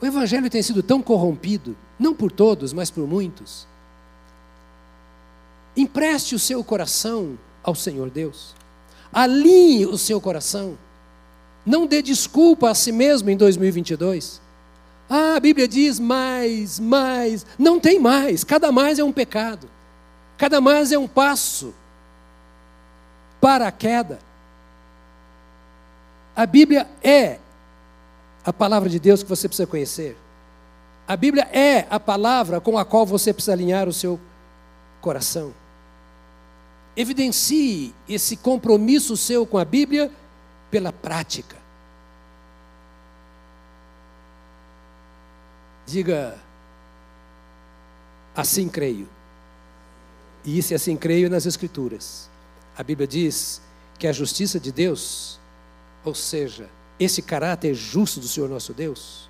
O 0.00 0.06
Evangelho 0.06 0.50
tem 0.50 0.62
sido 0.62 0.82
tão 0.82 1.00
corrompido, 1.00 1.76
não 1.98 2.14
por 2.14 2.30
todos, 2.30 2.72
mas 2.72 2.90
por 2.90 3.06
muitos. 3.06 3.66
Empreste 5.76 6.34
o 6.34 6.38
seu 6.38 6.62
coração 6.62 7.38
ao 7.62 7.74
Senhor 7.74 8.10
Deus. 8.10 8.54
Alinhe 9.12 9.86
o 9.86 9.96
seu 9.96 10.20
coração. 10.20 10.76
Não 11.64 11.86
dê 11.86 12.02
desculpa 12.02 12.70
a 12.70 12.74
si 12.74 12.92
mesmo 12.92 13.30
em 13.30 13.36
2022. 13.36 14.40
Ah, 15.08 15.34
a 15.36 15.40
Bíblia 15.40 15.66
diz 15.66 15.98
mais, 15.98 16.78
mais. 16.78 17.46
Não 17.58 17.80
tem 17.80 17.98
mais. 17.98 18.44
Cada 18.44 18.70
mais 18.70 18.98
é 18.98 19.04
um 19.04 19.12
pecado. 19.12 19.68
Cada 20.36 20.60
mais 20.60 20.92
é 20.92 20.98
um 20.98 21.06
passo 21.06 21.74
para 23.40 23.68
a 23.68 23.72
queda. 23.72 24.18
A 26.34 26.46
Bíblia 26.46 26.88
é 27.02 27.38
a 28.44 28.52
palavra 28.52 28.88
de 28.88 28.98
Deus 28.98 29.22
que 29.22 29.28
você 29.28 29.48
precisa 29.48 29.66
conhecer. 29.66 30.16
A 31.08 31.16
Bíblia 31.16 31.44
é 31.52 31.86
a 31.90 31.98
palavra 31.98 32.60
com 32.60 32.78
a 32.78 32.84
qual 32.84 33.06
você 33.06 33.32
precisa 33.32 33.52
alinhar 33.52 33.88
o 33.88 33.92
seu 33.92 34.20
coração. 35.00 35.52
Evidencie 36.96 37.94
esse 38.08 38.36
compromisso 38.36 39.16
seu 39.16 39.46
com 39.46 39.58
a 39.58 39.64
Bíblia 39.64 40.10
pela 40.70 40.92
prática. 40.92 41.56
Diga, 45.86 46.38
assim 48.34 48.68
creio. 48.68 49.08
E 50.44 50.58
isso 50.58 50.72
é 50.72 50.76
assim 50.76 50.96
creio 50.96 51.28
nas 51.28 51.46
Escrituras. 51.46 52.30
A 52.76 52.82
Bíblia 52.82 53.06
diz 53.06 53.60
que 53.98 54.06
a 54.06 54.12
justiça 54.12 54.58
de 54.58 54.72
Deus, 54.72 55.38
ou 56.04 56.14
seja, 56.14 56.68
esse 56.98 57.22
caráter 57.22 57.74
justo 57.74 58.20
do 58.20 58.28
Senhor 58.28 58.48
nosso 58.48 58.72
Deus 58.72 59.28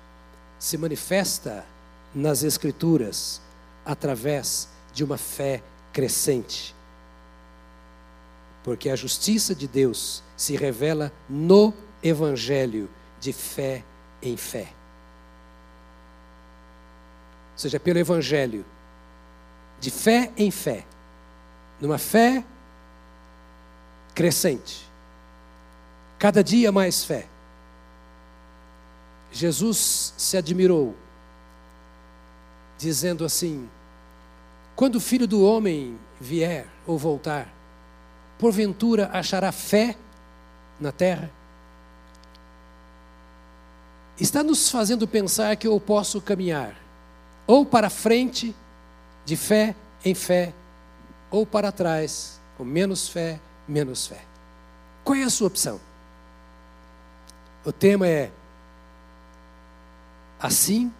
se 0.59 0.77
manifesta 0.77 1.65
nas 2.13 2.43
Escrituras 2.43 3.41
através 3.85 4.69
de 4.93 5.03
uma 5.03 5.17
fé 5.17 5.61
crescente. 5.91 6.75
Porque 8.63 8.89
a 8.89 8.95
justiça 8.95 9.53
de 9.53 9.67
Deus 9.67 10.23
se 10.37 10.55
revela 10.55 11.11
no 11.29 11.73
Evangelho 12.01 12.89
de 13.19 13.33
fé 13.33 13.83
em 14.21 14.37
fé. 14.37 14.73
Ou 17.53 17.59
seja, 17.59 17.79
pelo 17.79 17.99
Evangelho, 17.99 18.65
de 19.79 19.91
fé 19.91 20.31
em 20.37 20.51
fé, 20.51 20.85
numa 21.79 21.97
fé 21.97 22.43
crescente, 24.13 24.89
cada 26.17 26.43
dia 26.43 26.71
mais 26.71 27.03
fé 27.03 27.27
Jesus 29.35 30.13
se 30.15 30.37
admirou, 30.37 30.95
dizendo 32.77 33.25
assim: 33.25 33.69
Quando 34.77 34.95
o 34.95 35.01
filho 35.01 35.27
do 35.27 35.43
homem 35.43 35.99
vier 36.21 36.65
ou 36.87 36.97
voltar, 36.97 37.53
porventura 38.39 39.09
achará 39.11 39.51
fé 39.51 39.97
na 40.79 40.93
terra? 40.93 41.29
está 44.17 44.41
nos 44.41 44.69
fazendo 44.69 45.05
pensar 45.05 45.53
que 45.57 45.67
eu 45.67 45.77
posso 45.77 46.21
caminhar 46.21 46.73
ou 47.45 47.65
para 47.65 47.89
frente, 47.89 48.55
de 49.25 49.35
fé 49.35 49.75
em 50.03 50.15
fé, 50.15 50.53
ou 51.29 51.45
para 51.45 51.73
trás, 51.73 52.39
com 52.57 52.63
menos 52.63 53.09
fé, 53.09 53.39
menos 53.67 54.07
fé. 54.07 54.23
Qual 55.03 55.17
é 55.17 55.23
a 55.23 55.29
sua 55.29 55.47
opção? 55.47 55.81
O 57.65 57.73
tema 57.73 58.07
é 58.07 58.31
Assim 60.45 60.93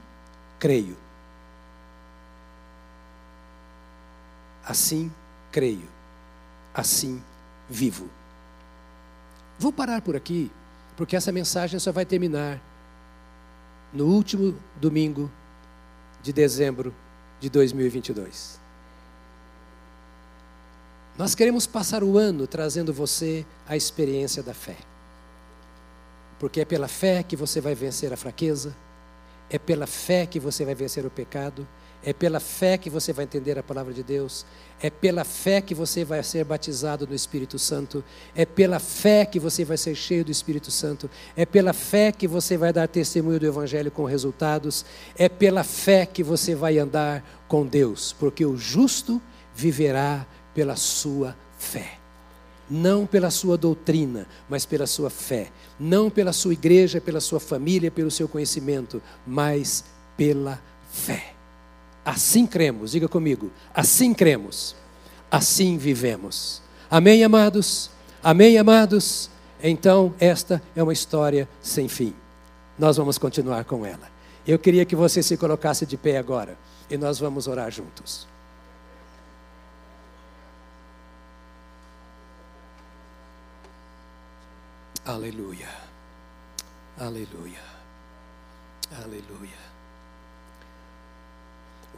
creio. 0.60 0.98
Assim 4.66 5.12
creio. 5.52 5.88
Assim 6.74 7.22
vivo. 7.70 8.10
Vou 9.60 9.72
parar 9.72 10.02
por 10.02 10.16
aqui, 10.16 10.52
porque 10.98 11.16
essa 11.16 11.32
mensagem 11.32 11.80
só 11.80 11.91
vai 11.91 12.08
terminar 12.08 12.60
no 13.93 14.08
último 14.08 14.60
domingo 14.82 15.30
de 16.24 16.34
dezembro 16.34 16.91
de 17.39 17.48
2022. 17.48 18.60
Nós 21.20 21.36
queremos 21.36 21.68
passar 21.68 22.04
o 22.04 22.18
ano 22.18 22.48
trazendo 22.48 22.91
você 22.91 23.46
a 23.68 23.78
experiência 23.78 24.41
da 24.41 24.56
fé. 24.56 24.78
Porque 26.39 26.62
é 26.62 26.66
pela 26.66 26.88
fé 26.88 27.22
que 27.22 27.36
você 27.36 27.62
vai 27.62 27.76
vencer 27.76 28.12
a 28.12 28.18
fraqueza, 28.18 28.76
é 29.50 29.60
pela 29.60 29.88
fé 29.88 30.26
que 30.26 30.39
você 30.39 30.66
vai 30.66 30.76
vencer 30.76 31.06
o 31.06 31.10
pecado, 31.10 31.68
é 32.04 32.14
pela 32.14 32.39
fé 32.39 32.78
que 32.78 32.89
você 32.89 33.12
vai 33.12 33.26
entender 33.26 33.58
a 33.58 33.64
palavra 33.64 33.91
de 33.91 34.04
Deus, 34.04 34.46
é 34.80 34.91
pela 34.91 35.24
fé 35.24 35.60
que 35.60 35.74
você 35.74 36.06
vai 36.06 36.22
ser 36.22 36.46
batizado 36.46 37.08
no 37.08 37.16
Espírito 37.16 37.58
Santo, 37.58 38.04
é 38.36 38.46
pela 38.46 38.80
fé 38.80 39.26
que 39.26 39.39
você 39.39 39.66
vai 39.66 39.76
ser 39.76 39.96
cheio 39.96 40.24
do 40.24 40.32
Espírito 40.32 40.70
Santo, 40.70 41.10
é 41.36 41.46
pela 41.46 41.74
fé 41.74 42.12
que 42.12 42.28
você 42.28 42.58
vai 42.58 42.72
dar 42.72 42.88
testemunho 42.88 43.39
do 43.39 43.48
Evangelho 43.48 43.89
com 43.89 44.06
resultados, 44.06 44.86
é 45.18 45.28
pela 45.28 45.64
fé 45.64 46.06
que 46.06 46.24
você 46.24 46.54
vai 46.54 46.78
andar 46.78 47.24
com 47.48 47.66
Deus, 47.66 48.14
porque 48.14 48.46
o 48.46 48.56
justo 48.56 49.20
viverá 49.56 50.28
pela 50.54 50.76
sua 50.76 51.36
fé. 51.58 52.05
Não 52.70 53.05
pela 53.05 53.30
sua 53.30 53.57
doutrina, 53.57 54.28
mas 54.49 54.66
pela 54.66 54.88
sua 54.88 55.09
fé. 55.09 55.51
Não 55.80 56.09
pela 56.09 56.34
sua 56.34 56.53
igreja, 56.53 56.99
pela 56.99 57.22
sua 57.22 57.39
família, 57.39 57.91
pelo 57.91 58.09
seu 58.09 58.28
conhecimento, 58.28 59.01
mas 59.26 59.84
pela 60.18 60.59
fé. 60.91 61.34
Assim 62.03 62.45
cremos, 62.45 62.91
diga 62.91 63.07
comigo, 63.07 63.51
assim 63.74 64.13
cremos, 64.13 64.76
assim 65.30 65.78
vivemos. 65.78 66.61
Amém, 66.89 67.24
amados? 67.24 67.89
Amém, 68.24 68.57
amados? 68.57 69.30
Então, 69.61 70.13
esta 70.20 70.61
é 70.76 70.84
uma 70.84 70.93
história 70.93 71.49
sem 71.61 71.88
fim. 71.88 72.13
Nós 72.78 72.97
vamos 72.97 73.18
continuar 73.18 73.66
com 73.66 73.86
ela. 73.86 74.09
Eu 74.45 74.59
queria 74.59 74.86
que 74.86 74.95
você 74.95 75.24
se 75.24 75.38
colocasse 75.38 75.86
de 75.86 75.97
pé 75.97 76.18
agora 76.18 76.57
e 76.89 76.97
nós 76.97 77.18
vamos 77.18 77.47
orar 77.47 77.72
juntos. 77.72 78.28
Aleluia. 85.06 85.70
Aleluia. 86.97 87.62
Aleluia. 89.03 89.66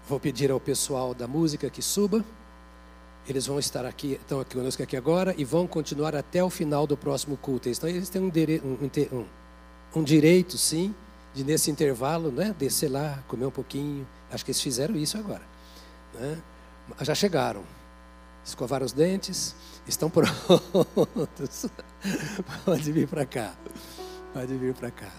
Vou 0.10 0.20
pedir 0.20 0.51
ao 0.51 0.60
pessoal 0.60 1.14
da 1.14 1.26
música 1.26 1.70
que 1.70 1.82
suba. 1.82 2.22
Eles 3.26 3.47
vão 3.47 3.60
estar 3.60 3.86
aqui, 3.86 4.14
estão 4.14 4.41
aqui 4.41 4.55
conosco 4.55 4.84
aqui 4.84 4.97
agora 4.97 5.34
e 5.38 5.45
vão 5.45 5.66
continuar 5.66 6.18
até 6.18 6.43
o 6.43 6.49
final 6.49 6.86
do 6.86 6.97
próximo 6.97 7.38
culto. 7.38 7.70
Então 7.70 7.89
eles 7.89 8.10
têm 8.10 8.22
um, 8.22 8.28
um, 8.30 9.18
um, 9.18 9.26
um 9.95 10.03
direito, 10.03 10.58
sim, 10.58 10.93
de 11.34 11.45
nesse 11.45 11.72
intervalo, 11.72 12.30
né, 12.30 12.53
descer 12.60 12.91
lá, 12.91 13.24
comer 13.30 13.45
um 13.45 13.51
pouquinho. 13.51 14.05
Acho 14.30 14.43
que 14.43 14.51
eles 14.51 14.62
fizeram 14.62 14.97
isso 14.97 15.18
agora. 15.18 15.43
Né? 16.14 16.41
Já 16.99 17.16
chegaram, 17.16 17.64
escovaram 18.43 18.86
os 18.86 18.91
dentes, 18.91 19.55
estão 19.88 20.10
prontos. 20.12 21.68
Pode 22.66 22.91
vir 22.91 23.08
para 23.08 23.26
cá. 23.26 23.54
Pode 24.34 24.56
vir 24.58 24.74
para 24.74 24.91
cá. 24.91 25.12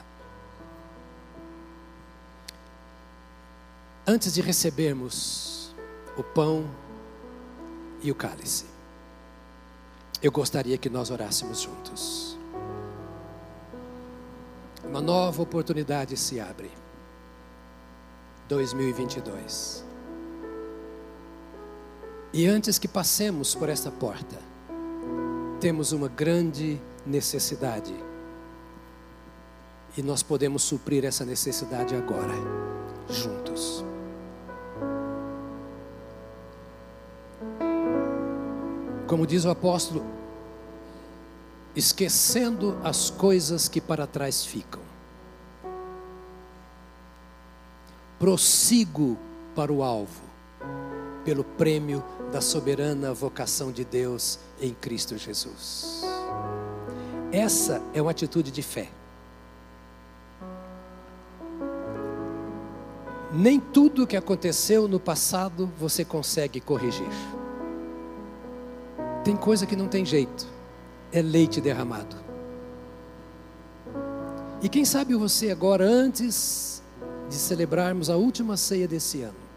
Antes 4.07 4.33
de 4.33 4.41
recebermos 4.41 5.75
o 6.17 6.23
pão 6.23 6.69
e 8.03 8.11
o 8.11 8.15
cálice, 8.15 8.65
eu 10.23 10.33
gostaria 10.33 10.79
que 10.79 10.89
nós 10.89 11.11
orássemos 11.11 11.61
juntos. 11.61 12.39
Uma 14.83 15.01
nova 15.01 15.43
oportunidade 15.43 16.17
se 16.17 16.41
abre. 16.41 16.71
2022. 18.49 19.85
E 22.33 22.47
antes 22.47 22.79
que 22.79 22.89
passemos 22.89 23.55
por 23.55 23.69
essa 23.69 23.91
porta, 23.91 24.39
temos 25.61 25.93
uma 25.93 26.09
grande 26.09 26.81
necessidade. 27.05 27.95
E 29.97 30.03
nós 30.03 30.23
podemos 30.23 30.63
suprir 30.63 31.05
essa 31.05 31.25
necessidade 31.25 31.95
agora, 31.95 32.35
juntos. 33.09 33.85
Como 39.07 39.27
diz 39.27 39.45
o 39.45 39.51
apóstolo, 39.51 40.05
esquecendo 41.75 42.79
as 42.85 43.11
coisas 43.11 43.67
que 43.69 43.81
para 43.81 44.07
trás 44.07 44.45
ficam, 44.45 44.83
prossigo 48.19 49.17
para 49.57 49.73
o 49.73 49.83
alvo, 49.83 50.23
pelo 51.25 51.43
prêmio 51.43 52.05
da 52.31 52.41
soberana 52.41 53.13
vocação 53.13 53.73
de 53.73 53.85
Deus 53.85 54.39
em 54.61 54.73
Cristo 54.75 55.17
Jesus. 55.17 56.03
Essa 57.33 57.83
é 57.93 58.01
uma 58.01 58.11
atitude 58.11 58.51
de 58.51 58.63
fé. 58.63 58.89
Nem 63.33 63.61
tudo 63.61 64.07
que 64.07 64.17
aconteceu 64.17 64.89
no 64.89 64.99
passado 64.99 65.71
você 65.79 66.05
consegue 66.05 66.61
corrigir. 66.61 67.09
Tem 69.23 69.37
coisa 69.37 69.67
que 69.67 69.77
não 69.77 69.87
tem 69.87 70.05
jeito, 70.05 70.47
é 71.13 71.21
leite 71.21 71.61
derramado. 71.61 72.17
E 74.63 74.69
quem 74.69 74.85
sabe 74.85 75.15
você 75.15 75.51
agora, 75.51 75.85
antes 75.85 76.83
de 77.29 77.37
celebrarmos 77.37 78.09
a 78.09 78.17
última 78.17 78.57
ceia 78.57 78.89
desse 78.89 79.23
ano, 79.23 79.48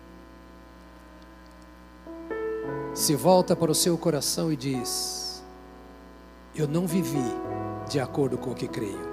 se 2.93 3.15
volta 3.15 3.55
para 3.55 3.71
o 3.71 3.75
seu 3.75 3.97
coração 3.97 4.51
e 4.51 4.55
diz: 4.55 5.43
Eu 6.55 6.67
não 6.67 6.85
vivi 6.85 7.23
de 7.89 7.99
acordo 7.99 8.37
com 8.37 8.51
o 8.51 8.55
que 8.55 8.67
creio. 8.67 9.11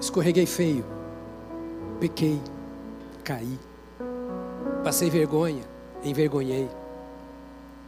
Escorreguei 0.00 0.46
feio, 0.46 0.84
pequei, 2.00 2.40
caí, 3.24 3.58
passei 4.84 5.10
vergonha, 5.10 5.64
envergonhei, 6.04 6.68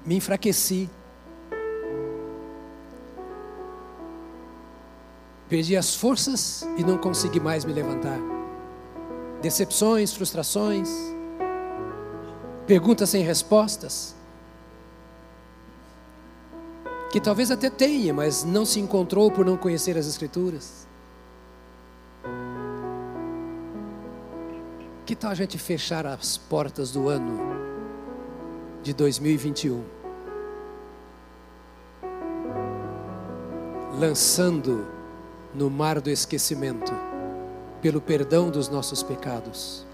me 0.05 0.17
enfraqueci, 0.17 0.91
perdi 5.49 5.77
as 5.77 5.95
forças 5.95 6.63
e 6.77 6.83
não 6.83 6.99
consegui 6.99 7.41
mais 7.41 7.65
me 7.65 7.73
levantar. 7.73 8.19
Decepções, 9.41 10.13
frustrações, 10.13 10.89
perguntas 12.69 13.09
sem 13.09 13.25
respostas, 13.25 14.15
que 17.11 17.19
talvez 17.19 17.51
até 17.51 17.71
tenha, 17.71 18.13
mas 18.13 18.45
não 18.45 18.67
se 18.67 18.79
encontrou 18.79 19.31
por 19.31 19.43
não 19.43 19.57
conhecer 19.57 19.97
as 19.97 20.07
Escrituras. 20.07 20.87
Que 25.07 25.17
tal 25.17 25.31
a 25.31 25.35
gente 25.35 25.57
fechar 25.57 26.07
as 26.07 26.37
portas 26.37 26.93
do 26.93 27.09
ano 27.09 27.39
de 28.83 28.93
2021? 28.93 29.83
Lançando 33.99 34.87
no 35.55 35.71
mar 35.71 36.03
do 36.03 36.11
esquecimento, 36.11 36.93
pelo 37.81 38.03
perdão 38.03 38.51
dos 38.51 38.69
nossos 38.69 39.03
pecados, 39.03 39.87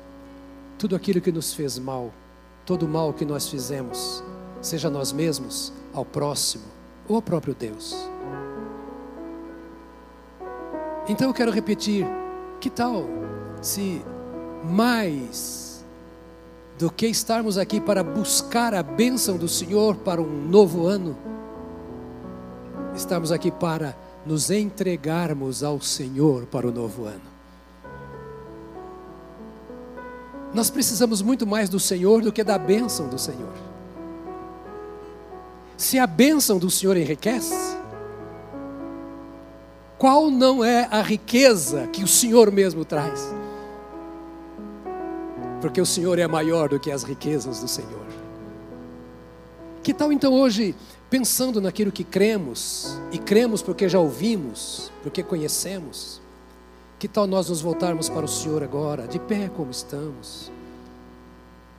tudo 0.77 0.97
aquilo 0.97 1.21
que 1.21 1.31
nos 1.31 1.55
fez 1.55 1.79
mal 1.79 2.13
todo 2.65 2.85
o 2.85 2.89
mal 2.89 3.13
que 3.13 3.25
nós 3.25 3.49
fizemos, 3.49 4.23
seja 4.61 4.89
nós 4.91 5.13
mesmos, 5.13 5.73
ao 5.93 6.05
próximo 6.05 6.65
ou 7.09 7.17
ao 7.17 7.23
próprio 7.23 7.55
Deus. 7.55 7.95
Então 11.09 11.29
eu 11.29 11.35
quero 11.35 11.51
repetir: 11.51 12.07
que 12.61 12.71
tal 12.71 13.05
se 13.61 14.03
mais 14.65 15.85
do 16.79 16.91
que 16.91 17.07
estarmos 17.07 17.59
aqui 17.59 17.81
para 17.81 18.03
buscar 18.03 18.75
a 18.75 18.83
bênção 18.83 19.37
do 19.37 19.49
Senhor 19.49 19.97
para 19.97 20.21
um 20.21 20.49
novo 20.49 20.87
ano, 20.87 21.17
estamos 22.95 23.31
aqui 23.31 23.51
para 23.51 23.97
nos 24.27 24.51
entregarmos 24.51 25.63
ao 25.63 25.81
Senhor 25.81 26.47
para 26.47 26.67
o 26.67 26.73
novo 26.73 27.05
ano. 27.05 27.34
Nós 30.55 30.71
precisamos 30.71 31.21
muito 31.21 31.45
mais 31.45 31.69
do 31.69 31.81
Senhor 31.81 32.23
do 32.23 32.33
que 32.33 32.45
da 32.45 32.57
bênção 32.57 33.09
do 33.09 33.19
Senhor. 33.19 33.53
Se 35.77 35.99
a 35.99 36.07
bênção 36.07 36.59
do 36.59 36.71
Senhor 36.71 36.97
enriquece, 36.97 37.77
qual 39.99 40.31
não 40.31 40.65
é 40.65 40.87
a 40.91 41.03
riqueza 41.03 41.89
que 41.89 42.05
o 42.05 42.09
Senhor 42.09 42.53
mesmo 42.53 42.85
traz? 42.85 43.35
Porque 45.61 45.81
o 45.81 45.87
Senhor 45.87 46.19
é 46.21 46.27
maior 46.29 46.69
do 46.69 46.79
que 46.79 46.93
as 46.93 47.03
riquezas 47.03 47.59
do 47.59 47.67
Senhor. 47.67 48.05
Que 49.83 49.93
tal 49.93 50.13
então 50.13 50.33
hoje, 50.33 50.75
pensando 51.11 51.61
naquilo 51.61 51.91
que 51.91 52.05
cremos, 52.05 52.97
e 53.11 53.19
cremos 53.19 53.61
porque 53.61 53.89
já 53.89 53.99
ouvimos, 53.99 54.93
porque 55.03 55.23
conhecemos, 55.23 56.23
que 57.05 57.09
tal 57.09 57.27
nós 57.27 57.51
nos 57.51 57.61
voltarmos 57.61 58.09
para 58.09 58.25
o 58.25 58.29
Senhor 58.29 58.63
agora, 58.63 59.07
de 59.07 59.19
pé 59.19 59.51
como 59.55 59.71
estamos, 59.71 60.51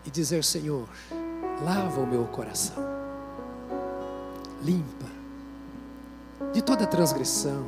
e 0.05 0.11
dizer: 0.11 0.43
Senhor, 0.43 0.87
lava 1.63 1.99
o 1.99 2.05
meu 2.05 2.25
coração, 2.25 2.77
limpa 4.63 5.07
de 6.53 6.61
toda 6.61 6.85
transgressão, 6.85 7.65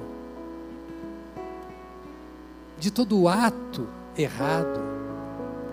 de 2.77 2.91
todo 2.91 3.27
ato 3.27 3.87
errado, 4.15 4.79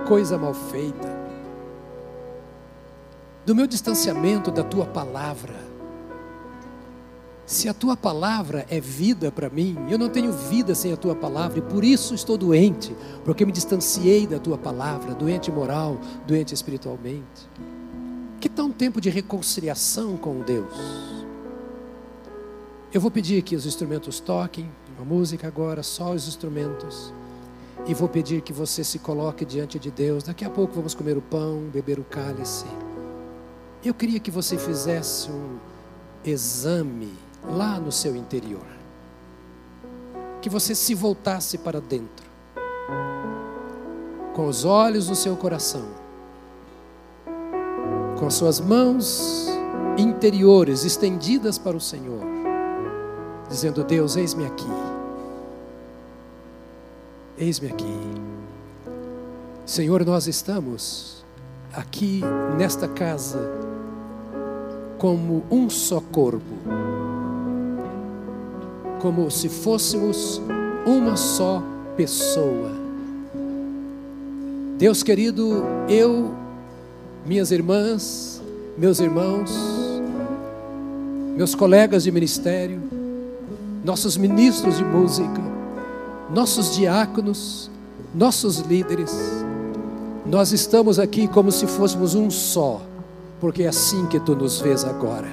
coisa 0.09 0.39
mal 0.39 0.55
feita, 0.55 1.15
do 3.45 3.55
meu 3.55 3.67
distanciamento 3.67 4.51
da 4.51 4.65
tua 4.65 4.87
palavra 4.87 5.55
se 7.47 7.69
a 7.69 7.75
tua 7.75 7.97
palavra 7.97 8.65
é 8.71 8.81
vida 8.81 9.31
para 9.31 9.51
mim, 9.51 9.77
eu 9.91 9.99
não 9.99 10.09
tenho 10.09 10.33
vida 10.33 10.75
sem 10.75 10.93
a 10.93 10.97
tua 10.97 11.15
palavra 11.15 11.59
e 11.59 11.63
por 11.63 11.85
isso 11.85 12.15
estou 12.15 12.39
doente, 12.39 12.97
porque 13.25 13.45
me 13.45 13.53
distanciei 13.53 14.27
da 14.27 14.39
tua 14.39 14.57
palavra, 14.57 15.15
doente 15.15 15.53
moral, 15.53 15.99
doente 16.27 16.55
espiritualmente. 16.55 17.49
Que 18.41 18.49
tal 18.49 18.67
um 18.67 18.73
tempo 18.73 19.01
de 19.01 19.11
reconciliação 19.11 20.17
com 20.17 20.41
Deus? 20.41 20.75
Eu 22.93 23.01
vou 23.01 23.11
pedir 23.11 23.43
que 23.43 23.57
os 23.57 23.67
instrumentos 23.67 24.21
toquem, 24.21 24.71
uma 24.97 25.05
música 25.05 25.47
agora, 25.47 25.83
só 25.83 26.13
os 26.13 26.27
instrumentos. 26.27 27.13
E 27.87 27.93
vou 27.93 28.09
pedir 28.09 28.41
que 28.41 28.53
você 28.53 28.83
se 28.83 28.99
coloque 28.99 29.45
diante 29.45 29.79
de 29.79 29.91
Deus. 29.91 30.23
Daqui 30.23 30.45
a 30.45 30.51
pouco 30.51 30.75
vamos 30.75 30.95
comer 30.95 31.19
o 31.19 31.23
pão, 31.23 31.69
beber 31.73 31.99
o 31.99 32.05
cálice. 32.05 32.65
Eu 33.85 33.93
queria 33.93 34.21
que 34.21 34.31
você 34.31 34.57
fizesse 34.57 35.31
um 35.31 35.59
exame 36.25 37.13
lá 37.49 37.79
no 37.79 37.93
seu 37.93 38.15
interior. 38.17 38.67
Que 40.41 40.49
você 40.49 40.75
se 40.75 40.95
voltasse 40.95 41.59
para 41.59 41.81
dentro, 41.81 42.27
com 44.35 44.47
os 44.47 44.65
olhos 44.65 45.07
do 45.07 45.15
seu 45.15 45.37
coração, 45.37 45.87
com 48.19 48.27
as 48.27 48.35
suas 48.35 48.61
mãos 48.61 49.49
interiores 49.97 50.85
estendidas 50.85 51.57
para 51.59 51.77
o 51.77 51.81
Senhor, 51.81 52.21
dizendo: 53.49 53.83
Deus, 53.85 54.17
eis-me 54.17 54.45
aqui, 54.45 54.71
eis-me 57.39 57.69
aqui. 57.69 57.99
Senhor, 59.65 60.05
nós 60.05 60.27
estamos 60.27 61.25
aqui 61.73 62.21
nesta 62.59 62.87
casa 62.87 63.41
como 64.99 65.43
um 65.51 65.69
só 65.71 66.01
corpo 66.01 66.94
como 69.05 69.31
se 69.31 69.51
fôssemos 69.51 70.41
uma 70.87 71.15
só 71.15 71.63
pessoa. 71.95 72.73
Deus 74.79 75.03
querido, 75.03 75.63
eu, 75.91 76.35
minhas 77.27 77.51
irmãs, 77.51 78.41
meus 78.79 79.01
irmãos, 79.01 79.53
meus 81.37 81.55
colegas 81.55 82.05
de 82.05 82.11
ministério, 82.11 82.81
nossos 83.85 84.17
ministros 84.17 84.79
de 84.79 84.85
música, 84.85 85.43
nossos 86.31 86.75
diáconos, 86.75 87.71
nossos 88.15 88.61
líderes, 88.61 89.15
nós 90.25 90.51
estamos 90.51 90.99
aqui 90.99 91.29
como 91.29 91.53
se 91.53 91.67
fôssemos 91.67 92.15
um 92.15 92.31
só, 92.31 92.81
porque 93.39 93.65
é 93.65 93.69
assim 93.69 94.07
que 94.07 94.19
tu 94.19 94.35
nos 94.35 94.63
vês 94.63 94.83
agora, 94.83 95.29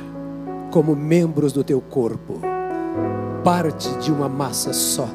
como 0.72 0.94
membros 0.94 1.54
do 1.54 1.64
teu 1.64 1.80
corpo 1.80 2.51
parte 3.44 3.90
de 4.00 4.12
uma 4.12 4.30
massa 4.30 4.74
só. 4.74 5.08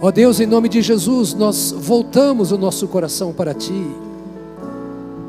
Ó 0.00 0.10
Deus, 0.10 0.38
em 0.38 0.46
nome 0.46 0.68
de 0.68 0.80
Jesus, 0.80 1.34
nós 1.34 1.74
voltamos 1.76 2.52
o 2.52 2.58
nosso 2.58 2.86
coração 2.86 3.32
para 3.32 3.52
Ti 3.52 3.86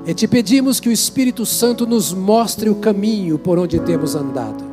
e 0.06 0.14
te 0.14 0.28
pedimos 0.28 0.80
que 0.80 0.90
o 0.90 0.92
Espírito 0.92 1.46
Santo 1.46 1.88
nos 1.88 2.14
mostre 2.14 2.70
o 2.70 2.76
caminho 2.76 3.40
por 3.40 3.58
onde 3.58 3.80
temos 3.80 4.16
andado. 4.16 4.64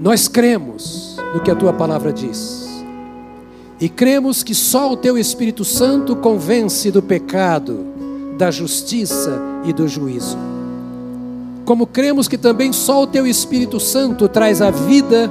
Nós 0.00 0.28
cremos 0.28 1.16
no 1.34 1.40
que 1.40 1.50
a 1.50 1.54
Tua 1.54 1.72
palavra 1.72 2.12
diz 2.12 2.64
e 3.80 3.88
cremos 3.88 4.42
que 4.42 4.54
só 4.54 4.92
o 4.92 4.96
Teu 4.96 5.16
Espírito 5.16 5.64
Santo 5.64 6.14
convence 6.16 6.90
do 6.90 7.02
pecado, 7.02 7.86
da 8.36 8.50
justiça 8.50 9.40
e 9.64 9.72
do 9.72 9.88
juízo 9.88 10.36
como 11.64 11.86
cremos 11.86 12.28
que 12.28 12.36
também 12.36 12.72
só 12.72 13.02
o 13.02 13.06
Teu 13.06 13.26
Espírito 13.26 13.80
Santo 13.80 14.28
traz 14.28 14.60
a 14.60 14.70
vida 14.70 15.30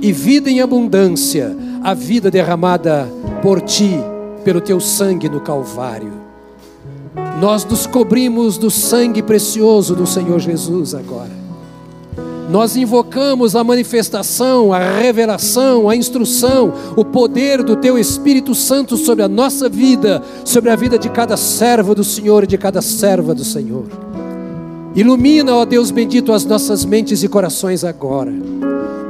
e 0.00 0.12
vida 0.12 0.50
em 0.50 0.60
abundância, 0.60 1.56
a 1.82 1.94
vida 1.94 2.30
derramada 2.30 3.08
por 3.42 3.60
Ti, 3.60 3.98
pelo 4.44 4.60
Teu 4.60 4.80
sangue 4.80 5.28
no 5.28 5.40
Calvário. 5.40 6.12
Nós 7.40 7.64
nos 7.64 7.86
cobrimos 7.86 8.56
do 8.56 8.70
sangue 8.70 9.22
precioso 9.22 9.94
do 9.94 10.06
Senhor 10.06 10.38
Jesus 10.38 10.94
agora. 10.94 11.44
Nós 12.50 12.76
invocamos 12.76 13.56
a 13.56 13.64
manifestação, 13.64 14.72
a 14.72 14.78
revelação, 14.78 15.88
a 15.88 15.96
instrução, 15.96 16.72
o 16.94 17.04
poder 17.04 17.62
do 17.62 17.76
Teu 17.76 17.98
Espírito 17.98 18.54
Santo 18.54 18.96
sobre 18.96 19.24
a 19.24 19.28
nossa 19.28 19.68
vida, 19.68 20.22
sobre 20.44 20.70
a 20.70 20.76
vida 20.76 20.98
de 20.98 21.08
cada 21.08 21.36
servo 21.36 21.94
do 21.94 22.04
Senhor 22.04 22.44
e 22.44 22.46
de 22.46 22.58
cada 22.58 22.82
serva 22.82 23.34
do 23.34 23.44
Senhor. 23.44 24.13
Ilumina, 24.94 25.52
ó 25.56 25.64
Deus 25.64 25.90
bendito, 25.90 26.32
as 26.32 26.44
nossas 26.44 26.84
mentes 26.84 27.24
e 27.24 27.28
corações 27.28 27.82
agora. 27.82 28.32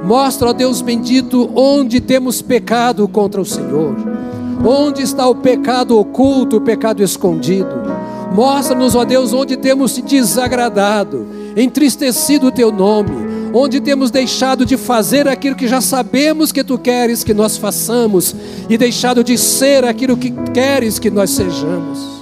Mostra, 0.03 0.49
ó 0.49 0.53
Deus 0.55 0.81
bendito, 0.81 1.51
onde 1.55 2.01
temos 2.01 2.41
pecado 2.41 3.07
contra 3.07 3.39
o 3.39 3.45
Senhor. 3.45 3.95
Onde 4.65 5.03
está 5.03 5.29
o 5.29 5.35
pecado 5.35 5.99
oculto, 5.99 6.57
o 6.57 6.61
pecado 6.61 7.03
escondido. 7.03 7.69
Mostra-nos, 8.35 8.95
ó 8.95 9.05
Deus, 9.05 9.35
onde 9.35 9.59
temos 9.59 9.99
desagradado, 9.99 11.27
entristecido 11.55 12.47
o 12.47 12.53
teu 12.53 12.73
nome, 12.73 13.51
onde 13.53 13.79
temos 13.79 14.11
deixado 14.11 14.65
de 14.65 14.79
fazer 14.79 15.29
aquilo 15.29 15.55
que 15.55 15.69
já 15.69 15.83
sabemos 15.83 16.51
que 16.51 16.65
tu 16.65 16.79
queres 16.79 17.23
que 17.23 17.35
nós 17.35 17.59
façamos 17.59 18.35
e 18.71 18.79
deixado 18.79 19.23
de 19.23 19.37
ser 19.37 19.85
aquilo 19.85 20.17
que 20.17 20.31
queres 20.55 20.99
que 20.99 21.11
nós 21.11 21.29
sejamos 21.31 22.14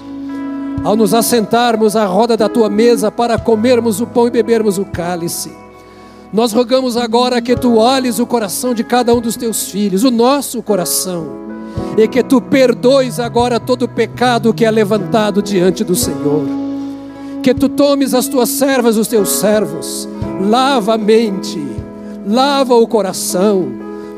ao 0.84 0.96
nos 0.96 1.14
assentarmos 1.14 1.94
à 1.94 2.04
roda 2.04 2.36
da 2.36 2.48
tua 2.48 2.68
mesa 2.68 3.10
para 3.10 3.38
comermos 3.38 4.00
o 4.00 4.06
pão 4.06 4.26
e 4.26 4.30
bebermos 4.30 4.78
o 4.78 4.84
cálice. 4.84 5.52
Nós 6.32 6.52
rogamos 6.52 6.96
agora 6.96 7.40
que 7.40 7.54
tu 7.54 7.76
olhes 7.76 8.18
o 8.18 8.26
coração 8.26 8.74
de 8.74 8.82
cada 8.82 9.14
um 9.14 9.20
dos 9.20 9.36
teus 9.36 9.70
filhos, 9.70 10.02
o 10.02 10.10
nosso 10.10 10.62
coração, 10.62 11.26
e 11.96 12.08
que 12.08 12.22
tu 12.22 12.40
perdoes 12.40 13.20
agora 13.20 13.60
todo 13.60 13.82
o 13.82 13.88
pecado 13.88 14.52
que 14.52 14.64
é 14.64 14.70
levantado 14.70 15.42
diante 15.42 15.84
do 15.84 15.94
Senhor. 15.94 16.44
Que 17.42 17.52
tu 17.52 17.68
tomes 17.68 18.14
as 18.14 18.28
tuas 18.28 18.48
servas, 18.48 18.96
os 18.96 19.08
teus 19.08 19.28
servos, 19.28 20.08
lava 20.40 20.94
a 20.94 20.98
mente, 20.98 21.60
lava 22.26 22.74
o 22.74 22.86
coração, 22.86 23.68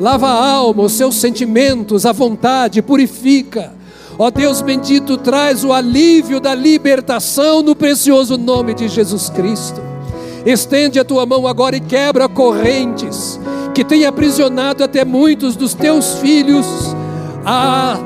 lava 0.01 0.29
a 0.29 0.51
alma, 0.51 0.85
os 0.85 0.93
seus 0.93 1.17
sentimentos, 1.17 2.07
a 2.07 2.13
vontade, 2.13 2.81
purifica 2.81 3.73
Ó 4.19 4.31
Deus 4.31 4.63
bendito, 4.63 5.17
traz 5.17 5.65
o 5.65 5.73
alívio 5.73 6.39
da 6.39 6.55
libertação 6.55 7.63
no 7.63 7.75
precioso 7.75 8.39
nome 8.39 8.73
de 8.73 8.89
Jesus 8.89 9.29
Cristo. 9.29 9.81
Estende 10.47 11.01
a 11.01 11.05
tua 11.05 11.27
mão 11.27 11.47
agora 11.47 11.77
e 11.77 11.81
quebra 11.81 12.29
correntes 12.29 13.41
que 13.75 13.85
tem 13.85 14.05
aprisionado 14.05 14.85
até 14.85 15.05
muitos 15.05 15.57
dos 15.57 15.75
teus 15.75 16.15
filhos 16.21 16.67
a 17.45 17.99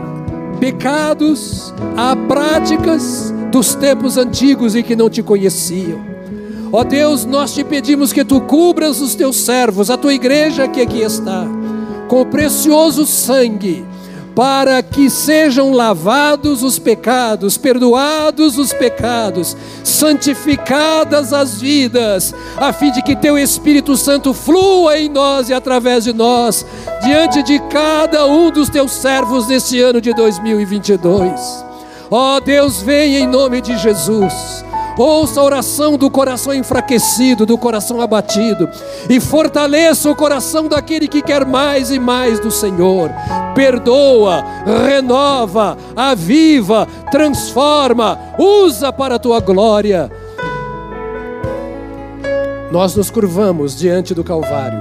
pecados, 0.58 1.74
a 1.96 2.16
práticas 2.16 3.32
dos 3.52 3.74
tempos 3.74 4.16
antigos 4.16 4.74
e 4.74 4.82
que 4.82 4.96
não 4.96 5.10
te 5.10 5.22
conheciam. 5.22 6.00
Ó 6.72 6.84
Deus, 6.84 7.26
nós 7.26 7.52
te 7.52 7.62
pedimos 7.62 8.12
que 8.12 8.24
tu 8.24 8.40
cubras 8.40 9.00
os 9.00 9.14
teus 9.14 9.36
servos, 9.36 9.90
a 9.90 9.96
tua 9.96 10.14
igreja 10.14 10.68
que 10.68 10.80
aqui 10.80 11.00
está, 11.00 11.46
com 12.08 12.22
o 12.22 12.26
precioso 12.26 13.06
sangue 13.06 13.84
para 14.38 14.80
que 14.84 15.10
sejam 15.10 15.72
lavados 15.72 16.62
os 16.62 16.78
pecados, 16.78 17.56
perdoados 17.56 18.56
os 18.56 18.72
pecados, 18.72 19.56
santificadas 19.82 21.32
as 21.32 21.60
vidas, 21.60 22.32
a 22.56 22.72
fim 22.72 22.92
de 22.92 23.02
que 23.02 23.16
teu 23.16 23.36
Espírito 23.36 23.96
Santo 23.96 24.32
flua 24.32 24.96
em 24.96 25.08
nós 25.08 25.48
e 25.48 25.54
através 25.54 26.04
de 26.04 26.12
nós, 26.12 26.64
diante 27.02 27.42
de 27.42 27.58
cada 27.68 28.26
um 28.26 28.48
dos 28.52 28.68
teus 28.68 28.92
servos 28.92 29.48
neste 29.48 29.80
ano 29.80 30.00
de 30.00 30.14
2022. 30.14 31.64
Ó 32.08 32.36
oh, 32.36 32.40
Deus, 32.40 32.80
vem 32.80 33.16
em 33.16 33.26
nome 33.26 33.60
de 33.60 33.76
Jesus 33.76 34.67
ouça 35.02 35.40
a 35.40 35.44
oração 35.44 35.96
do 35.96 36.10
coração 36.10 36.52
enfraquecido, 36.52 37.46
do 37.46 37.56
coração 37.56 38.00
abatido, 38.00 38.68
e 39.08 39.20
fortaleça 39.20 40.10
o 40.10 40.16
coração 40.16 40.68
daquele 40.68 41.06
que 41.06 41.22
quer 41.22 41.46
mais 41.46 41.90
e 41.90 41.98
mais 41.98 42.40
do 42.40 42.50
Senhor. 42.50 43.10
Perdoa, 43.54 44.44
renova, 44.86 45.76
aviva, 45.94 46.86
transforma, 47.10 48.18
usa 48.38 48.92
para 48.92 49.14
a 49.14 49.18
tua 49.18 49.40
glória. 49.40 50.10
Nós 52.70 52.94
nos 52.94 53.10
curvamos 53.10 53.76
diante 53.76 54.14
do 54.14 54.24
Calvário. 54.24 54.80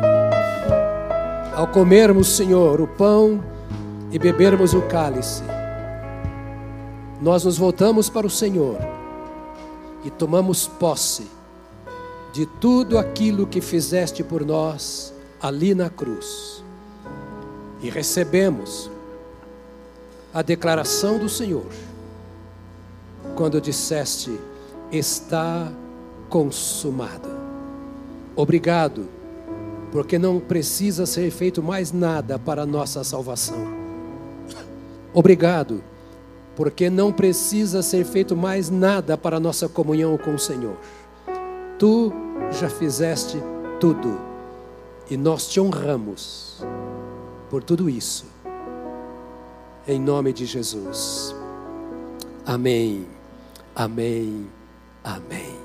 Ao 1.55 1.67
comermos, 1.67 2.35
Senhor, 2.35 2.81
o 2.81 2.87
pão 2.87 3.43
e 4.11 4.19
bebermos 4.19 4.73
o 4.73 4.81
cálice, 4.83 5.43
nós 7.21 7.45
nos 7.45 7.57
voltamos 7.57 8.09
para 8.09 8.27
o 8.27 8.29
Senhor 8.29 8.96
e 10.03 10.09
tomamos 10.09 10.67
posse 10.67 11.27
de 12.33 12.45
tudo 12.45 12.97
aquilo 12.97 13.47
que 13.47 13.61
fizeste 13.61 14.23
por 14.23 14.45
nós 14.45 15.13
ali 15.41 15.73
na 15.73 15.89
cruz. 15.89 16.63
E 17.81 17.89
recebemos 17.89 18.89
a 20.33 20.41
declaração 20.41 21.17
do 21.17 21.29
Senhor, 21.29 21.67
quando 23.35 23.61
disseste: 23.61 24.39
Está 24.91 25.71
consumado. 26.29 27.29
Obrigado, 28.35 29.07
porque 29.91 30.19
não 30.19 30.39
precisa 30.39 31.05
ser 31.05 31.31
feito 31.31 31.61
mais 31.63 31.91
nada 31.91 32.37
para 32.37 32.63
a 32.63 32.65
nossa 32.65 33.03
salvação. 33.03 33.65
Obrigado 35.13 35.83
porque 36.57 36.89
não 36.89 37.13
precisa 37.13 37.83
ser 37.83 38.03
feito 38.03 38.35
mais 38.35 38.67
nada 38.67 39.15
para 39.15 39.37
a 39.37 39.39
nossa 39.39 39.69
comunhão 39.69 40.17
com 40.17 40.33
o 40.33 40.39
Senhor. 40.39 40.75
Tu 41.77 42.11
já 42.49 42.67
fizeste 42.67 43.37
tudo 43.79 44.19
e 45.07 45.15
nós 45.15 45.47
te 45.47 45.59
honramos 45.59 46.65
por 47.47 47.63
tudo 47.63 47.87
isso. 47.87 48.25
Em 49.87 49.99
nome 49.99 50.33
de 50.33 50.47
Jesus. 50.47 51.35
Amém. 52.43 53.05
Amém. 53.75 54.47
Amém. 55.03 55.56